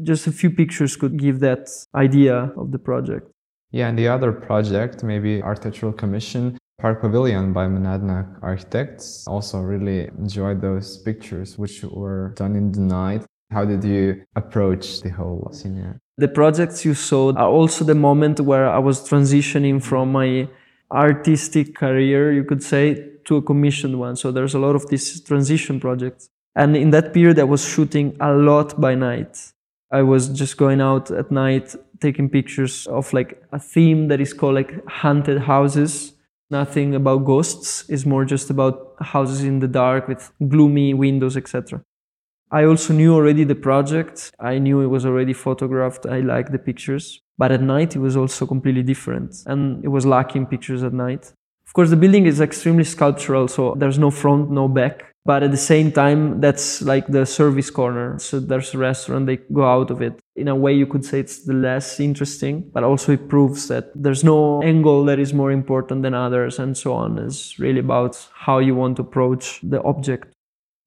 Just 0.03 0.27
a 0.27 0.33
few 0.33 0.51
pictures 0.51 0.97
could 0.97 1.17
give 1.19 1.41
that 1.41 1.69
idea 1.95 2.53
of 2.57 2.71
the 2.71 2.79
project. 2.79 3.31
Yeah, 3.71 3.89
and 3.89 3.99
the 3.99 4.09
other 4.09 4.33
project, 4.33 5.03
maybe 5.03 5.43
Architectural 5.43 5.93
Commission, 5.93 6.57
Park 6.81 7.01
Pavilion 7.01 7.53
by 7.53 7.67
Monadnock 7.67 8.39
Architects. 8.41 9.27
Also 9.27 9.61
really 9.61 10.09
enjoyed 10.19 10.61
those 10.61 10.99
pictures 10.99 11.59
which 11.59 11.83
were 11.83 12.33
done 12.37 12.55
in 12.55 12.73
the 12.73 12.81
night. 12.81 13.25
How 13.51 13.65
did 13.65 13.83
you 13.83 14.23
approach 14.37 15.01
the 15.01 15.11
whole 15.11 15.51
scene? 15.53 15.99
The 16.17 16.29
projects 16.29 16.85
you 16.85 16.95
saw 16.95 17.33
are 17.33 17.49
also 17.49 17.85
the 17.85 17.95
moment 17.95 18.41
where 18.41 18.69
I 18.69 18.79
was 18.79 19.09
transitioning 19.09 19.83
from 19.83 20.13
my 20.13 20.49
artistic 20.91 21.75
career, 21.75 22.33
you 22.33 22.45
could 22.45 22.63
say, 22.63 23.05
to 23.25 23.37
a 23.37 23.43
commissioned 23.43 23.99
one. 23.99 24.17
So 24.17 24.31
there's 24.31 24.55
a 24.55 24.59
lot 24.59 24.75
of 24.77 24.89
these 24.89 25.21
transition 25.21 25.81
projects. 25.81 26.31
And 26.55 26.77
in 26.77 26.91
that 26.91 27.13
period, 27.13 27.39
I 27.39 27.45
was 27.45 27.65
shooting 27.65 28.17
a 28.21 28.33
lot 28.33 28.81
by 28.81 28.95
night. 28.95 29.53
I 29.91 30.03
was 30.03 30.29
just 30.29 30.57
going 30.57 30.81
out 30.81 31.11
at 31.11 31.31
night, 31.31 31.75
taking 32.01 32.29
pictures 32.29 32.87
of 32.89 33.13
like 33.13 33.43
a 33.53 33.59
theme 33.59 34.09
that 34.09 34.21
is 34.21 34.33
called 34.33 34.55
like 34.55 34.87
haunted 34.87 35.41
houses. 35.43 36.15
Nothing 36.51 36.95
about 36.95 37.25
ghosts. 37.25 37.89
It's 37.89 38.07
more 38.07 38.25
just 38.25 38.51
about 38.51 38.95
houses 39.01 39.45
in 39.45 39.59
the 39.61 39.69
dark 39.69 40.09
with 40.09 40.33
gloomy 40.49 40.95
windows, 40.95 41.37
etc. 41.37 41.83
I 42.51 42.65
also 42.65 42.95
knew 42.95 43.15
already 43.15 43.45
the 43.45 43.55
project. 43.55 44.33
I 44.41 44.59
knew 44.59 44.81
it 44.81 44.87
was 44.87 45.05
already 45.05 45.35
photographed. 45.35 46.07
I 46.07 46.21
liked 46.21 46.51
the 46.51 46.59
pictures. 46.59 47.21
But 47.37 47.53
at 47.53 47.61
night, 47.61 47.95
it 47.95 47.99
was 47.99 48.17
also 48.17 48.47
completely 48.47 48.83
different. 48.83 49.43
And 49.47 49.85
it 49.85 49.89
was 49.89 50.07
lacking 50.07 50.47
pictures 50.47 50.83
at 50.83 50.95
night. 50.95 51.33
Of 51.67 51.75
course, 51.75 51.91
the 51.91 51.97
building 51.97 52.25
is 52.25 52.41
extremely 52.41 52.85
sculptural, 52.85 53.47
so 53.47 53.75
there's 53.77 53.99
no 53.99 54.11
front, 54.11 54.51
no 54.51 54.69
back. 54.69 55.15
But 55.25 55.43
at 55.43 55.51
the 55.51 55.59
same 55.59 55.93
time, 55.93 56.41
that's 56.41 56.81
like 56.81 57.07
the 57.07 57.27
service 57.27 57.71
corner. 57.71 58.19
So 58.19 58.41
there's 58.41 58.73
a 58.75 58.79
restaurant, 58.79 59.27
they 59.27 59.37
go 59.37 59.65
out 59.65 59.91
of 59.91 60.01
it. 60.01 60.19
In 60.37 60.49
a 60.49 60.57
way, 60.57 60.73
you 60.73 60.87
could 60.87 61.05
say 61.05 61.21
it's 61.21 61.45
the 61.45 61.53
less 61.53 62.01
interesting, 62.01 62.71
but 62.73 62.83
also 62.83 63.13
it 63.13 63.29
proves 63.29 63.69
that 63.69 63.91
there's 63.95 64.25
no 64.25 64.63
angle 64.63 65.05
that 65.05 65.19
is 65.19 65.35
more 65.35 65.53
important 65.53 66.03
than 66.03 66.15
others 66.15 66.59
and 66.59 66.77
so 66.77 66.95
on. 66.95 67.19
It's 67.19 67.59
really 67.59 67.81
about 67.81 68.27
how 68.33 68.59
you 68.59 68.75
want 68.75 68.97
to 68.97 69.03
approach 69.03 69.61
the 69.63 69.83
object. 69.83 70.33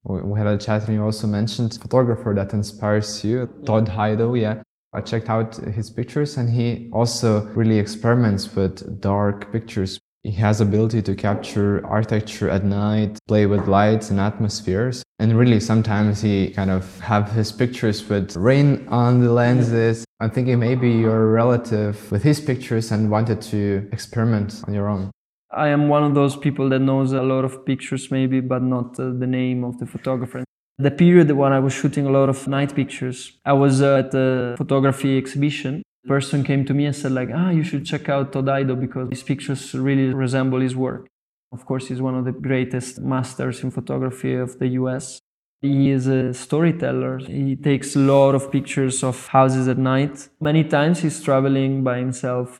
We 0.04 0.36
had 0.36 0.48
a 0.48 0.58
chat 0.58 0.88
and 0.88 0.94
you 0.96 1.04
also 1.04 1.28
mentioned 1.28 1.78
photographer 1.80 2.34
that 2.34 2.52
inspires 2.52 3.24
you, 3.24 3.48
Todd 3.64 3.86
Hido, 3.86 4.40
yeah. 4.40 4.62
I 4.92 5.00
checked 5.00 5.30
out 5.30 5.56
his 5.56 5.88
pictures 5.88 6.36
and 6.36 6.50
he 6.50 6.90
also 6.92 7.46
really 7.54 7.78
experiments 7.78 8.54
with 8.54 9.00
dark 9.00 9.52
pictures. 9.52 10.00
He 10.24 10.30
has 10.32 10.60
ability 10.60 11.02
to 11.02 11.16
capture 11.16 11.84
architecture 11.84 12.48
at 12.48 12.64
night, 12.64 13.18
play 13.26 13.46
with 13.46 13.66
lights 13.66 14.10
and 14.10 14.20
atmospheres. 14.20 15.02
And 15.18 15.36
really 15.36 15.58
sometimes 15.58 16.22
he 16.22 16.50
kind 16.50 16.70
of 16.70 17.00
have 17.00 17.32
his 17.32 17.50
pictures 17.50 18.08
with 18.08 18.36
rain 18.36 18.86
on 18.88 19.20
the 19.20 19.32
lenses. 19.32 20.04
I'm 20.20 20.30
thinking 20.30 20.60
maybe 20.60 20.90
you're 20.90 21.24
a 21.24 21.26
relative 21.26 22.10
with 22.12 22.22
his 22.22 22.40
pictures 22.40 22.92
and 22.92 23.10
wanted 23.10 23.40
to 23.52 23.88
experiment 23.90 24.62
on 24.68 24.74
your 24.74 24.88
own. 24.88 25.10
I 25.50 25.68
am 25.68 25.88
one 25.88 26.04
of 26.04 26.14
those 26.14 26.36
people 26.36 26.68
that 26.68 26.78
knows 26.78 27.12
a 27.12 27.22
lot 27.22 27.44
of 27.44 27.66
pictures, 27.66 28.10
maybe, 28.10 28.40
but 28.40 28.62
not 28.62 28.98
uh, 29.00 29.10
the 29.10 29.26
name 29.26 29.64
of 29.64 29.78
the 29.78 29.86
photographer. 29.86 30.44
The 30.78 30.90
period 30.90 31.30
when 31.32 31.52
I 31.52 31.58
was 31.58 31.72
shooting 31.72 32.06
a 32.06 32.10
lot 32.10 32.28
of 32.28 32.46
night 32.48 32.74
pictures, 32.74 33.38
I 33.44 33.52
was 33.52 33.82
uh, 33.82 33.98
at 33.98 34.14
a 34.14 34.54
photography 34.56 35.18
exhibition. 35.18 35.82
Person 36.06 36.42
came 36.42 36.64
to 36.64 36.74
me 36.74 36.86
and 36.86 36.96
said, 36.96 37.12
like, 37.12 37.30
ah, 37.32 37.50
you 37.50 37.62
should 37.62 37.84
check 37.86 38.08
out 38.08 38.32
Todd 38.32 38.46
Hido 38.46 38.78
because 38.78 39.08
his 39.10 39.22
pictures 39.22 39.72
really 39.74 40.12
resemble 40.12 40.60
his 40.60 40.74
work. 40.74 41.06
Of 41.52 41.64
course, 41.64 41.88
he's 41.88 42.02
one 42.02 42.16
of 42.16 42.24
the 42.24 42.32
greatest 42.32 43.00
masters 43.00 43.62
in 43.62 43.70
photography 43.70 44.34
of 44.34 44.58
the 44.58 44.68
US. 44.80 45.20
He 45.60 45.90
is 45.90 46.08
a 46.08 46.34
storyteller. 46.34 47.18
He 47.18 47.54
takes 47.54 47.94
a 47.94 48.00
lot 48.00 48.34
of 48.34 48.50
pictures 48.50 49.04
of 49.04 49.28
houses 49.28 49.68
at 49.68 49.78
night. 49.78 50.28
Many 50.40 50.64
times 50.64 51.00
he's 51.00 51.22
traveling 51.22 51.84
by 51.84 51.98
himself 51.98 52.58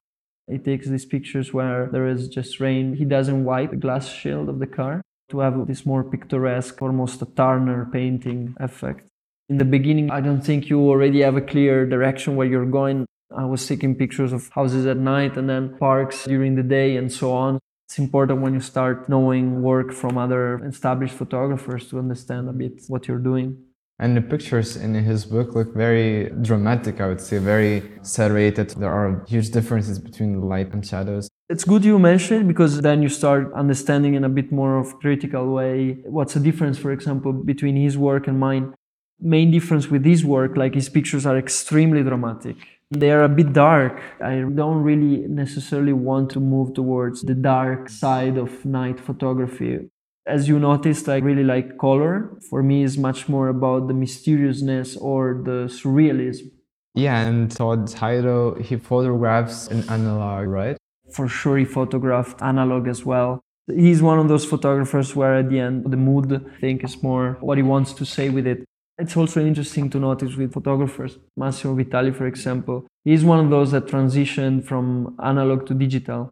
he 0.50 0.58
takes 0.58 0.88
these 0.88 1.06
pictures 1.06 1.52
where 1.52 1.88
there 1.90 2.06
is 2.06 2.28
just 2.28 2.60
rain. 2.60 2.94
He 2.94 3.04
doesn't 3.04 3.44
wipe 3.44 3.70
the 3.70 3.76
glass 3.76 4.08
shield 4.08 4.48
of 4.48 4.58
the 4.58 4.66
car 4.66 5.02
to 5.30 5.38
have 5.38 5.66
this 5.66 5.86
more 5.86 6.04
picturesque, 6.04 6.80
almost 6.82 7.22
a 7.22 7.26
Turner 7.26 7.88
painting 7.92 8.54
effect. 8.58 9.08
In 9.48 9.58
the 9.58 9.64
beginning, 9.64 10.10
I 10.10 10.20
don't 10.20 10.42
think 10.42 10.68
you 10.68 10.80
already 10.80 11.20
have 11.20 11.36
a 11.36 11.40
clear 11.40 11.86
direction 11.86 12.36
where 12.36 12.46
you're 12.46 12.66
going. 12.66 13.06
I 13.36 13.44
was 13.44 13.66
taking 13.66 13.94
pictures 13.94 14.32
of 14.32 14.48
houses 14.50 14.86
at 14.86 14.96
night 14.96 15.36
and 15.36 15.48
then 15.48 15.76
parks 15.78 16.24
during 16.24 16.54
the 16.54 16.62
day 16.62 16.96
and 16.96 17.10
so 17.12 17.32
on. 17.32 17.58
It's 17.86 17.98
important 17.98 18.40
when 18.40 18.54
you 18.54 18.60
start 18.60 19.08
knowing 19.08 19.62
work 19.62 19.92
from 19.92 20.16
other 20.16 20.64
established 20.64 21.14
photographers 21.14 21.88
to 21.88 21.98
understand 21.98 22.48
a 22.48 22.52
bit 22.52 22.82
what 22.88 23.06
you're 23.06 23.18
doing. 23.18 23.58
And 23.98 24.16
the 24.16 24.22
pictures 24.22 24.76
in 24.76 24.94
his 24.94 25.24
book 25.24 25.54
look 25.54 25.74
very 25.74 26.30
dramatic, 26.40 27.00
I 27.00 27.06
would 27.06 27.20
say, 27.20 27.38
very 27.38 27.82
saturated. 28.02 28.70
There 28.70 28.90
are 28.90 29.24
huge 29.28 29.50
differences 29.50 29.98
between 29.98 30.32
the 30.32 30.44
light 30.44 30.72
and 30.72 30.84
shadows. 30.84 31.28
It's 31.48 31.64
good 31.64 31.84
you 31.84 31.98
mention 31.98 32.40
it 32.40 32.48
because 32.48 32.80
then 32.80 33.02
you 33.02 33.08
start 33.08 33.52
understanding 33.52 34.14
in 34.14 34.24
a 34.24 34.28
bit 34.28 34.50
more 34.50 34.78
of 34.78 34.98
critical 35.00 35.52
way 35.52 35.98
what's 36.06 36.34
the 36.34 36.40
difference, 36.40 36.78
for 36.78 36.92
example, 36.92 37.32
between 37.32 37.76
his 37.76 37.98
work 37.98 38.26
and 38.26 38.40
mine. 38.40 38.74
Main 39.20 39.50
difference 39.50 39.88
with 39.88 40.04
his 40.04 40.24
work, 40.24 40.56
like 40.56 40.74
his 40.74 40.88
pictures 40.88 41.26
are 41.26 41.36
extremely 41.36 42.02
dramatic. 42.02 42.56
They 42.94 43.10
are 43.10 43.22
a 43.22 43.28
bit 43.28 43.54
dark. 43.54 44.02
I 44.22 44.40
don't 44.40 44.82
really 44.82 45.26
necessarily 45.26 45.94
want 45.94 46.28
to 46.32 46.40
move 46.40 46.74
towards 46.74 47.22
the 47.22 47.34
dark 47.34 47.88
side 47.88 48.36
of 48.36 48.66
night 48.66 49.00
photography. 49.00 49.88
As 50.26 50.46
you 50.46 50.58
noticed, 50.58 51.08
I 51.08 51.16
really 51.16 51.42
like 51.42 51.78
color. 51.78 52.38
For 52.50 52.62
me, 52.62 52.82
is 52.82 52.98
much 52.98 53.30
more 53.30 53.48
about 53.48 53.88
the 53.88 53.94
mysteriousness 53.94 54.98
or 54.98 55.40
the 55.42 55.68
surrealism. 55.78 56.50
Yeah, 56.94 57.26
and 57.26 57.50
Todd 57.50 57.86
Hido, 57.86 58.60
he 58.60 58.76
photographs 58.76 59.68
in 59.68 59.88
analog, 59.88 60.48
right? 60.48 60.76
For 61.10 61.28
sure, 61.28 61.56
he 61.56 61.64
photographed 61.64 62.42
analog 62.42 62.88
as 62.88 63.06
well. 63.06 63.40
He's 63.68 64.02
one 64.02 64.18
of 64.18 64.28
those 64.28 64.44
photographers 64.44 65.16
where 65.16 65.38
at 65.38 65.48
the 65.48 65.60
end, 65.60 65.90
the 65.90 65.96
mood, 65.96 66.30
I 66.30 66.60
think, 66.60 66.84
is 66.84 67.02
more 67.02 67.38
what 67.40 67.56
he 67.56 67.62
wants 67.62 67.94
to 67.94 68.04
say 68.04 68.28
with 68.28 68.46
it. 68.46 68.66
It's 68.98 69.16
also 69.16 69.44
interesting 69.44 69.90
to 69.90 69.98
notice 69.98 70.36
with 70.36 70.52
photographers, 70.52 71.18
Massimo 71.36 71.74
Vitali, 71.74 72.12
for 72.12 72.26
example. 72.26 72.86
He's 73.04 73.24
one 73.24 73.44
of 73.44 73.50
those 73.50 73.72
that 73.72 73.86
transitioned 73.86 74.64
from 74.64 75.16
analog 75.20 75.66
to 75.66 75.74
digital 75.74 76.30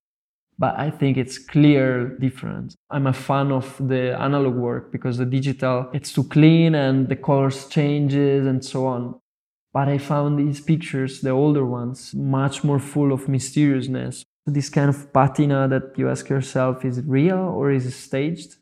but 0.61 0.79
I 0.79 0.91
think 0.91 1.17
it's 1.17 1.39
clear 1.39 2.19
difference. 2.19 2.77
I'm 2.91 3.07
a 3.07 3.15
fan 3.15 3.51
of 3.51 3.77
the 3.81 4.15
analog 4.21 4.55
work 4.55 4.93
because 4.93 5.17
the 5.17 5.25
digital 5.25 5.89
it's 5.95 6.13
too 6.13 6.25
clean 6.25 6.75
and 6.75 7.09
the 7.09 7.17
colors 7.17 7.67
changes 7.67 8.47
and 8.47 8.63
so 8.63 8.87
on. 8.87 9.19
But 9.73 9.89
I 9.89 9.97
found 9.97 10.39
these 10.39 10.61
pictures, 10.61 11.23
the 11.23 11.31
older 11.31 11.65
ones, 11.65 12.15
much 12.15 12.63
more 12.63 12.79
full 12.79 13.11
of 13.13 13.27
mysteriousness. 13.27 14.23
This 14.45 14.69
kind 14.69 14.91
of 14.91 15.13
patina 15.15 15.67
that 15.69 15.97
you 15.97 16.11
ask 16.11 16.29
yourself, 16.29 16.85
is 16.85 16.99
it 16.99 17.07
real 17.07 17.39
or 17.39 17.71
is 17.71 17.87
it 17.87 17.93
staged? 17.93 18.57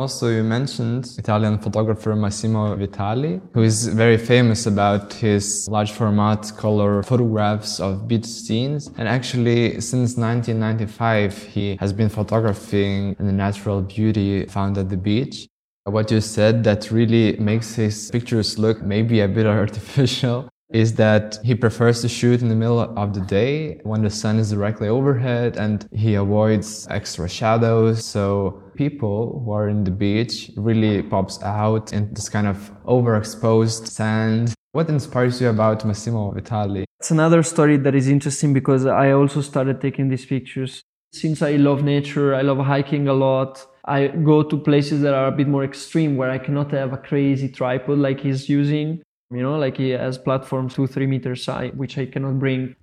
Also, 0.00 0.28
you 0.28 0.42
mentioned 0.42 1.14
Italian 1.18 1.58
photographer 1.58 2.16
Massimo 2.16 2.74
Vitali, 2.74 3.38
who 3.52 3.60
is 3.60 3.86
very 3.88 4.16
famous 4.16 4.64
about 4.64 5.12
his 5.12 5.68
large 5.68 5.92
format 5.92 6.50
color 6.56 7.02
photographs 7.02 7.80
of 7.80 8.08
beach 8.08 8.24
scenes. 8.24 8.90
And 8.96 9.06
actually, 9.06 9.78
since 9.82 10.16
1995, 10.16 11.42
he 11.42 11.76
has 11.78 11.92
been 11.92 12.08
photographing 12.08 13.14
the 13.18 13.30
natural 13.30 13.82
beauty 13.82 14.46
found 14.46 14.78
at 14.78 14.88
the 14.88 14.96
beach. 14.96 15.46
What 15.84 16.10
you 16.10 16.22
said 16.22 16.64
that 16.64 16.90
really 16.90 17.36
makes 17.36 17.74
his 17.74 18.10
pictures 18.10 18.58
look 18.58 18.80
maybe 18.80 19.20
a 19.20 19.28
bit 19.28 19.44
artificial 19.64 20.48
is 20.72 20.94
that 20.94 21.38
he 21.42 21.54
prefers 21.54 22.00
to 22.00 22.08
shoot 22.08 22.42
in 22.42 22.48
the 22.48 22.54
middle 22.54 22.80
of 22.80 23.12
the 23.12 23.20
day 23.20 23.80
when 23.82 24.02
the 24.02 24.10
sun 24.10 24.38
is 24.38 24.50
directly 24.50 24.88
overhead 24.88 25.56
and 25.56 25.88
he 25.92 26.14
avoids 26.14 26.86
extra 26.90 27.28
shadows. 27.28 28.04
So 28.04 28.62
people 28.80 29.42
who 29.44 29.50
are 29.52 29.68
in 29.68 29.84
the 29.84 29.90
beach 29.90 30.50
really 30.56 31.02
pops 31.02 31.36
out 31.42 31.92
in 31.92 32.02
this 32.14 32.30
kind 32.30 32.46
of 32.46 32.58
overexposed 32.96 33.86
sand. 33.86 34.54
What 34.72 34.88
inspires 34.88 35.38
you 35.42 35.48
about 35.50 35.84
Massimo 35.84 36.30
Vitali? 36.30 36.86
It's 36.98 37.10
another 37.10 37.42
story 37.42 37.76
that 37.76 37.94
is 37.94 38.08
interesting 38.08 38.54
because 38.54 38.86
I 38.86 39.12
also 39.18 39.42
started 39.42 39.82
taking 39.82 40.08
these 40.08 40.24
pictures. 40.24 40.80
Since 41.12 41.42
I 41.42 41.52
love 41.68 41.82
nature, 41.82 42.34
I 42.34 42.40
love 42.40 42.60
hiking 42.74 43.06
a 43.08 43.12
lot. 43.12 43.52
I 43.84 44.08
go 44.30 44.42
to 44.50 44.56
places 44.56 45.02
that 45.02 45.12
are 45.12 45.26
a 45.26 45.36
bit 45.40 45.48
more 45.48 45.64
extreme 45.64 46.16
where 46.16 46.30
I 46.30 46.38
cannot 46.38 46.70
have 46.70 46.94
a 46.94 47.02
crazy 47.08 47.48
tripod 47.50 47.98
like 47.98 48.20
he's 48.20 48.48
using. 48.48 49.02
You 49.30 49.42
know, 49.42 49.58
like 49.58 49.76
he 49.76 49.90
has 49.90 50.16
platforms 50.16 50.74
two, 50.74 50.86
three 50.86 51.06
meters 51.06 51.44
high, 51.44 51.68
which 51.80 51.98
I 51.98 52.06
cannot 52.06 52.38
bring. 52.38 52.76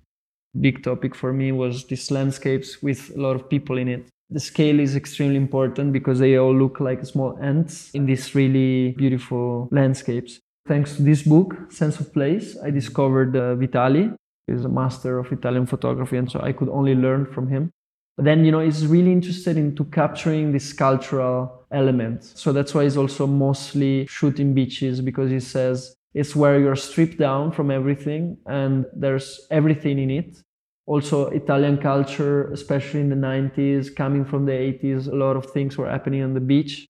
Big 0.60 0.76
topic 0.84 1.16
for 1.16 1.32
me 1.32 1.50
was 1.50 1.84
these 1.86 2.08
landscapes 2.12 2.82
with 2.86 3.00
a 3.16 3.20
lot 3.20 3.34
of 3.34 3.50
people 3.50 3.78
in 3.78 3.88
it. 3.88 4.08
The 4.30 4.40
scale 4.40 4.78
is 4.78 4.94
extremely 4.94 5.36
important 5.36 5.92
because 5.92 6.18
they 6.18 6.36
all 6.36 6.54
look 6.54 6.80
like 6.80 7.04
small 7.06 7.38
ants 7.40 7.90
in 7.92 8.04
these 8.04 8.34
really 8.34 8.92
beautiful 8.92 9.68
landscapes. 9.72 10.40
Thanks 10.66 10.96
to 10.96 11.02
this 11.02 11.22
book, 11.22 11.72
Sense 11.72 11.98
of 11.98 12.12
Place, 12.12 12.58
I 12.62 12.68
discovered 12.68 13.34
uh, 13.34 13.54
Vitali. 13.54 14.10
He's 14.46 14.66
a 14.66 14.68
master 14.68 15.18
of 15.18 15.32
Italian 15.32 15.64
photography, 15.64 16.18
and 16.18 16.30
so 16.30 16.40
I 16.42 16.52
could 16.52 16.68
only 16.68 16.94
learn 16.94 17.24
from 17.24 17.48
him. 17.48 17.70
But 18.18 18.26
then, 18.26 18.44
you 18.44 18.52
know, 18.52 18.60
he's 18.60 18.86
really 18.86 19.12
interested 19.12 19.56
into 19.56 19.84
capturing 19.86 20.52
this 20.52 20.74
cultural 20.74 21.64
element. 21.70 22.24
So 22.24 22.52
that's 22.52 22.74
why 22.74 22.84
he's 22.84 22.96
also 22.98 23.26
mostly 23.26 24.06
shooting 24.06 24.52
beaches 24.52 25.00
because 25.00 25.30
he 25.30 25.40
says 25.40 25.94
it's 26.14 26.34
where 26.34 26.58
you're 26.58 26.76
stripped 26.76 27.18
down 27.18 27.52
from 27.52 27.70
everything 27.70 28.36
and 28.46 28.84
there's 28.94 29.46
everything 29.50 29.98
in 29.98 30.10
it. 30.10 30.42
Also, 30.88 31.26
Italian 31.26 31.76
culture, 31.76 32.50
especially 32.50 33.00
in 33.00 33.10
the 33.10 33.22
90s, 33.30 33.94
coming 33.94 34.24
from 34.24 34.46
the 34.46 34.52
80s, 34.52 35.06
a 35.06 35.14
lot 35.14 35.36
of 35.36 35.44
things 35.44 35.76
were 35.76 35.90
happening 35.90 36.22
on 36.22 36.32
the 36.32 36.40
beach. 36.40 36.86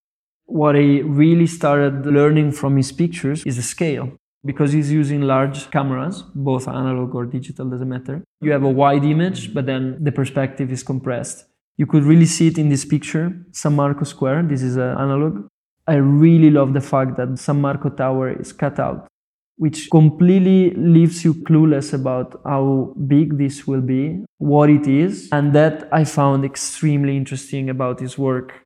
What 0.46 0.76
I 0.76 1.00
really 1.22 1.48
started 1.48 2.06
learning 2.06 2.52
from 2.52 2.76
his 2.76 2.92
pictures 2.92 3.44
is 3.44 3.56
the 3.56 3.62
scale 3.62 4.12
because 4.44 4.72
he's 4.72 4.92
using 4.92 5.22
large 5.22 5.68
cameras, 5.72 6.22
both 6.32 6.68
analog 6.68 7.12
or 7.12 7.26
digital, 7.26 7.68
doesn't 7.68 7.88
matter. 7.88 8.22
You 8.40 8.52
have 8.52 8.62
a 8.62 8.70
wide 8.70 9.04
image, 9.04 9.52
but 9.52 9.66
then 9.66 9.98
the 10.00 10.12
perspective 10.12 10.70
is 10.70 10.84
compressed. 10.84 11.46
You 11.76 11.86
could 11.86 12.04
really 12.04 12.26
see 12.26 12.46
it 12.46 12.56
in 12.56 12.68
this 12.68 12.84
picture, 12.84 13.26
San 13.50 13.74
Marco 13.74 14.04
Square. 14.04 14.44
This 14.44 14.62
is 14.62 14.76
an 14.76 14.96
analog. 15.04 15.48
I 15.88 15.94
really 15.94 16.50
love 16.50 16.72
the 16.72 16.80
fact 16.92 17.16
that 17.16 17.36
San 17.36 17.60
Marco 17.60 17.88
Tower 17.88 18.30
is 18.30 18.52
cut 18.52 18.78
out. 18.78 19.08
Which 19.58 19.90
completely 19.90 20.70
leaves 20.74 21.24
you 21.24 21.34
clueless 21.34 21.92
about 21.92 22.40
how 22.44 22.94
big 23.06 23.38
this 23.38 23.66
will 23.66 23.80
be, 23.80 24.24
what 24.38 24.70
it 24.70 24.86
is. 24.86 25.28
And 25.32 25.52
that 25.52 25.88
I 25.92 26.04
found 26.04 26.44
extremely 26.44 27.16
interesting 27.16 27.68
about 27.68 28.00
his 28.00 28.16
work. 28.16 28.64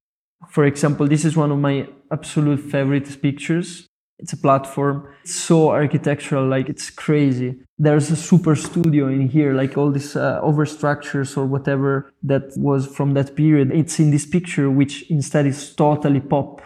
For 0.51 0.65
example, 0.67 1.09
this 1.09 1.25
is 1.25 1.35
one 1.35 1.51
of 1.51 1.59
my 1.59 1.89
absolute 2.13 2.61
favorite 2.61 3.23
pictures. 3.23 3.87
It's 4.19 4.35
a 4.35 4.37
platform. 4.37 5.09
It's 5.23 5.35
so 5.35 5.71
architectural, 5.71 6.47
like 6.47 6.69
it's 6.69 6.91
crazy. 6.91 7.57
There's 7.79 8.11
a 8.11 8.15
Superstudio 8.15 9.13
in 9.13 9.29
here, 9.29 9.53
like 9.55 9.77
all 9.77 9.91
these 9.91 10.15
uh, 10.15 10.41
overstructures 10.43 11.37
or 11.37 11.47
whatever 11.47 12.13
that 12.23 12.53
was 12.57 12.87
from 12.87 13.15
that 13.15 13.35
period. 13.35 13.73
It's 13.73 13.99
in 13.99 14.11
this 14.11 14.27
picture, 14.27 14.71
which 14.71 15.11
instead 15.11 15.47
is 15.47 15.75
totally 15.75 16.21
pop 16.21 16.63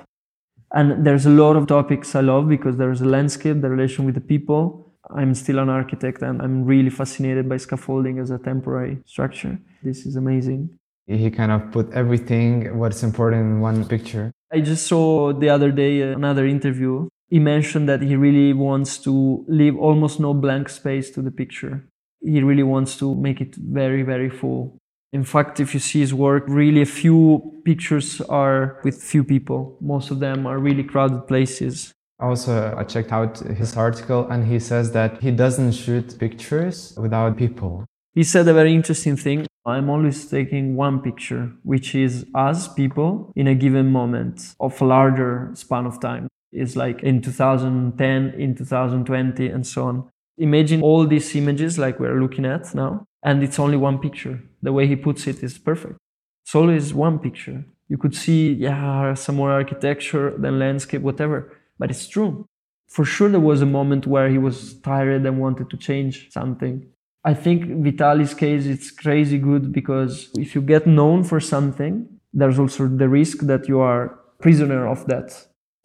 and 0.73 1.07
there's 1.07 1.27
a 1.27 1.31
lot 1.31 1.57
of 1.57 1.67
topics 1.67 2.15
I 2.15 2.21
love 2.21 2.49
because 2.49 2.77
there's 2.77 3.01
a 3.01 3.05
landscape, 3.05 3.61
the 3.61 3.71
relation 3.71 4.05
with 4.05 4.15
the 4.15 4.21
people. 4.21 4.93
I'm 5.11 5.35
still 5.35 5.59
an 5.59 5.69
architect 5.69 6.23
and 6.23 6.43
I'm 6.43 6.65
really 6.65 6.91
fascinated 6.91 7.49
by 7.49 7.59
scaffolding 7.59 8.19
as 8.19 8.31
a 8.31 8.39
temporary 8.39 8.99
structure. 9.07 9.59
This 9.83 10.05
is 10.05 10.17
amazing. 10.17 10.79
He 11.07 11.31
kind 11.31 11.53
of 11.53 11.71
put 11.71 11.93
everything 11.93 12.77
what's 12.79 13.05
important 13.05 13.43
in 13.43 13.61
one 13.61 13.87
picture. 13.87 14.33
I 14.53 14.61
just 14.61 14.87
saw 14.87 15.33
the 15.33 15.49
other 15.49 15.71
day 15.71 16.03
uh, 16.03 16.17
another 16.17 16.47
interview. 16.47 17.09
He 17.29 17.39
mentioned 17.39 17.89
that 17.89 18.03
he 18.03 18.17
really 18.17 18.53
wants 18.53 18.99
to 18.99 19.45
leave 19.49 19.77
almost 19.77 20.19
no 20.19 20.35
blank 20.35 20.69
space 20.69 21.11
to 21.11 21.23
the 21.23 21.31
picture. 21.31 21.85
He 22.21 22.43
really 22.43 22.65
wants 22.65 22.97
to 22.99 23.15
make 23.15 23.41
it 23.41 23.55
very, 23.55 24.03
very 24.03 24.31
full. 24.31 24.79
In 25.17 25.25
fact, 25.25 25.61
if 25.61 25.73
you 25.73 25.81
see 25.81 26.01
his 26.01 26.13
work, 26.13 26.45
really 26.47 26.83
a 26.83 26.93
few 27.03 27.19
pictures 27.65 28.21
are 28.43 28.79
with 28.85 29.03
few 29.03 29.25
people. 29.25 29.61
Most 29.81 30.11
of 30.11 30.21
them 30.21 30.47
are 30.47 30.59
really 30.59 30.85
crowded 30.85 31.27
places. 31.27 31.91
Also, 32.21 32.53
I 32.77 32.85
checked 32.85 33.13
out 33.13 33.39
his 33.39 33.79
article 33.79 34.29
and 34.31 34.47
he 34.53 34.59
says 34.59 34.93
that 34.93 35.23
he 35.23 35.31
doesn't 35.31 35.73
shoot 35.73 36.19
pictures 36.19 36.93
without 36.99 37.39
people. 37.39 37.87
He 38.15 38.25
said 38.25 38.47
a 38.47 38.53
very 38.53 38.75
interesting 38.75 39.17
thing. 39.17 39.47
I'm 39.65 39.89
always 39.89 40.19
taking 40.29 40.77
one 40.77 41.01
picture, 41.01 41.51
which 41.63 41.95
is 41.95 42.27
us 42.35 42.69
people 42.69 43.33
in 43.35 43.47
a 43.49 43.55
given 43.55 43.87
moment 43.91 44.55
of 44.61 44.79
a 44.83 44.85
larger 44.85 45.51
span 45.55 45.87
of 45.87 45.99
time. 45.99 46.29
It's 46.53 46.77
like 46.77 47.03
in 47.03 47.23
2010, 47.23 48.35
in 48.39 48.55
2020, 48.55 49.49
and 49.49 49.67
so 49.67 49.85
on. 49.85 50.11
Imagine 50.37 50.83
all 50.83 51.07
these 51.07 51.35
images 51.35 51.79
like 51.79 51.99
we're 51.99 52.21
looking 52.21 52.45
at 52.45 52.75
now, 52.75 53.07
and 53.23 53.43
it's 53.43 53.59
only 53.59 53.79
one 53.79 53.99
picture. 53.99 54.43
The 54.67 54.73
way 54.73 54.89
he 54.89 54.97
puts 54.97 55.29
it 55.29 55.45
is 55.45 55.59
perfect. 55.59 55.97
It's 56.45 56.57
always 56.57 56.93
one 56.93 57.21
picture. 57.21 57.65
You 57.89 57.99
could 57.99 58.17
see, 58.17 58.53
yeah, 58.53 59.15
some 59.15 59.37
more 59.37 59.53
architecture, 59.53 60.35
then 60.37 60.59
landscape, 60.59 61.03
whatever, 61.03 61.39
but 61.79 61.89
it's 61.93 62.09
true. 62.09 62.45
For 62.89 63.05
sure, 63.05 63.29
there 63.29 63.49
was 63.53 63.63
a 63.63 63.73
moment 63.79 64.09
where 64.09 64.29
he 64.29 64.39
was 64.39 64.75
tired 64.81 65.25
and 65.25 65.39
wanted 65.39 65.71
to 65.71 65.77
change 65.77 66.33
something. 66.33 66.85
I 67.23 67.33
think 67.35 67.61
Vitali's 67.85 68.35
case, 68.35 68.67
it's 68.67 68.91
crazy 68.91 69.39
good 69.39 69.71
because 69.71 70.31
if 70.37 70.57
you 70.57 70.63
get 70.63 70.85
known 70.85 71.23
for 71.23 71.39
something, 71.39 72.09
there's 72.33 72.59
also 72.59 72.89
the 72.89 73.09
risk 73.09 73.37
that 73.51 73.69
you 73.69 73.79
are 73.79 74.19
prisoner 74.41 74.89
of 74.89 75.07
that. 75.07 75.29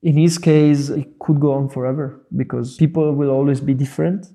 In 0.02 0.18
his 0.18 0.40
case, 0.40 0.90
it 0.90 1.20
could 1.20 1.40
go 1.40 1.52
on 1.54 1.70
forever 1.70 2.20
because 2.36 2.78
people 2.78 3.14
will 3.14 3.30
always 3.30 3.62
be 3.62 3.76
different 3.76 4.26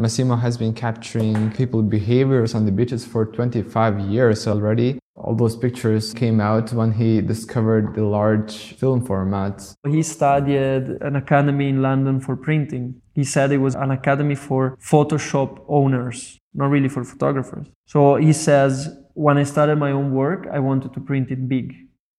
Massimo 0.00 0.36
has 0.36 0.56
been 0.56 0.72
capturing 0.72 1.50
people 1.52 1.82
behaviors 1.82 2.54
on 2.54 2.64
the 2.64 2.72
beaches 2.72 3.04
for 3.04 3.26
25 3.26 4.00
years 4.00 4.48
already. 4.48 4.98
All 5.14 5.34
those 5.34 5.56
pictures 5.56 6.14
came 6.14 6.40
out 6.40 6.72
when 6.72 6.92
he 6.92 7.20
discovered 7.20 7.94
the 7.94 8.06
large 8.06 8.72
film 8.78 9.06
formats. 9.06 9.74
He 9.86 10.02
studied 10.02 11.02
an 11.02 11.16
academy 11.16 11.68
in 11.68 11.82
London 11.82 12.18
for 12.18 12.34
printing. 12.34 13.02
He 13.14 13.24
said 13.24 13.52
it 13.52 13.58
was 13.58 13.74
an 13.74 13.90
academy 13.90 14.36
for 14.36 14.78
Photoshop 14.78 15.62
owners, 15.68 16.38
not 16.54 16.70
really 16.70 16.88
for 16.88 17.04
photographers. 17.04 17.66
So 17.84 18.16
he 18.16 18.32
says, 18.32 18.88
when 19.12 19.36
I 19.36 19.42
started 19.42 19.76
my 19.76 19.90
own 19.90 20.14
work, 20.14 20.46
I 20.50 20.60
wanted 20.60 20.94
to 20.94 21.00
print 21.00 21.30
it 21.30 21.46
big. 21.46 21.74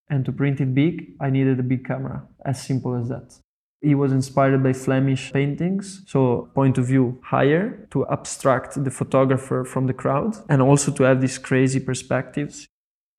And 0.07 0.23
to 0.25 0.31
print 0.31 0.61
it 0.61 0.75
big, 0.75 1.13
I 1.19 1.31
needed 1.31 1.59
a 1.59 1.63
big 1.63 1.83
camera, 1.83 2.27
as 2.45 2.61
simple 2.61 2.93
as 2.95 3.09
that. 3.09 3.33
He 3.81 3.95
was 3.95 4.11
inspired 4.11 4.61
by 4.61 4.73
Flemish 4.73 5.33
paintings, 5.33 6.03
so 6.05 6.51
point 6.53 6.77
of 6.77 6.85
view 6.85 7.19
higher 7.23 7.87
to 7.91 8.07
abstract 8.07 8.83
the 8.83 8.91
photographer 8.91 9.65
from 9.65 9.87
the 9.87 9.93
crowd 9.93 10.35
and 10.47 10.61
also 10.61 10.91
to 10.91 11.03
have 11.03 11.19
these 11.19 11.39
crazy 11.39 11.79
perspectives. 11.79 12.67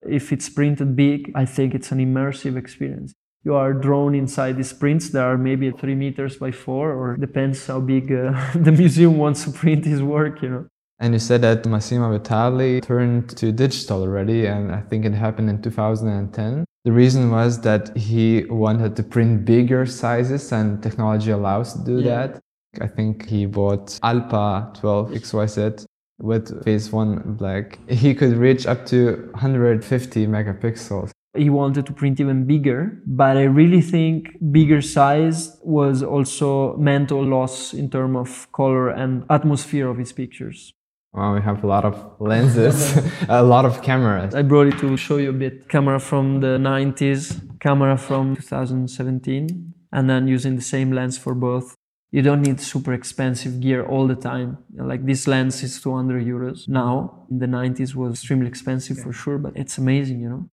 If 0.02 0.32
it's 0.32 0.48
printed 0.48 0.94
big, 0.94 1.32
I 1.34 1.46
think 1.46 1.74
it's 1.74 1.90
an 1.90 1.98
immersive 1.98 2.56
experience. 2.56 3.12
You 3.44 3.54
are 3.54 3.72
drawn 3.72 4.14
inside 4.14 4.56
these 4.56 4.72
prints 4.72 5.10
that 5.10 5.22
are 5.24 5.36
maybe 5.36 5.72
three 5.72 5.96
meters 5.96 6.36
by 6.36 6.52
four, 6.52 6.92
or 6.92 7.16
depends 7.16 7.66
how 7.66 7.80
big 7.80 8.12
uh, 8.12 8.32
the 8.54 8.70
museum 8.70 9.18
wants 9.18 9.44
to 9.44 9.50
print 9.50 9.84
his 9.84 10.00
work, 10.00 10.42
you 10.42 10.48
know. 10.48 10.66
And 11.00 11.12
you 11.14 11.18
said 11.18 11.40
that 11.40 11.66
Massimo 11.66 12.12
Vitali 12.12 12.80
turned 12.80 13.30
to 13.30 13.50
digital 13.50 14.02
already, 14.02 14.46
and 14.46 14.70
I 14.70 14.80
think 14.80 15.04
it 15.04 15.12
happened 15.12 15.50
in 15.50 15.60
2010. 15.60 16.64
The 16.84 16.92
reason 16.92 17.30
was 17.30 17.60
that 17.60 17.96
he 17.96 18.44
wanted 18.46 18.96
to 18.96 19.04
print 19.04 19.44
bigger 19.44 19.86
sizes, 19.86 20.50
and 20.50 20.82
technology 20.82 21.30
allows 21.30 21.74
to 21.74 21.84
do 21.84 22.00
yeah. 22.00 22.26
that. 22.26 22.40
I 22.80 22.88
think 22.88 23.28
he 23.28 23.46
bought 23.46 23.86
Alpa 24.02 24.74
12 24.80 25.10
XYZ 25.10 25.86
with 26.18 26.64
phase 26.64 26.90
one 26.90 27.34
black. 27.38 27.78
He 27.88 28.14
could 28.14 28.36
reach 28.36 28.66
up 28.66 28.86
to 28.86 29.28
150 29.32 30.26
megapixels. 30.26 31.10
He 31.36 31.50
wanted 31.50 31.86
to 31.86 31.92
print 31.92 32.20
even 32.20 32.46
bigger, 32.46 33.00
but 33.06 33.36
I 33.36 33.44
really 33.44 33.80
think 33.80 34.36
bigger 34.50 34.82
size 34.82 35.58
was 35.62 36.02
also 36.02 36.76
mental 36.76 37.24
loss 37.24 37.72
in 37.72 37.90
terms 37.90 38.16
of 38.16 38.52
color 38.52 38.90
and 38.90 39.24
atmosphere 39.30 39.88
of 39.88 39.98
his 39.98 40.12
pictures. 40.12 40.74
Wow, 41.14 41.34
we 41.34 41.42
have 41.42 41.62
a 41.62 41.66
lot 41.66 41.84
of 41.84 42.16
lenses, 42.20 42.96
a 43.28 43.42
lot 43.42 43.66
of 43.66 43.82
cameras. 43.82 44.34
I 44.34 44.40
brought 44.40 44.68
it 44.68 44.78
to 44.78 44.96
show 44.96 45.18
you 45.18 45.28
a 45.28 45.34
bit. 45.34 45.68
Camera 45.68 46.00
from 46.00 46.40
the 46.40 46.56
90s, 46.56 47.38
camera 47.60 47.98
from 47.98 48.34
2017, 48.34 49.74
and 49.92 50.08
then 50.08 50.26
using 50.26 50.56
the 50.56 50.62
same 50.62 50.90
lens 50.90 51.18
for 51.18 51.34
both. 51.34 51.76
You 52.12 52.22
don't 52.22 52.40
need 52.40 52.60
super 52.62 52.94
expensive 52.94 53.60
gear 53.60 53.84
all 53.84 54.06
the 54.06 54.14
time. 54.14 54.56
Like 54.74 55.04
this 55.04 55.26
lens 55.26 55.62
is 55.62 55.82
200 55.82 56.24
euros 56.24 56.66
now. 56.66 57.26
In 57.30 57.40
the 57.40 57.46
90s 57.46 57.94
was 57.94 58.14
extremely 58.14 58.46
expensive 58.46 58.98
for 58.98 59.12
sure, 59.12 59.36
but 59.36 59.54
it's 59.54 59.76
amazing, 59.76 60.20
you 60.20 60.30
know. 60.30 60.48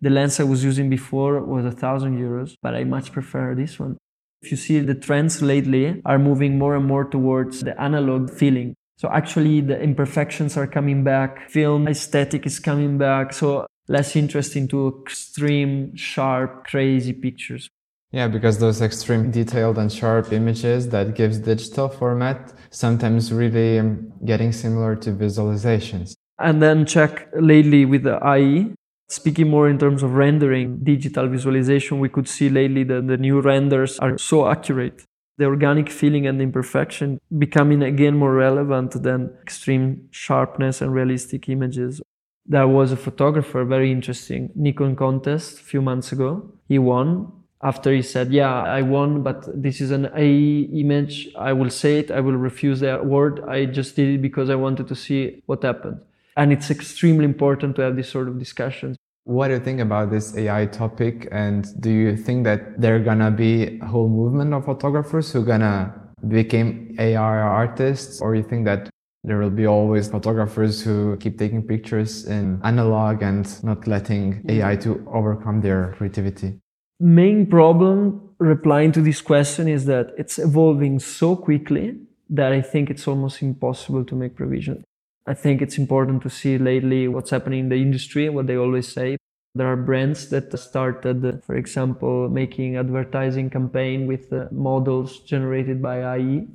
The 0.00 0.10
lens 0.10 0.40
I 0.40 0.44
was 0.44 0.64
using 0.64 0.90
before 0.90 1.40
was 1.40 1.64
a 1.64 1.70
thousand 1.70 2.18
euros, 2.18 2.56
but 2.60 2.74
I 2.74 2.82
much 2.82 3.12
prefer 3.12 3.54
this 3.54 3.78
one. 3.78 3.96
If 4.42 4.50
you 4.50 4.56
see 4.56 4.80
the 4.80 4.94
trends 4.94 5.40
lately 5.40 6.02
are 6.04 6.18
moving 6.18 6.58
more 6.58 6.74
and 6.74 6.86
more 6.86 7.04
towards 7.04 7.60
the 7.60 7.80
analog 7.80 8.30
feeling. 8.30 8.74
So 9.00 9.08
actually 9.10 9.62
the 9.62 9.80
imperfections 9.80 10.58
are 10.58 10.66
coming 10.66 11.02
back, 11.04 11.48
film 11.48 11.88
aesthetic 11.88 12.44
is 12.44 12.58
coming 12.58 12.98
back. 12.98 13.32
So 13.32 13.66
less 13.88 14.14
interest 14.14 14.56
into 14.56 15.00
extreme, 15.00 15.96
sharp, 15.96 16.66
crazy 16.66 17.14
pictures. 17.14 17.70
Yeah, 18.12 18.28
because 18.28 18.58
those 18.58 18.82
extreme 18.82 19.30
detailed 19.30 19.78
and 19.78 19.90
sharp 19.90 20.34
images 20.34 20.90
that 20.90 21.14
gives 21.14 21.38
digital 21.38 21.88
format 21.88 22.52
sometimes 22.68 23.32
really 23.32 23.78
um, 23.78 24.12
getting 24.26 24.52
similar 24.52 24.96
to 24.96 25.12
visualizations. 25.12 26.12
And 26.38 26.60
then 26.60 26.84
check 26.84 27.30
lately 27.40 27.86
with 27.86 28.02
the 28.02 28.18
IE. 28.36 28.74
Speaking 29.08 29.48
more 29.48 29.70
in 29.70 29.78
terms 29.78 30.02
of 30.02 30.12
rendering, 30.12 30.80
digital 30.82 31.26
visualization, 31.26 32.00
we 32.00 32.10
could 32.10 32.28
see 32.28 32.50
lately 32.50 32.84
that 32.84 33.06
the 33.06 33.16
new 33.16 33.40
renders 33.40 33.98
are 33.98 34.18
so 34.18 34.46
accurate 34.46 35.06
the 35.40 35.46
organic 35.46 35.88
feeling 35.88 36.26
and 36.26 36.40
imperfection 36.42 37.18
becoming 37.38 37.82
again 37.82 38.14
more 38.14 38.34
relevant 38.34 39.02
than 39.02 39.32
extreme 39.40 40.06
sharpness 40.10 40.82
and 40.82 40.92
realistic 40.92 41.48
images. 41.48 42.02
There 42.44 42.68
was 42.68 42.92
a 42.92 42.96
photographer, 42.96 43.64
very 43.64 43.90
interesting, 43.90 44.50
Nikon 44.54 44.96
contest 44.96 45.58
a 45.58 45.62
few 45.62 45.80
months 45.80 46.12
ago. 46.12 46.52
He 46.68 46.78
won. 46.78 47.32
After 47.62 47.90
he 47.90 48.02
said, 48.02 48.32
Yeah, 48.32 48.52
I 48.62 48.82
won, 48.82 49.22
but 49.22 49.38
this 49.62 49.80
is 49.80 49.90
an 49.90 50.10
AE 50.14 50.68
image. 50.82 51.28
I 51.38 51.54
will 51.54 51.70
say 51.70 51.98
it. 52.00 52.10
I 52.10 52.20
will 52.20 52.36
refuse 52.36 52.80
the 52.80 53.00
award. 53.00 53.40
I 53.48 53.64
just 53.64 53.96
did 53.96 54.08
it 54.14 54.22
because 54.22 54.50
I 54.50 54.56
wanted 54.56 54.88
to 54.88 54.94
see 54.94 55.42
what 55.46 55.62
happened. 55.62 56.00
And 56.36 56.52
it's 56.52 56.70
extremely 56.70 57.24
important 57.24 57.76
to 57.76 57.82
have 57.82 57.96
this 57.96 58.10
sort 58.10 58.28
of 58.28 58.38
discussions. 58.38 58.96
What 59.30 59.46
do 59.46 59.54
you 59.54 59.60
think 59.60 59.78
about 59.78 60.10
this 60.10 60.36
AI 60.36 60.66
topic? 60.66 61.28
And 61.30 61.64
do 61.80 61.88
you 61.88 62.16
think 62.16 62.42
that 62.42 62.80
there 62.80 62.96
are 62.96 62.98
gonna 62.98 63.30
be 63.30 63.78
a 63.78 63.86
whole 63.86 64.08
movement 64.08 64.52
of 64.52 64.64
photographers 64.64 65.30
who 65.30 65.44
gonna 65.44 65.94
become 66.26 66.96
AI 66.98 67.38
artists? 67.38 68.20
Or 68.20 68.34
you 68.34 68.42
think 68.42 68.64
that 68.64 68.90
there 69.22 69.38
will 69.38 69.56
be 69.62 69.66
always 69.68 70.08
photographers 70.08 70.82
who 70.82 71.16
keep 71.18 71.38
taking 71.38 71.62
pictures 71.62 72.26
in 72.26 72.60
analog 72.64 73.22
and 73.22 73.46
not 73.62 73.86
letting 73.86 74.32
mm-hmm. 74.32 74.50
AI 74.50 74.74
to 74.78 75.06
overcome 75.14 75.60
their 75.60 75.94
creativity? 75.96 76.58
Main 76.98 77.46
problem 77.46 78.30
replying 78.38 78.90
to 78.90 79.00
this 79.00 79.20
question 79.20 79.68
is 79.68 79.84
that 79.84 80.08
it's 80.18 80.40
evolving 80.40 80.98
so 80.98 81.36
quickly 81.36 81.94
that 82.30 82.50
I 82.50 82.62
think 82.62 82.90
it's 82.90 83.06
almost 83.06 83.42
impossible 83.42 84.04
to 84.06 84.16
make 84.16 84.34
provision. 84.34 84.82
I 85.26 85.34
think 85.34 85.62
it's 85.62 85.78
important 85.78 86.22
to 86.22 86.30
see 86.30 86.58
lately 86.58 87.06
what's 87.08 87.30
happening 87.30 87.60
in 87.60 87.68
the 87.68 87.76
industry, 87.76 88.28
what 88.28 88.46
they 88.46 88.56
always 88.56 88.88
say. 88.88 89.16
There 89.54 89.66
are 89.66 89.76
brands 89.76 90.30
that 90.30 90.56
started, 90.58 91.42
for 91.44 91.56
example, 91.56 92.28
making 92.28 92.76
advertising 92.76 93.50
campaign 93.50 94.06
with 94.06 94.32
uh, 94.32 94.46
models 94.52 95.20
generated 95.20 95.82
by 95.82 95.98
AI. 95.98 96.46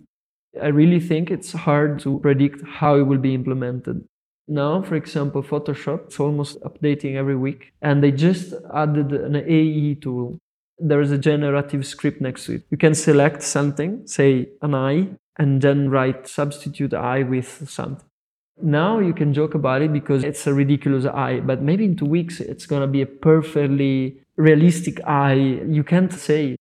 I 0.61 0.67
really 0.67 1.01
think 1.01 1.29
it's 1.29 1.51
hard 1.51 1.99
to 1.99 2.19
predict 2.19 2.65
how 2.65 2.95
it 2.95 3.03
will 3.03 3.17
be 3.17 3.33
implemented. 3.33 4.05
Now, 4.47 4.81
for 4.81 4.95
example, 4.95 5.43
Photoshop, 5.43 6.05
it's 6.05 6.19
almost 6.19 6.61
updating 6.61 7.15
every 7.15 7.35
week, 7.35 7.73
and 7.81 8.01
they 8.01 8.11
just 8.11 8.53
added 8.73 9.11
an 9.11 9.35
AE 9.35 9.95
tool. 9.95 10.37
There 10.77 11.01
is 11.01 11.11
a 11.11 11.17
generative 11.17 11.85
script 11.85 12.21
next 12.21 12.45
to 12.45 12.55
it. 12.55 12.63
You 12.69 12.77
can 12.77 12.95
select 12.95 13.41
something, 13.41 14.07
say 14.07 14.49
an 14.61 14.75
eye, 14.75 15.07
and 15.37 15.61
then 15.61 15.89
write 15.89 16.27
substitute 16.27 16.93
eye 16.93 17.23
with 17.23 17.69
something. 17.69 18.07
Now 18.61 18.99
you 18.99 19.13
can 19.13 19.33
joke 19.33 19.53
about 19.53 19.81
it 19.81 19.91
because 19.91 20.23
it's 20.23 20.47
a 20.47 20.53
ridiculous 20.53 21.05
eye, 21.05 21.41
but 21.41 21.61
maybe 21.61 21.85
in 21.85 21.95
two 21.95 22.05
weeks 22.05 22.39
it's 22.39 22.65
gonna 22.65 22.87
be 22.87 23.01
a 23.01 23.05
perfectly 23.05 24.21
realistic 24.37 24.99
eye. 25.05 25.61
You 25.67 25.83
can't 25.83 26.11
say. 26.13 26.55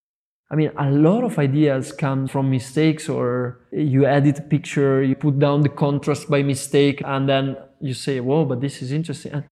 I 0.50 0.56
mean, 0.56 0.70
a 0.76 0.90
lot 0.90 1.24
of 1.24 1.38
ideas 1.38 1.92
come 1.92 2.26
from 2.28 2.50
mistakes, 2.50 3.08
or 3.08 3.60
you 3.72 4.06
edit 4.06 4.38
a 4.38 4.42
picture, 4.42 5.02
you 5.02 5.14
put 5.16 5.38
down 5.38 5.62
the 5.62 5.68
contrast 5.68 6.28
by 6.28 6.42
mistake, 6.42 7.02
and 7.04 7.28
then 7.28 7.56
you 7.80 7.94
say, 7.94 8.20
"Whoa, 8.20 8.44
but 8.44 8.60
this 8.60 8.82
is 8.82 8.92
interesting." 8.92 9.32
And, 9.32 9.44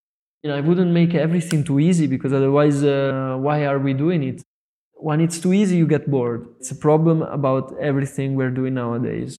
you 0.43 0.51
know, 0.51 0.57
I 0.57 0.61
wouldn't 0.61 0.93
make 0.93 1.15
everything 1.15 1.65
too 1.65 1.81
easy 1.81 2.07
because 2.07 2.33
otherwise, 2.33 2.85
uh, 2.85 3.37
why 3.41 3.65
are 3.65 3.79
we 3.79 3.95
doing 3.95 4.23
it? 4.23 4.43
When 4.95 5.21
it's 5.21 5.41
too 5.41 5.53
easy, 5.53 5.77
you 5.77 5.87
get 5.87 6.11
bored. 6.11 6.47
It's 6.61 6.71
a 6.71 6.77
problem 6.77 7.23
about 7.23 7.75
everything 7.81 8.35
we're 8.37 8.51
doing 8.51 8.75
nowadays. 8.75 9.37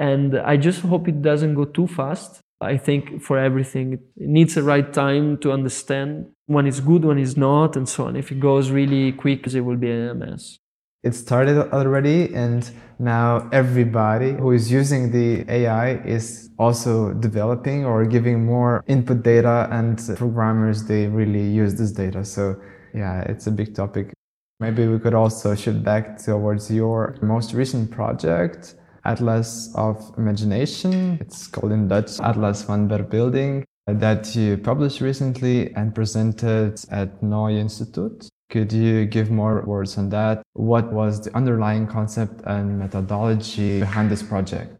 And 0.00 0.38
I 0.38 0.56
just 0.56 0.80
hope 0.80 1.08
it 1.08 1.20
doesn't 1.20 1.54
go 1.54 1.66
too 1.66 1.86
fast. 1.86 2.40
I 2.62 2.78
think 2.78 3.22
for 3.22 3.38
everything, 3.38 3.92
it 3.92 4.00
needs 4.16 4.54
the 4.54 4.62
right 4.62 4.90
time 4.90 5.36
to 5.42 5.52
understand 5.52 6.26
when 6.46 6.66
it's 6.66 6.80
good, 6.80 7.04
when 7.04 7.18
it's 7.18 7.36
not, 7.36 7.76
and 7.76 7.86
so 7.86 8.06
on. 8.06 8.16
If 8.16 8.32
it 8.32 8.40
goes 8.40 8.70
really 8.70 9.12
quick, 9.12 9.46
it 9.46 9.60
will 9.60 9.76
be 9.76 9.90
a 9.90 10.14
mess. 10.14 10.56
It 11.02 11.14
started 11.14 11.56
already, 11.72 12.34
and 12.34 12.70
now 12.98 13.48
everybody 13.52 14.32
who 14.32 14.52
is 14.52 14.72
using 14.72 15.12
the 15.12 15.44
AI 15.50 15.96
is 16.16 16.48
also 16.58 17.12
developing 17.12 17.84
or 17.84 18.06
giving 18.06 18.46
more 18.46 18.82
input 18.86 19.22
data, 19.22 19.68
and 19.70 19.98
programmers 20.16 20.84
they 20.84 21.08
really 21.08 21.46
use 21.46 21.74
this 21.74 21.92
data. 21.92 22.24
So, 22.24 22.56
yeah, 22.94 23.20
it's 23.22 23.46
a 23.46 23.50
big 23.50 23.74
topic. 23.74 24.14
Maybe 24.60 24.86
we 24.86 24.98
could 24.98 25.14
also 25.14 25.54
shift 25.54 25.82
back 25.82 26.18
towards 26.18 26.70
your 26.70 27.16
most 27.20 27.52
recent 27.52 27.90
project 27.90 28.76
Atlas 29.04 29.70
of 29.74 30.12
Imagination. 30.16 31.18
It's 31.20 31.46
called 31.46 31.72
in 31.72 31.88
Dutch 31.88 32.20
Atlas 32.20 32.62
van 32.62 32.88
Verbeelding 32.88 33.64
uh, 33.86 33.94
that 33.94 34.34
you 34.36 34.56
published 34.56 35.00
recently 35.00 35.74
and 35.74 35.94
presented 35.94 36.80
at 36.90 37.22
NOI 37.22 37.52
Institute. 37.52 38.28
Could 38.50 38.72
you 38.72 39.06
give 39.06 39.30
more 39.30 39.62
words 39.62 39.96
on 39.96 40.08
that? 40.10 40.42
What 40.54 40.92
was 40.92 41.20
the 41.22 41.34
underlying 41.36 41.86
concept 41.86 42.42
and 42.44 42.78
methodology 42.78 43.80
behind 43.80 44.10
this 44.10 44.22
project? 44.22 44.76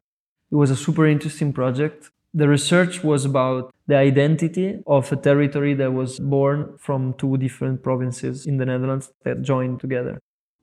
It 0.51 0.57
was 0.57 0.71
a 0.71 0.77
super 0.77 1.07
interesting 1.07 1.53
project. 1.53 2.11
The 2.35 2.49
research 2.49 3.03
was 3.05 3.25
about 3.25 3.73
the 3.87 3.97
identity 3.97 4.81
of 4.87 5.11
a 5.13 5.17
territory 5.17 5.75
that 5.75 5.93
was 5.93 6.19
born 6.19 6.77
from 6.79 7.15
two 7.15 7.37
different 7.37 7.83
provinces 7.83 8.47
in 8.47 8.57
the 8.57 8.67
Netherlands 8.67 9.13
that 9.25 9.43
joined 9.43 9.81
together 9.81 10.21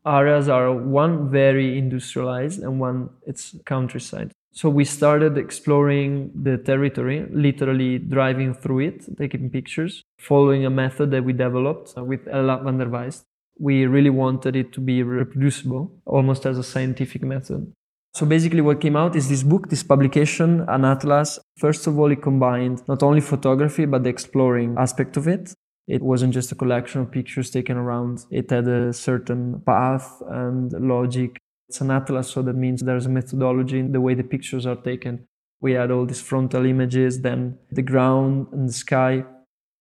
areas 0.07 0.47
are 0.49 0.71
one 0.71 1.29
very 1.29 1.77
industrialized 1.77 2.61
and 2.61 2.79
one 2.79 3.09
it's 3.25 3.55
countryside. 3.65 4.31
So 4.53 4.69
we 4.69 4.85
started 4.85 5.37
exploring 5.37 6.31
the 6.33 6.57
territory, 6.57 7.27
literally 7.31 7.99
driving 7.99 8.55
through 8.55 8.79
it, 8.79 9.17
taking 9.17 9.51
pictures, 9.51 10.01
following 10.19 10.65
a 10.65 10.69
method 10.69 11.11
that 11.11 11.23
we 11.23 11.33
developed 11.33 11.93
with 11.97 12.27
Ella 12.27 12.59
van 12.63 12.79
der 12.79 12.87
Weist. 12.87 13.23
We 13.59 13.85
really 13.85 14.09
wanted 14.09 14.55
it 14.55 14.71
to 14.73 14.81
be 14.81 15.03
reproducible, 15.03 15.91
almost 16.05 16.45
as 16.45 16.57
a 16.57 16.63
scientific 16.63 17.21
method. 17.23 17.71
So 18.15 18.25
basically 18.25 18.61
what 18.61 18.81
came 18.81 18.95
out 18.95 19.15
is 19.15 19.29
this 19.29 19.43
book, 19.43 19.69
this 19.69 19.83
publication, 19.83 20.65
an 20.67 20.85
atlas. 20.85 21.37
First 21.57 21.85
of 21.85 21.99
all, 21.99 22.11
it 22.11 22.23
combined 22.23 22.81
not 22.87 23.03
only 23.03 23.21
photography, 23.21 23.85
but 23.85 24.03
the 24.03 24.09
exploring 24.09 24.75
aspect 24.75 25.17
of 25.17 25.27
it. 25.27 25.53
It 25.87 26.01
wasn't 26.01 26.33
just 26.33 26.51
a 26.51 26.55
collection 26.55 27.01
of 27.01 27.11
pictures 27.11 27.49
taken 27.49 27.77
around. 27.77 28.25
It 28.29 28.49
had 28.49 28.67
a 28.67 28.91
certain 28.91 29.61
path 29.65 30.21
and 30.27 30.71
logic. 30.73 31.37
It's 31.69 31.81
an 31.81 31.91
atlas, 31.91 32.29
so 32.29 32.41
that 32.41 32.55
means 32.55 32.81
there's 32.81 33.05
a 33.05 33.09
methodology 33.09 33.79
in 33.79 33.91
the 33.93 34.01
way 34.01 34.13
the 34.13 34.23
pictures 34.23 34.65
are 34.65 34.75
taken. 34.75 35.25
We 35.61 35.73
had 35.73 35.91
all 35.91 36.05
these 36.05 36.21
frontal 36.21 36.65
images, 36.65 37.21
then 37.21 37.57
the 37.71 37.81
ground 37.81 38.47
and 38.51 38.69
the 38.69 38.73
sky. 38.73 39.23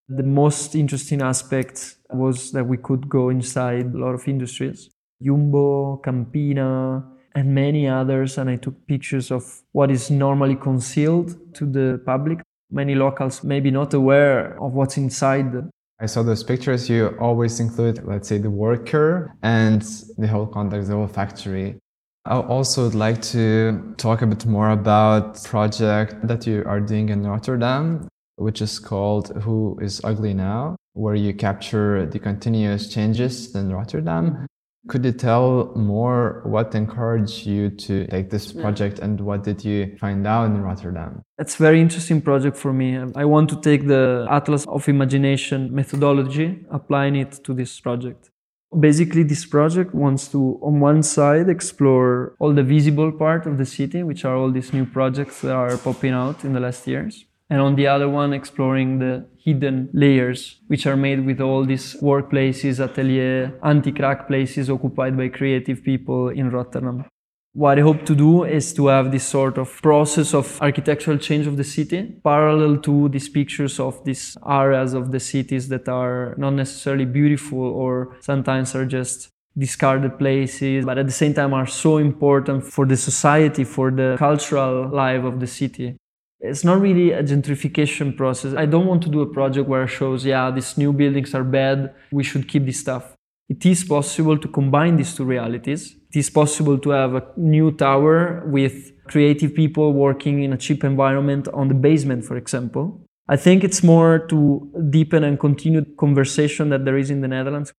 The 0.09 0.23
most 0.23 0.75
interesting 0.77 1.23
aspect 1.23 1.97
was 2.11 2.53
that 2.53 2.65
we 2.65 2.77
could 2.77 3.09
go 3.09 3.29
inside 3.29 3.93
a 3.93 3.99
lot 3.99 4.15
of 4.15 4.29
industries. 4.29 4.89
Jumbo, 5.21 5.97
Campina, 5.99 7.05
and 7.35 7.55
many 7.55 7.89
others, 7.89 8.39
and 8.39 8.49
I 8.49 8.57
took 8.57 8.87
pictures 8.87 9.31
of 9.31 9.63
what 9.73 9.91
is 9.91 10.11
normally 10.11 10.57
concealed 10.57 11.55
to 11.55 11.67
the 11.67 12.01
public. 12.07 12.41
Many 12.71 12.95
locals 12.95 13.45
may 13.45 13.61
be 13.61 13.71
not 13.71 13.93
aware 13.93 14.61
of 14.63 14.73
what's 14.73 14.97
inside 14.97 15.53
I 15.99 16.07
saw 16.07 16.23
those 16.23 16.45
pictures. 16.45 16.91
You 16.91 17.17
always 17.21 17.59
include, 17.59 18.05
let's 18.05 18.29
say, 18.29 18.39
the 18.39 18.51
worker 18.51 19.35
and 19.43 19.83
the 20.19 20.29
whole 20.29 20.47
context, 20.47 20.89
the 20.89 20.95
whole 20.95 21.07
factory. 21.07 21.79
I 22.27 22.41
also 22.41 22.85
would 22.85 22.95
like 22.95 23.23
to 23.33 23.95
talk 23.97 24.21
a 24.21 24.27
bit 24.27 24.45
more 24.47 24.71
about 24.71 25.43
project 25.45 26.27
that 26.27 26.47
you 26.47 26.65
are 26.67 26.81
doing 26.81 27.09
in 27.09 27.27
Rotterdam, 27.27 28.09
which 28.37 28.61
is 28.61 28.79
called 28.79 29.29
Who 29.43 29.79
is 29.81 30.01
Ugly 30.05 30.35
Now, 30.35 30.77
where 30.93 31.15
you 31.15 31.33
capture 31.33 32.05
the 32.05 32.19
continuous 32.19 32.89
changes 32.93 33.55
in 33.55 33.73
Rotterdam. 33.73 34.47
Could 34.89 35.05
you 35.05 35.13
tell 35.13 35.73
more 35.75 36.43
what 36.45 36.75
encouraged 36.75 37.45
you 37.45 37.71
to 37.71 38.07
take 38.07 38.31
this 38.31 38.53
project 38.53 39.01
and 39.01 39.21
what 39.21 39.43
did 39.43 39.65
you 39.65 39.97
find 39.99 40.25
out 40.27 40.45
in 40.45 40.63
Rotterdam? 40.63 41.23
It's 41.39 41.57
a 41.57 41.63
very 41.63 41.81
interesting 41.81 42.21
project 42.23 42.57
for 42.57 42.73
me. 42.73 42.97
I 43.17 43.25
want 43.25 43.51
to 43.51 43.61
take 43.61 43.89
the 43.89 44.27
Atlas 44.31 44.65
of 44.67 44.89
Imagination 44.89 45.75
methodology, 45.75 46.65
applying 46.71 47.17
it 47.17 47.33
to 47.45 47.53
this 47.53 47.81
project. 47.81 48.31
Basically, 48.79 49.23
this 49.23 49.45
project 49.45 49.95
wants 49.95 50.29
to, 50.29 50.59
on 50.63 50.81
one 50.81 51.03
side, 51.03 51.49
explore 51.49 52.35
all 52.39 52.53
the 52.53 52.63
visible 52.63 53.11
part 53.11 53.47
of 53.47 53.59
the 53.59 53.65
city, 53.65 54.03
which 54.03 54.25
are 54.25 54.37
all 54.37 54.51
these 54.51 54.73
new 54.73 54.85
projects 54.85 55.41
that 55.41 55.53
are 55.53 55.77
popping 55.79 56.13
out 56.13 56.45
in 56.45 56.53
the 56.53 56.61
last 56.61 56.87
years 56.87 57.25
and 57.49 57.61
on 57.61 57.77
the 57.77 57.87
other 57.87 58.09
one 58.09 58.33
exploring 58.33 58.99
the 58.99 59.25
hidden 59.39 59.89
layers 59.93 60.61
which 60.67 60.87
are 60.87 60.97
made 60.97 61.25
with 61.25 61.41
all 61.41 61.65
these 61.65 61.95
workplaces 62.01 62.81
atelier 62.81 63.53
anti-kraak 63.63 64.27
places 64.27 64.71
occupied 64.71 65.17
by 65.17 65.29
creative 65.29 65.83
people 65.83 66.29
in 66.29 66.51
rotterdam 66.51 67.05
what 67.53 67.79
i 67.79 67.83
hope 67.83 68.05
to 68.05 68.15
do 68.15 68.45
is 68.45 68.73
to 68.75 68.89
have 68.89 69.13
this 69.13 69.27
sort 69.27 69.59
of 69.59 69.71
process 69.83 70.35
of 70.35 70.61
architectural 70.61 71.19
change 71.19 71.47
of 71.47 71.57
the 71.57 71.65
city 71.65 72.01
parallel 72.25 72.77
to 72.79 73.09
these 73.09 73.29
pictures 73.29 73.79
of 73.79 74.05
these 74.05 74.37
areas 74.49 74.93
of 74.95 75.13
the 75.13 75.21
cities 75.21 75.69
that 75.69 75.89
are 75.89 76.35
not 76.37 76.51
necessarily 76.51 77.05
beautiful 77.05 77.61
or 77.61 78.17
sometimes 78.21 78.75
are 78.75 78.87
just 78.87 79.31
discarded 79.59 80.19
places, 80.19 80.85
but 80.85 80.99
at 80.99 81.07
the 81.07 81.13
same 81.13 81.33
time 81.33 81.55
are 81.55 81.67
so 81.67 81.97
important 81.97 82.65
for 82.65 82.85
the 82.85 82.97
society, 82.97 83.65
for 83.65 83.91
the 83.91 84.17
cultural 84.19 84.89
life 84.89 85.25
of 85.25 85.41
the 85.41 85.47
city. 85.47 85.97
It's 86.41 86.65
not 86.65 86.81
really 86.81 87.13
a 87.13 87.23
gentrification 87.23 88.17
process. 88.17 88.55
I 88.55 88.67
don't 88.67 88.87
want 88.87 89.03
to 89.05 89.09
do 89.09 89.23
a 89.23 89.27
project 89.27 89.69
where 89.69 89.85
it 89.85 89.89
shows, 89.89 90.25
yeah, 90.25 90.51
these 90.51 90.77
new 90.77 90.93
buildings 90.93 91.35
are 91.35 91.45
bad, 91.45 91.95
we 92.13 92.23
should 92.23 92.47
keep 92.47 92.67
this 92.67 92.81
stuff. 92.81 93.15
It 93.49 93.65
is 93.65 93.85
possible 93.85 94.37
to 94.37 94.49
combine 94.49 94.97
these 94.97 95.15
two 95.15 95.25
realities. 95.25 95.97
It 96.13 96.19
is 96.19 96.29
possible 96.29 96.79
to 96.79 96.91
have 96.91 97.15
a 97.15 97.25
new 97.37 97.71
tower 97.73 98.43
with 98.47 98.93
creative 99.07 99.55
people 99.55 99.93
working 99.93 100.43
in 100.43 100.53
a 100.53 100.57
cheap 100.59 100.85
environment 100.85 101.49
on 101.55 101.69
the 101.69 101.75
basement, 101.75 102.25
for 102.25 102.37
example. 102.37 103.01
I 103.29 103.37
think 103.37 103.65
it's 103.65 103.83
more 103.83 104.19
to 104.27 104.71
deepen 104.91 105.25
and 105.25 105.41
continue 105.41 105.81
the 105.81 105.95
conversation 105.97 106.69
that 106.69 106.85
there 106.85 106.99
is 106.99 107.11
in 107.11 107.23
the 107.23 107.29
Netherlands. 107.29 107.73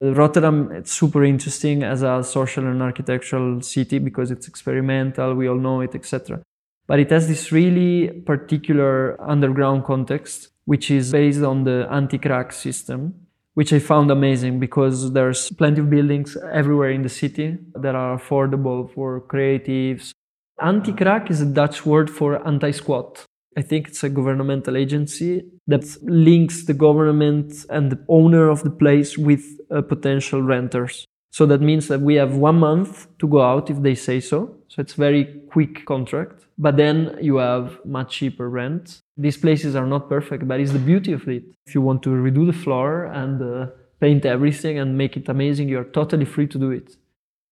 Rotterdam, 0.00 0.70
it's 0.72 0.92
super 0.92 1.24
interesting 1.24 1.82
as 1.82 2.02
a 2.02 2.22
social 2.22 2.66
and 2.66 2.82
architectural 2.82 3.60
city 3.62 3.98
because 3.98 4.30
it's 4.30 4.46
experimental, 4.46 5.34
we 5.34 5.48
all 5.48 5.56
know 5.56 5.80
it, 5.80 5.94
etc 5.94 6.42
but 6.86 6.98
it 6.98 7.10
has 7.10 7.28
this 7.28 7.50
really 7.50 8.08
particular 8.22 9.20
underground 9.20 9.84
context, 9.84 10.48
which 10.64 10.90
is 10.90 11.12
based 11.12 11.42
on 11.42 11.64
the 11.64 11.86
anti-kraak 11.90 12.52
system, 12.52 13.14
which 13.54 13.72
I 13.72 13.78
found 13.78 14.10
amazing 14.10 14.60
because 14.60 15.12
there's 15.12 15.50
plenty 15.50 15.80
of 15.80 15.90
buildings 15.90 16.36
everywhere 16.52 16.90
in 16.90 17.02
the 17.02 17.08
city 17.08 17.58
that 17.74 17.94
are 17.94 18.18
affordable 18.18 18.92
for 18.92 19.20
creatives. 19.20 20.12
Anti-kraak 20.60 21.30
is 21.30 21.40
a 21.40 21.46
Dutch 21.46 21.86
word 21.86 22.10
for 22.10 22.46
anti-squat. 22.46 23.24
I 23.56 23.62
think 23.62 23.88
it's 23.88 24.02
a 24.02 24.08
governmental 24.08 24.76
agency 24.76 25.44
that 25.68 25.84
links 26.02 26.64
the 26.66 26.74
government 26.74 27.64
and 27.70 27.90
the 27.92 28.04
owner 28.08 28.48
of 28.48 28.64
the 28.64 28.70
place 28.70 29.16
with 29.16 29.44
uh, 29.70 29.80
potential 29.82 30.42
renters. 30.42 31.06
So 31.36 31.46
that 31.46 31.60
means 31.60 31.88
that 31.88 32.00
we 32.00 32.14
have 32.14 32.36
one 32.36 32.60
month 32.60 33.08
to 33.18 33.26
go 33.26 33.42
out 33.42 33.68
if 33.68 33.82
they 33.82 33.96
say 33.96 34.20
so. 34.20 34.54
So 34.68 34.80
it's 34.80 34.92
very 34.92 35.24
quick 35.50 35.84
contract. 35.84 36.46
But 36.56 36.76
then 36.76 37.18
you 37.20 37.38
have 37.38 37.84
much 37.84 38.18
cheaper 38.18 38.48
rent. 38.48 39.00
These 39.16 39.38
places 39.38 39.74
are 39.74 39.84
not 39.84 40.08
perfect, 40.08 40.46
but 40.46 40.60
it's 40.60 40.70
the 40.70 40.78
beauty 40.78 41.12
of 41.12 41.26
it. 41.26 41.42
If 41.66 41.74
you 41.74 41.80
want 41.80 42.04
to 42.04 42.10
redo 42.10 42.46
the 42.46 42.58
floor 42.64 43.06
and 43.06 43.42
uh, 43.42 43.66
paint 43.98 44.24
everything 44.24 44.78
and 44.78 44.96
make 44.96 45.16
it 45.16 45.28
amazing, 45.28 45.68
you're 45.68 45.90
totally 46.00 46.24
free 46.24 46.46
to 46.46 46.56
do 46.56 46.70
it. 46.70 46.96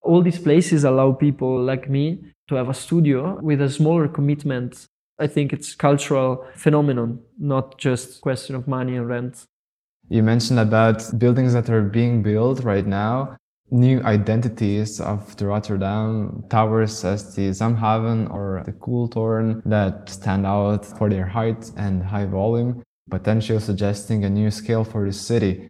All 0.02 0.22
these 0.22 0.38
places 0.38 0.84
allow 0.84 1.10
people 1.10 1.60
like 1.60 1.90
me 1.90 2.20
to 2.50 2.54
have 2.54 2.68
a 2.68 2.74
studio 2.74 3.40
with 3.42 3.60
a 3.60 3.68
smaller 3.68 4.06
commitment. 4.06 4.86
I 5.18 5.26
think 5.26 5.52
it's 5.52 5.74
cultural 5.74 6.46
phenomenon, 6.54 7.18
not 7.36 7.78
just 7.78 8.20
question 8.20 8.54
of 8.54 8.68
money 8.68 8.94
and 8.94 9.08
rent. 9.08 9.44
You 10.08 10.22
mentioned 10.22 10.60
about 10.60 11.18
buildings 11.18 11.52
that 11.54 11.68
are 11.68 11.82
being 11.82 12.22
built 12.22 12.62
right 12.62 12.86
now, 12.86 13.38
new 13.72 14.02
identities 14.02 15.00
of 15.00 15.34
the 15.36 15.46
Rotterdam 15.46 16.44
towers 16.50 17.04
as 17.04 17.34
the 17.34 17.48
Zalmhaven 17.48 18.30
or 18.30 18.62
the 18.66 18.72
Cooltoren 18.72 19.62
that 19.64 20.10
stand 20.10 20.46
out 20.46 20.84
for 20.84 21.08
their 21.08 21.26
height 21.26 21.70
and 21.76 22.02
high 22.02 22.26
volume, 22.26 22.82
potentially 23.10 23.58
suggesting 23.58 24.24
a 24.24 24.30
new 24.30 24.50
scale 24.50 24.84
for 24.84 25.06
the 25.06 25.12
city. 25.12 25.68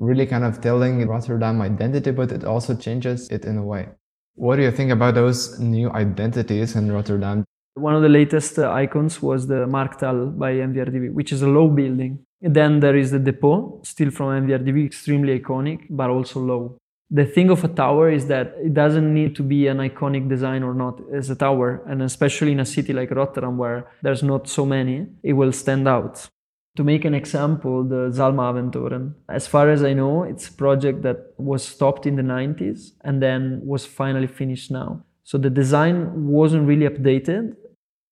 Really 0.00 0.26
kind 0.26 0.44
of 0.44 0.62
telling 0.62 1.06
Rotterdam 1.06 1.60
identity, 1.60 2.10
but 2.10 2.32
it 2.32 2.44
also 2.44 2.74
changes 2.74 3.28
it 3.28 3.44
in 3.44 3.58
a 3.58 3.62
way. 3.62 3.88
What 4.36 4.56
do 4.56 4.62
you 4.62 4.70
think 4.70 4.90
about 4.90 5.14
those 5.14 5.60
new 5.60 5.90
identities 5.90 6.74
in 6.74 6.90
Rotterdam? 6.90 7.44
One 7.74 7.94
of 7.94 8.02
the 8.02 8.08
latest 8.08 8.58
uh, 8.58 8.70
icons 8.70 9.20
was 9.20 9.46
the 9.46 9.66
Markthal 9.66 10.38
by 10.38 10.54
MVRDV, 10.54 11.12
which 11.12 11.32
is 11.32 11.42
a 11.42 11.48
low 11.48 11.68
building. 11.68 12.20
then 12.40 12.80
there 12.80 12.96
is 12.96 13.10
the 13.10 13.18
depot, 13.18 13.80
still 13.84 14.10
from 14.10 14.46
MVRDV, 14.46 14.86
extremely 14.86 15.38
iconic, 15.40 15.86
but 15.90 16.10
also 16.10 16.40
low. 16.40 16.78
The 17.14 17.24
thing 17.24 17.48
of 17.48 17.62
a 17.62 17.68
tower 17.68 18.10
is 18.10 18.26
that 18.26 18.56
it 18.60 18.74
doesn't 18.74 19.14
need 19.14 19.36
to 19.36 19.44
be 19.44 19.68
an 19.68 19.78
iconic 19.78 20.28
design 20.28 20.64
or 20.64 20.74
not 20.74 21.00
as 21.14 21.30
a 21.30 21.36
tower, 21.36 21.80
and 21.86 22.02
especially 22.02 22.50
in 22.50 22.58
a 22.58 22.64
city 22.64 22.92
like 22.92 23.12
Rotterdam 23.12 23.56
where 23.56 23.86
there's 24.02 24.24
not 24.24 24.48
so 24.48 24.66
many, 24.66 25.06
it 25.22 25.34
will 25.34 25.52
stand 25.52 25.86
out. 25.86 26.28
To 26.74 26.82
make 26.82 27.04
an 27.04 27.14
example, 27.14 27.84
the 27.84 28.10
Zalmhaventoren. 28.10 29.14
As 29.28 29.46
far 29.46 29.70
as 29.70 29.84
I 29.84 29.92
know, 29.92 30.24
it's 30.24 30.48
a 30.48 30.52
project 30.52 31.02
that 31.02 31.34
was 31.38 31.62
stopped 31.64 32.04
in 32.04 32.16
the 32.16 32.22
90s 32.22 32.94
and 33.02 33.22
then 33.22 33.60
was 33.62 33.86
finally 33.86 34.26
finished 34.26 34.72
now. 34.72 35.04
So 35.22 35.38
the 35.38 35.50
design 35.50 36.26
wasn't 36.26 36.66
really 36.66 36.88
updated 36.88 37.54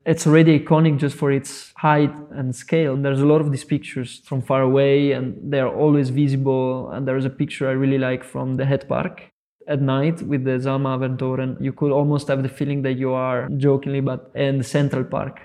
it's 0.05 0.27
already 0.27 0.59
iconic 0.59 0.99
just 0.99 1.17
for 1.17 1.31
its 1.31 1.73
height 1.77 2.13
and 2.31 2.55
scale. 2.55 2.97
There's 2.97 3.21
a 3.21 3.27
lot 3.27 3.41
of 3.41 3.51
these 3.51 3.65
pictures 3.65 4.21
from 4.25 4.43
far 4.43 4.63
away 4.63 5.13
and 5.13 5.39
they're 5.53 5.69
always 5.69 6.11
visible. 6.11 6.91
And 6.91 7.07
there's 7.07 7.25
a 7.25 7.31
picture 7.31 7.69
I 7.69 7.73
really 7.73 7.99
like 7.99 8.25
from 8.25 8.57
the 8.57 8.65
Het 8.65 8.89
Park 8.89 9.31
at 9.69 9.81
night 9.81 10.23
with 10.23 10.45
the 10.45 10.59
Zalmhaventoren. 10.59 11.61
You 11.61 11.73
could 11.73 11.93
almost 11.93 12.29
have 12.29 12.43
the 12.43 12.49
feeling 12.49 12.83
that 12.83 12.95
you 12.95 13.13
are 13.13 13.49
jokingly, 13.57 14.01
but 14.01 14.31
in 14.35 14.63
Central 14.63 15.05
Park. 15.05 15.41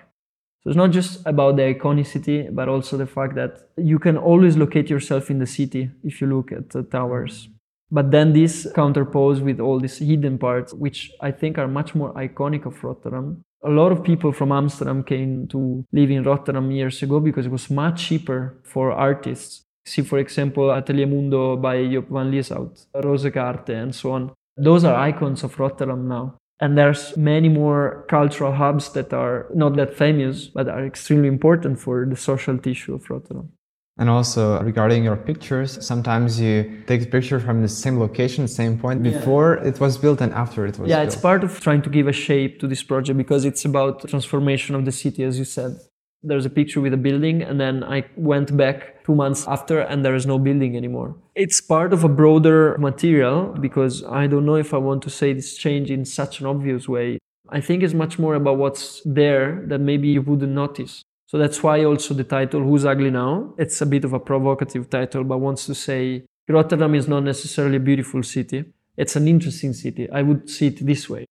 So 0.64 0.72
it's 0.72 0.78
not 0.78 0.92
just 0.92 1.26
about 1.26 1.56
the 1.56 1.74
iconicity, 1.74 2.54
but 2.54 2.68
also 2.68 2.98
the 2.98 3.06
fact 3.06 3.36
that 3.36 3.70
you 3.78 4.00
can 4.00 4.18
always 4.18 4.58
locate 4.58 4.90
yourself 4.90 5.30
in 5.30 5.40
the 5.40 5.46
city 5.46 5.92
if 6.04 6.20
you 6.20 6.28
look 6.28 6.52
at 6.52 6.72
the 6.72 6.84
towers. 6.84 7.48
But 7.90 8.12
then 8.12 8.34
this 8.34 8.68
counterposed 8.76 9.44
with 9.44 9.62
all 9.62 9.80
these 9.80 10.00
hidden 10.00 10.38
parts, 10.38 10.74
which 10.74 11.12
I 11.22 11.32
think 11.32 11.58
are 11.58 11.68
much 11.68 11.96
more 11.96 12.14
iconic 12.16 12.66
of 12.66 12.84
Rotterdam, 12.84 13.44
a 13.64 13.70
lot 13.70 13.92
of 13.92 14.04
people 14.04 14.32
from 14.32 14.52
Amsterdam 14.52 15.04
came 15.04 15.48
to 15.48 15.86
live 15.92 16.12
in 16.12 16.24
Rotterdam 16.24 16.72
years 16.72 17.02
ago 17.02 17.20
because 17.20 17.46
it 17.46 17.52
was 17.52 17.70
much 17.70 18.08
cheaper 18.08 18.60
for 18.64 18.92
artists. 18.92 19.64
See, 19.86 20.02
for 20.02 20.20
example, 20.20 20.72
Atelier 20.72 21.08
Mundo 21.08 21.56
by 21.56 21.78
Joep 21.78 22.10
van 22.10 22.32
Lieshout, 22.32 22.86
Rozekarte, 22.96 23.70
and 23.70 23.96
so 23.96 24.12
on. 24.12 24.32
Those 24.58 24.84
are 24.84 24.96
icons 24.96 25.44
of 25.44 25.60
Rotterdam 25.60 26.08
now. 26.08 26.38
And 26.60 26.78
there's 26.78 27.16
many 27.16 27.50
more 27.50 28.06
cultural 28.10 28.52
hubs 28.52 28.92
that 28.94 29.14
are 29.14 29.48
not 29.54 29.76
that 29.76 29.94
famous, 29.94 30.48
but 30.48 30.68
are 30.68 30.86
extremely 30.86 31.28
important 31.28 31.80
for 31.80 32.06
the 32.06 32.16
social 32.16 32.58
tissue 32.58 32.96
of 32.96 33.10
Rotterdam. 33.10 33.52
And 34.00 34.10
also 34.10 34.62
regarding 34.62 35.04
your 35.04 35.16
pictures, 35.16 35.84
sometimes 35.86 36.40
you 36.40 36.84
take 36.86 37.02
a 37.02 37.06
picture 37.08 37.40
from 37.40 37.64
the 37.64 37.68
same 37.68 38.00
location, 38.00 38.48
same 38.48 38.78
point 38.78 39.02
before 39.02 39.60
yeah. 39.60 39.70
it 39.70 39.80
was 39.80 39.98
built 39.98 40.22
and 40.22 40.32
after 40.34 40.66
it 40.66 40.70
was 40.70 40.78
built. 40.78 40.90
yeah, 40.90 40.98
built. 40.98 41.14
it's 41.14 41.22
part 41.22 41.44
of 41.44 41.60
trying 41.60 41.82
to 41.82 41.90
give 41.90 42.08
a 42.08 42.12
shape 42.12 42.60
to 42.60 42.68
this 42.68 42.84
project 42.84 43.18
because 43.18 43.44
it's 43.44 43.66
about 43.66 44.08
transformation 44.08 44.76
of 44.76 44.86
the 44.86 44.92
city, 44.92 45.24
as 45.24 45.40
you 45.40 45.46
said. 45.46 45.78
There's 46.22 46.46
a 46.46 46.50
picture 46.50 46.82
with 46.82 46.94
a 46.94 46.98
building, 46.98 47.42
and 47.42 47.60
then 47.60 47.84
I 47.84 48.06
went 48.16 48.56
back 48.56 49.04
two 49.04 49.16
months 49.16 49.48
after, 49.48 49.80
and 49.80 50.04
there 50.04 50.16
is 50.16 50.26
no 50.26 50.38
building 50.38 50.76
anymore. 50.76 51.16
It's 51.36 51.62
part 51.62 51.94
of 51.94 52.04
a 52.04 52.10
broader 52.10 52.78
material 52.78 53.56
because 53.60 54.04
I 54.04 54.28
don't 54.28 54.46
know 54.46 54.56
if 54.56 54.74
I 54.74 54.78
want 54.78 55.02
to 55.04 55.10
say 55.10 55.34
this 55.34 55.56
change 55.58 55.90
in 55.90 56.06
such 56.06 56.40
an 56.40 56.46
obvious 56.46 56.88
way. 56.88 57.20
I 57.50 57.62
think 57.62 57.82
it's 57.82 57.94
much 57.94 58.20
more 58.20 58.36
about 58.36 58.58
what's 58.58 59.02
there 59.06 59.64
that 59.68 59.80
maybe 59.80 60.08
you 60.10 60.22
wouldn't 60.22 60.52
notice. 60.52 61.04
So 61.28 61.38
that's 61.38 61.62
why 61.62 61.84
also 61.84 62.14
the 62.14 62.24
title 62.24 62.64
Who's 62.64 62.86
Ugly 62.86 63.12
Now? 63.12 63.54
It's 63.58 63.82
a 63.82 63.86
bit 63.86 64.06
of 64.06 64.14
a 64.14 64.20
provocative 64.20 64.90
title, 64.90 65.26
but 65.26 65.40
wants 65.40 65.66
to 65.66 65.76
say 65.76 66.24
Rotterdam 66.48 66.96
is 66.96 67.08
not 67.08 67.24
necessarily 67.24 67.76
a 67.76 67.82
beautiful 67.82 68.24
city. 68.24 68.64
It's 68.96 69.18
an 69.18 69.28
interesting 69.28 69.74
city. 69.74 70.10
I 70.10 70.22
would 70.22 70.50
see 70.50 70.68
it 70.68 70.86
this 70.86 71.10
way. 71.10 71.26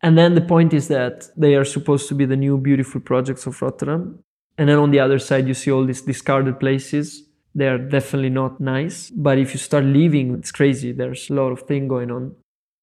And 0.00 0.16
then 0.16 0.34
the 0.34 0.40
point 0.40 0.72
is 0.72 0.88
that 0.88 1.28
they 1.36 1.54
are 1.54 1.66
supposed 1.66 2.08
to 2.08 2.14
be 2.14 2.24
the 2.24 2.36
new 2.36 2.56
beautiful 2.56 3.00
projects 3.00 3.46
of 3.46 3.60
Rotterdam. 3.60 4.20
And 4.56 4.70
then 4.70 4.78
on 4.78 4.90
the 4.90 5.00
other 5.00 5.18
side, 5.18 5.46
you 5.46 5.54
see 5.54 5.70
all 5.70 5.84
these 5.84 6.00
discarded 6.00 6.58
places. 6.58 7.22
They 7.54 7.68
are 7.68 7.78
definitely 7.78 8.30
not 8.30 8.58
nice. 8.58 9.10
But 9.10 9.36
if 9.38 9.52
you 9.52 9.58
start 9.58 9.84
leaving, 9.84 10.34
it's 10.34 10.50
crazy. 10.50 10.92
There's 10.92 11.28
a 11.28 11.34
lot 11.34 11.52
of 11.52 11.62
thing 11.62 11.88
going 11.88 12.10
on. 12.10 12.34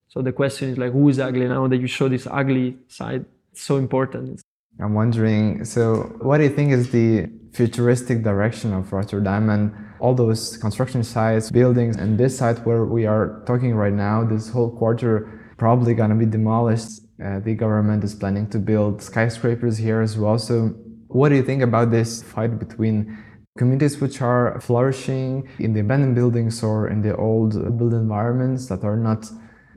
So 0.08 0.22
the 0.22 0.32
question 0.32 0.70
is 0.70 0.78
like, 0.78 0.92
who 0.92 1.10
is 1.10 1.20
ugly 1.20 1.48
now 1.48 1.68
that 1.68 1.78
you 1.78 1.88
show 1.88 2.08
this 2.08 2.28
ugly 2.30 2.78
side? 2.88 3.26
It's 3.52 3.64
so 3.64 3.78
important. 3.78 4.42
I'm 4.82 4.94
wondering, 4.94 5.66
so 5.66 6.16
what 6.22 6.38
do 6.38 6.46
you 6.46 6.50
think 6.50 6.72
is 6.72 6.92
the 6.92 7.30
futuristic 7.54 8.24
direction 8.24 8.74
of 8.74 8.94
Rotterdam 8.94 9.50
and 9.50 9.74
all 10.00 10.16
those 10.16 10.56
construction 10.58 11.04
sites, 11.04 11.52
buildings, 11.52 11.98
and 11.98 12.18
this 12.18 12.38
site 12.38 12.66
where 12.66 12.86
we 12.86 13.06
are 13.06 13.44
talking 13.46 13.76
right 13.76 13.92
now, 13.92 14.24
this 14.24 14.50
whole 14.50 14.72
quarter 14.72 15.54
probably 15.58 15.94
going 15.94 16.10
to 16.10 16.16
be 16.16 16.26
demolished. 16.26 17.02
Uh, 17.24 17.40
the 17.40 17.54
government 17.54 18.04
is 18.04 18.16
planning 18.16 18.50
to 18.50 18.58
build 18.58 19.02
skyscrapers 19.02 19.78
here 19.78 20.00
as 20.00 20.18
well. 20.18 20.40
So, 20.40 20.74
what 21.08 21.30
do 21.30 21.36
you 21.36 21.44
think 21.44 21.62
about 21.62 21.92
this 21.92 22.24
fight 22.24 22.58
between 22.58 23.18
communities 23.58 24.00
which 24.00 24.22
are 24.22 24.58
flourishing 24.62 25.50
in 25.60 25.74
the 25.74 25.82
abandoned 25.82 26.16
buildings 26.16 26.64
or 26.64 26.88
in 26.88 27.02
the 27.02 27.14
old 27.18 27.52
built 27.78 27.94
environments 27.94 28.68
that 28.68 28.86
are 28.86 28.96
not 28.96 29.30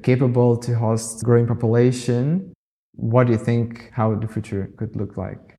capable 0.04 0.56
to 0.58 0.74
host 0.74 1.24
growing 1.24 1.46
population 1.46 2.51
what 2.94 3.26
do 3.26 3.32
you 3.32 3.38
think 3.38 3.90
how 3.92 4.14
the 4.14 4.28
future 4.28 4.70
could 4.76 4.96
look 4.96 5.16
like? 5.16 5.58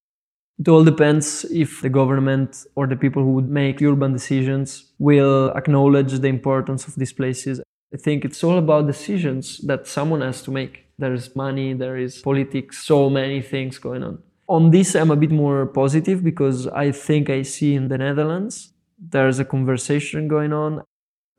It 0.59 0.67
all 0.67 0.83
depends 0.83 1.45
if 1.45 1.81
the 1.81 1.89
government 1.89 2.65
or 2.75 2.85
the 2.87 2.95
people 2.95 3.23
who 3.23 3.33
would 3.33 3.49
make 3.49 3.81
urban 3.81 4.13
decisions 4.13 4.93
will 4.99 5.51
acknowledge 5.55 6.19
the 6.19 6.27
importance 6.27 6.87
of 6.87 6.95
these 6.95 7.11
places. 7.11 7.59
I 7.93 7.97
think 7.97 8.23
it's 8.23 8.43
all 8.43 8.57
about 8.57 8.87
decisions 8.87 9.59
that 9.59 9.87
someone 9.87 10.21
has 10.21 10.41
to 10.43 10.51
make. 10.51 10.85
There 10.99 11.13
is 11.13 11.35
money, 11.35 11.73
there 11.73 11.97
is 11.97 12.19
politics, 12.21 12.85
so 12.85 13.09
many 13.09 13.41
things 13.41 13.79
going 13.79 14.03
on. 14.03 14.21
On 14.47 14.69
this, 14.69 14.95
I'm 14.95 15.09
a 15.09 15.15
bit 15.15 15.31
more 15.31 15.65
positive 15.65 16.23
because 16.23 16.67
I 16.67 16.91
think 16.91 17.29
I 17.29 17.41
see 17.41 17.73
in 17.73 17.87
the 17.87 17.97
Netherlands 17.97 18.73
there's 18.99 19.39
a 19.39 19.45
conversation 19.45 20.27
going 20.27 20.53
on. 20.53 20.83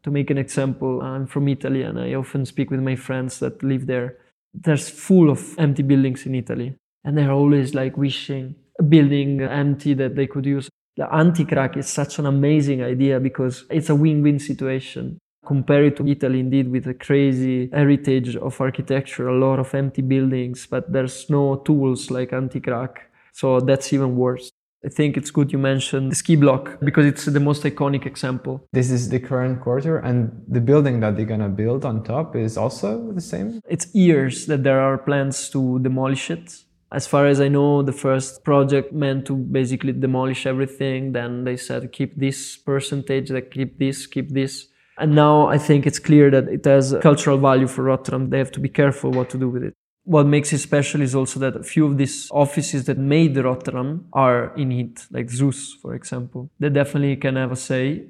To 0.02 0.10
make 0.10 0.28
an 0.30 0.38
example, 0.38 1.00
I'm 1.00 1.26
from 1.26 1.48
Italy 1.48 1.82
and 1.82 1.98
I 1.98 2.14
often 2.14 2.44
speak 2.44 2.70
with 2.70 2.80
my 2.80 2.96
friends 2.96 3.38
that 3.38 3.62
live 3.62 3.86
there 3.86 4.18
there's 4.54 4.88
full 4.88 5.30
of 5.30 5.58
empty 5.58 5.82
buildings 5.82 6.26
in 6.26 6.34
Italy, 6.34 6.76
and 7.04 7.18
they're 7.18 7.32
always 7.32 7.74
like 7.74 7.96
wishing 7.96 8.54
a 8.78 8.82
building 8.82 9.40
empty 9.42 9.94
that 9.94 10.14
they 10.16 10.26
could 10.26 10.46
use. 10.46 10.68
The 10.96 11.12
anti-kraak 11.12 11.76
is 11.76 11.88
such 11.88 12.18
an 12.20 12.26
amazing 12.26 12.82
idea 12.82 13.18
because 13.18 13.64
it's 13.68 13.90
a 13.90 13.94
win-win 13.94 14.38
situation. 14.38 15.18
Compare 15.44 15.86
it 15.86 15.96
to 15.96 16.06
Italy, 16.06 16.40
indeed, 16.40 16.70
with 16.70 16.86
a 16.86 16.94
crazy 16.94 17.68
heritage 17.70 18.36
of 18.36 18.60
architecture, 18.60 19.28
a 19.28 19.36
lot 19.36 19.58
of 19.58 19.74
empty 19.74 20.02
buildings, 20.02 20.66
but 20.66 20.90
there's 20.90 21.28
no 21.28 21.56
tools 21.56 22.10
like 22.10 22.32
anti-kraak. 22.32 22.96
So 23.32 23.60
that's 23.60 23.92
even 23.92 24.16
worse. 24.16 24.50
I 24.84 24.88
think 24.88 25.16
it's 25.16 25.30
good 25.30 25.50
you 25.50 25.58
mentioned 25.58 26.12
the 26.12 26.16
Schieblock 26.16 26.78
because 26.80 27.06
it's 27.06 27.24
the 27.24 27.40
most 27.40 27.62
iconic 27.62 28.04
example. 28.04 28.66
This 28.72 28.90
is 28.90 29.08
the 29.08 29.18
current 29.18 29.62
quarter, 29.62 29.98
and 29.98 30.42
the 30.46 30.60
building 30.60 31.00
that 31.00 31.16
they're 31.16 31.24
gonna 31.24 31.48
build 31.48 31.84
on 31.84 32.04
top 32.04 32.36
is 32.36 32.58
also 32.58 33.12
the 33.12 33.20
same? 33.20 33.60
It's 33.68 33.94
years 33.94 34.46
that 34.46 34.62
there 34.62 34.80
are 34.80 34.98
plans 34.98 35.48
to 35.50 35.78
demolish 35.78 36.30
it. 36.30 36.64
As 36.92 37.06
far 37.06 37.26
as 37.26 37.40
I 37.40 37.48
know, 37.48 37.82
the 37.82 37.92
first 37.92 38.44
project 38.44 38.92
meant 38.92 39.26
to 39.26 39.34
basically 39.34 39.92
demolish 39.92 40.46
everything. 40.46 41.12
Then 41.12 41.44
they 41.44 41.56
said, 41.56 41.90
keep 41.90 42.14
this 42.16 42.56
percentage, 42.56 43.30
like 43.30 43.50
keep 43.50 43.78
this, 43.78 44.06
keep 44.06 44.30
this. 44.30 44.68
And 44.98 45.14
now 45.14 45.48
I 45.48 45.58
think 45.58 45.86
it's 45.86 45.98
clear 45.98 46.30
that 46.30 46.46
it 46.48 46.64
has 46.66 46.94
cultural 47.02 47.38
value 47.38 47.66
for 47.66 47.82
Rotterdam. 47.82 48.30
They 48.30 48.38
have 48.38 48.52
to 48.52 48.60
be 48.60 48.68
careful 48.68 49.10
what 49.10 49.28
to 49.30 49.38
do 49.38 49.48
with 49.48 49.64
it. 49.64 49.74
What 50.04 50.26
makes 50.26 50.52
it 50.52 50.58
special 50.58 51.00
is 51.00 51.14
also 51.14 51.40
that 51.40 51.56
a 51.56 51.62
few 51.62 51.86
of 51.86 51.96
these 51.96 52.28
offices 52.30 52.84
that 52.84 52.98
made 52.98 53.36
Rotterdam 53.38 54.06
are 54.12 54.54
in 54.54 54.70
it, 54.70 55.06
like 55.10 55.28
ZUS, 55.28 55.80
for 55.80 55.94
example. 55.94 56.50
They 56.60 56.68
definitely 56.68 57.16
can 57.16 57.36
have 57.36 57.52
a 57.52 57.56
say. 57.56 58.08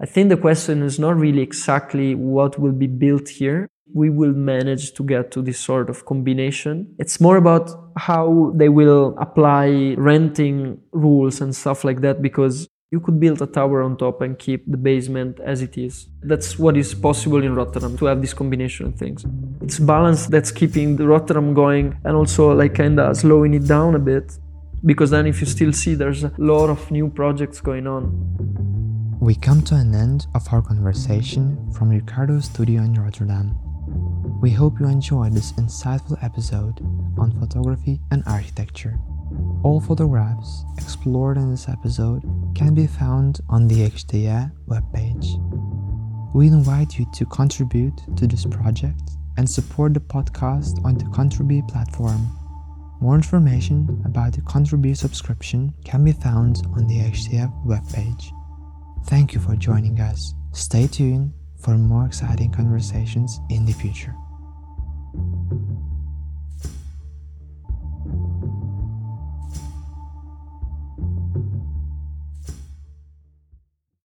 I 0.00 0.06
think 0.06 0.30
the 0.30 0.38
question 0.38 0.82
is 0.82 0.98
not 0.98 1.16
really 1.16 1.42
exactly 1.42 2.14
what 2.14 2.58
will 2.58 2.72
be 2.72 2.86
built 2.86 3.28
here. 3.28 3.68
We 3.92 4.08
will 4.08 4.32
manage 4.32 4.94
to 4.94 5.02
get 5.02 5.30
to 5.32 5.42
this 5.42 5.58
sort 5.58 5.90
of 5.90 6.06
combination. 6.06 6.94
It's 6.98 7.20
more 7.20 7.36
about 7.36 7.70
how 7.98 8.52
they 8.54 8.70
will 8.70 9.14
apply 9.18 9.96
renting 9.98 10.80
rules 10.92 11.42
and 11.42 11.54
stuff 11.54 11.84
like 11.84 12.00
that 12.00 12.22
because 12.22 12.66
You 12.92 12.98
could 12.98 13.20
build 13.20 13.40
a 13.40 13.46
tower 13.46 13.82
on 13.82 13.96
top 13.96 14.20
and 14.20 14.36
keep 14.36 14.68
the 14.68 14.76
basement 14.76 15.38
as 15.38 15.62
it 15.62 15.78
is. 15.78 16.08
That's 16.24 16.58
what 16.58 16.76
is 16.76 16.92
possible 16.92 17.40
in 17.40 17.54
Rotterdam 17.54 17.96
to 17.98 18.06
have 18.06 18.20
this 18.20 18.34
combination 18.34 18.86
of 18.86 18.96
things. 18.96 19.24
It's 19.62 19.78
balance 19.78 20.26
that's 20.26 20.50
keeping 20.50 20.96
the 20.96 21.06
Rotterdam 21.06 21.54
going 21.54 21.96
and 22.02 22.16
also 22.16 22.52
like 22.52 22.74
kind 22.74 22.98
of 22.98 23.16
slowing 23.16 23.54
it 23.54 23.68
down 23.68 23.94
a 23.94 24.00
bit 24.00 24.36
because 24.84 25.10
then 25.10 25.28
if 25.28 25.40
you 25.40 25.46
still 25.46 25.72
see 25.72 25.94
there's 25.94 26.24
a 26.24 26.32
lot 26.38 26.68
of 26.68 26.90
new 26.90 27.08
projects 27.08 27.60
going 27.60 27.86
on. 27.86 28.10
We 29.20 29.36
come 29.36 29.62
to 29.66 29.76
an 29.76 29.94
end 29.94 30.26
of 30.34 30.52
our 30.52 30.60
conversation 30.60 31.70
from 31.70 31.90
Riccardo's 31.90 32.46
studio 32.46 32.82
in 32.82 32.94
Rotterdam. 32.94 33.54
We 34.40 34.50
hope 34.50 34.80
you 34.80 34.86
enjoyed 34.88 35.34
this 35.34 35.52
insightful 35.52 36.20
episode 36.24 36.80
on 37.16 37.38
photography 37.38 38.00
and 38.10 38.24
architecture. 38.26 38.98
All 39.62 39.80
photographs 39.80 40.64
explored 40.78 41.36
in 41.36 41.50
this 41.50 41.68
episode 41.68 42.22
can 42.54 42.74
be 42.74 42.86
found 42.86 43.40
on 43.48 43.68
the 43.68 43.88
HDA 43.90 44.50
webpage. 44.66 45.36
We 46.34 46.46
invite 46.46 46.98
you 46.98 47.06
to 47.14 47.26
contribute 47.26 48.00
to 48.16 48.26
this 48.26 48.46
project 48.46 49.02
and 49.36 49.48
support 49.48 49.94
the 49.94 50.00
podcast 50.00 50.84
on 50.84 50.94
the 50.94 51.04
Contrebee 51.06 51.68
platform. 51.68 52.28
More 53.00 53.14
information 53.14 54.02
about 54.04 54.34
the 54.34 54.42
Contrebee 54.42 54.96
subscription 54.96 55.72
can 55.84 56.04
be 56.04 56.12
found 56.12 56.62
on 56.76 56.86
the 56.86 56.98
HDF 56.98 57.52
webpage. 57.64 58.30
Thank 59.06 59.34
you 59.34 59.40
for 59.40 59.56
joining 59.56 59.98
us. 60.00 60.34
Stay 60.52 60.86
tuned 60.86 61.32
for 61.58 61.76
more 61.76 62.06
exciting 62.06 62.52
conversations 62.52 63.40
in 63.48 63.64
the 63.64 63.72
future. 63.72 64.14